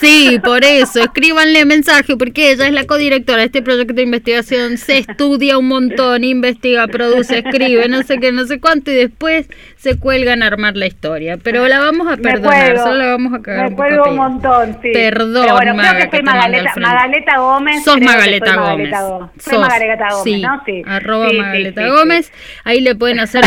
Sí, 0.00 0.40
por 0.42 0.64
eso, 0.64 1.00
escríbanle 1.00 1.64
mensaje, 1.64 2.16
porque 2.16 2.52
ella 2.52 2.66
es 2.66 2.72
la 2.72 2.84
codirectora 2.84 3.38
de 3.38 3.44
este 3.46 3.62
proyecto 3.62 3.94
de 3.94 4.02
investigación, 4.02 4.76
se 4.76 4.98
estudia 4.98 5.58
un 5.58 5.68
montón, 5.68 6.24
investiga, 6.24 6.86
produce, 6.88 7.38
escribe, 7.38 7.88
no 7.88 8.02
sé 8.02 8.18
qué, 8.18 8.32
no 8.32 8.44
sé 8.44 8.60
cuánto, 8.60 8.90
y 8.90 8.94
después 8.94 9.48
se 9.76 9.98
cuelgan 9.98 10.42
a 10.42 10.46
armar 10.46 10.76
la 10.76 10.86
historia. 10.86 11.38
Pero 11.42 11.66
la 11.68 11.78
vamos 11.78 12.08
a 12.12 12.16
perdonar, 12.16 12.78
solo 12.78 12.94
la 12.94 13.06
vamos 13.06 13.34
a 13.34 13.42
cagar 13.42 13.70
Me 13.70 13.76
cuelgo 13.76 14.10
un, 14.10 14.16
montón, 14.16 14.78
sí. 14.82 14.90
Perdón, 14.92 15.46
bueno, 15.52 15.76
creo 15.76 16.10
que 16.10 16.16
soy 16.16 16.22
Magaleta, 16.22 17.38
Gómez. 17.38 17.84
Sos 17.84 18.00
Magaleta 18.00 18.56
Gómez. 18.56 18.90
Soy 19.38 19.58
Magaleta 19.58 20.08
Gómez, 20.10 20.42
¿no? 20.42 20.62
Sí. 20.64 20.82
Arroba 20.86 21.32
Magaleta 21.32 21.88
Gómez. 21.88 22.32
Ahí 22.64 22.80
le 22.80 22.94
pueden 22.94 23.20
hacer 23.20 23.44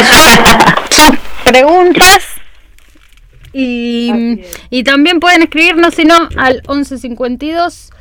preguntas 1.46 2.42
y, 3.54 4.42
y 4.70 4.84
también 4.84 5.20
pueden 5.20 5.42
escribirnos, 5.44 5.96
si 5.96 6.06
no, 6.06 6.16
al 6.38 6.62
1152 6.68 7.92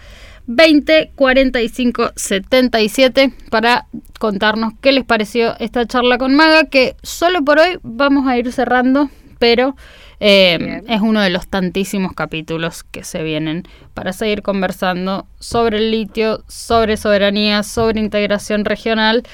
20 0.46 1.12
45 1.14 2.12
77 2.14 3.32
para 3.50 3.86
contarnos 4.18 4.74
qué 4.80 4.92
les 4.92 5.04
pareció 5.04 5.56
esta 5.58 5.86
charla 5.86 6.18
con 6.18 6.34
Maga, 6.34 6.64
que 6.64 6.94
solo 7.02 7.42
por 7.42 7.58
hoy 7.58 7.78
vamos 7.82 8.26
a 8.28 8.38
ir 8.38 8.50
cerrando, 8.52 9.10
pero 9.38 9.76
eh, 10.20 10.82
es 10.88 11.00
uno 11.00 11.20
de 11.20 11.30
los 11.30 11.48
tantísimos 11.48 12.12
capítulos 12.12 12.84
que 12.84 13.04
se 13.04 13.22
vienen 13.22 13.64
para 13.92 14.12
seguir 14.12 14.42
conversando 14.42 15.26
sobre 15.40 15.78
el 15.78 15.90
litio, 15.90 16.44
sobre 16.48 16.96
soberanía, 16.96 17.62
sobre 17.62 18.00
integración 18.00 18.64
regional 18.64 19.24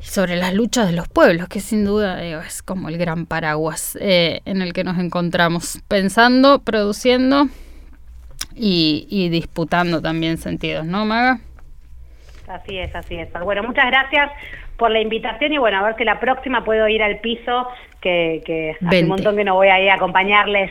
sobre 0.00 0.36
las 0.36 0.54
luchas 0.54 0.88
de 0.88 0.96
los 0.96 1.08
pueblos, 1.08 1.48
que 1.48 1.60
sin 1.60 1.84
duda 1.84 2.22
es 2.22 2.62
como 2.62 2.88
el 2.88 2.98
gran 2.98 3.26
paraguas 3.26 3.96
eh, 4.00 4.40
en 4.44 4.62
el 4.62 4.72
que 4.72 4.84
nos 4.84 4.98
encontramos, 4.98 5.80
pensando, 5.88 6.60
produciendo 6.60 7.46
y, 8.54 9.28
disputando 9.30 10.02
también 10.02 10.38
sentidos, 10.38 10.84
¿no, 10.84 11.04
Maga? 11.04 11.40
Así 12.48 12.78
es, 12.78 12.94
así 12.94 13.16
es. 13.16 13.28
Bueno, 13.44 13.62
muchas 13.62 13.86
gracias 13.86 14.30
por 14.76 14.90
la 14.90 15.00
invitación 15.00 15.52
y 15.52 15.58
bueno, 15.58 15.78
a 15.78 15.82
ver 15.82 15.96
si 15.96 16.04
la 16.04 16.18
próxima 16.18 16.64
puedo 16.64 16.88
ir 16.88 17.02
al 17.02 17.20
piso, 17.20 17.68
que, 18.00 18.42
que 18.44 18.76
hace 18.84 19.02
un 19.02 19.08
montón 19.08 19.36
que 19.36 19.44
no 19.44 19.54
voy 19.54 19.68
a 19.68 19.80
ir 19.80 19.90
a 19.90 19.94
acompañarles 19.94 20.70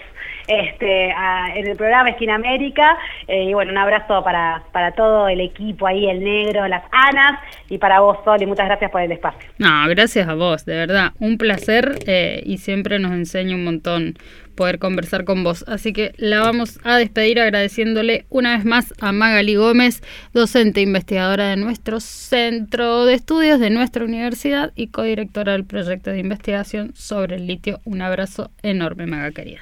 este, 0.49 1.11
en 1.55 1.67
el 1.67 1.77
programa 1.77 2.09
Esquina 2.09 2.35
América. 2.35 2.97
Eh, 3.27 3.43
y 3.43 3.53
bueno, 3.53 3.71
un 3.71 3.77
abrazo 3.77 4.23
para, 4.23 4.63
para 4.71 4.91
todo 4.91 5.29
el 5.29 5.39
equipo 5.39 5.85
ahí, 5.85 6.09
el 6.09 6.23
negro, 6.23 6.67
las 6.67 6.83
Anas, 6.91 7.39
y 7.69 7.77
para 7.77 7.99
vos, 7.99 8.17
Sol, 8.25 8.41
y 8.41 8.47
muchas 8.47 8.65
gracias 8.65 8.89
por 8.89 9.01
el 9.01 9.11
espacio. 9.11 9.49
No, 9.59 9.87
gracias 9.87 10.27
a 10.27 10.33
vos, 10.33 10.65
de 10.65 10.75
verdad, 10.75 11.11
un 11.19 11.37
placer 11.37 11.99
eh, 12.07 12.41
y 12.45 12.57
siempre 12.57 12.97
nos 12.97 13.11
enseña 13.11 13.55
un 13.55 13.63
montón 13.63 14.15
poder 14.55 14.79
conversar 14.79 15.23
con 15.23 15.43
vos. 15.43 15.63
Así 15.67 15.93
que 15.93 16.13
la 16.17 16.41
vamos 16.41 16.79
a 16.83 16.97
despedir 16.97 17.39
agradeciéndole 17.39 18.25
una 18.29 18.57
vez 18.57 18.65
más 18.65 18.93
a 18.99 19.13
Magali 19.13 19.55
Gómez, 19.55 20.01
docente 20.33 20.81
investigadora 20.81 21.49
de 21.49 21.55
nuestro 21.55 21.99
centro 21.99 23.05
de 23.05 23.13
estudios 23.13 23.59
de 23.59 23.69
nuestra 23.69 24.03
universidad 24.03 24.73
y 24.75 24.87
codirectora 24.87 25.53
del 25.53 25.63
proyecto 25.63 26.09
de 26.09 26.19
investigación 26.19 26.91
sobre 26.95 27.37
el 27.37 27.47
litio. 27.47 27.79
Un 27.85 28.01
abrazo 28.01 28.51
enorme, 28.61 29.05
Maga 29.05 29.31
querida. 29.31 29.61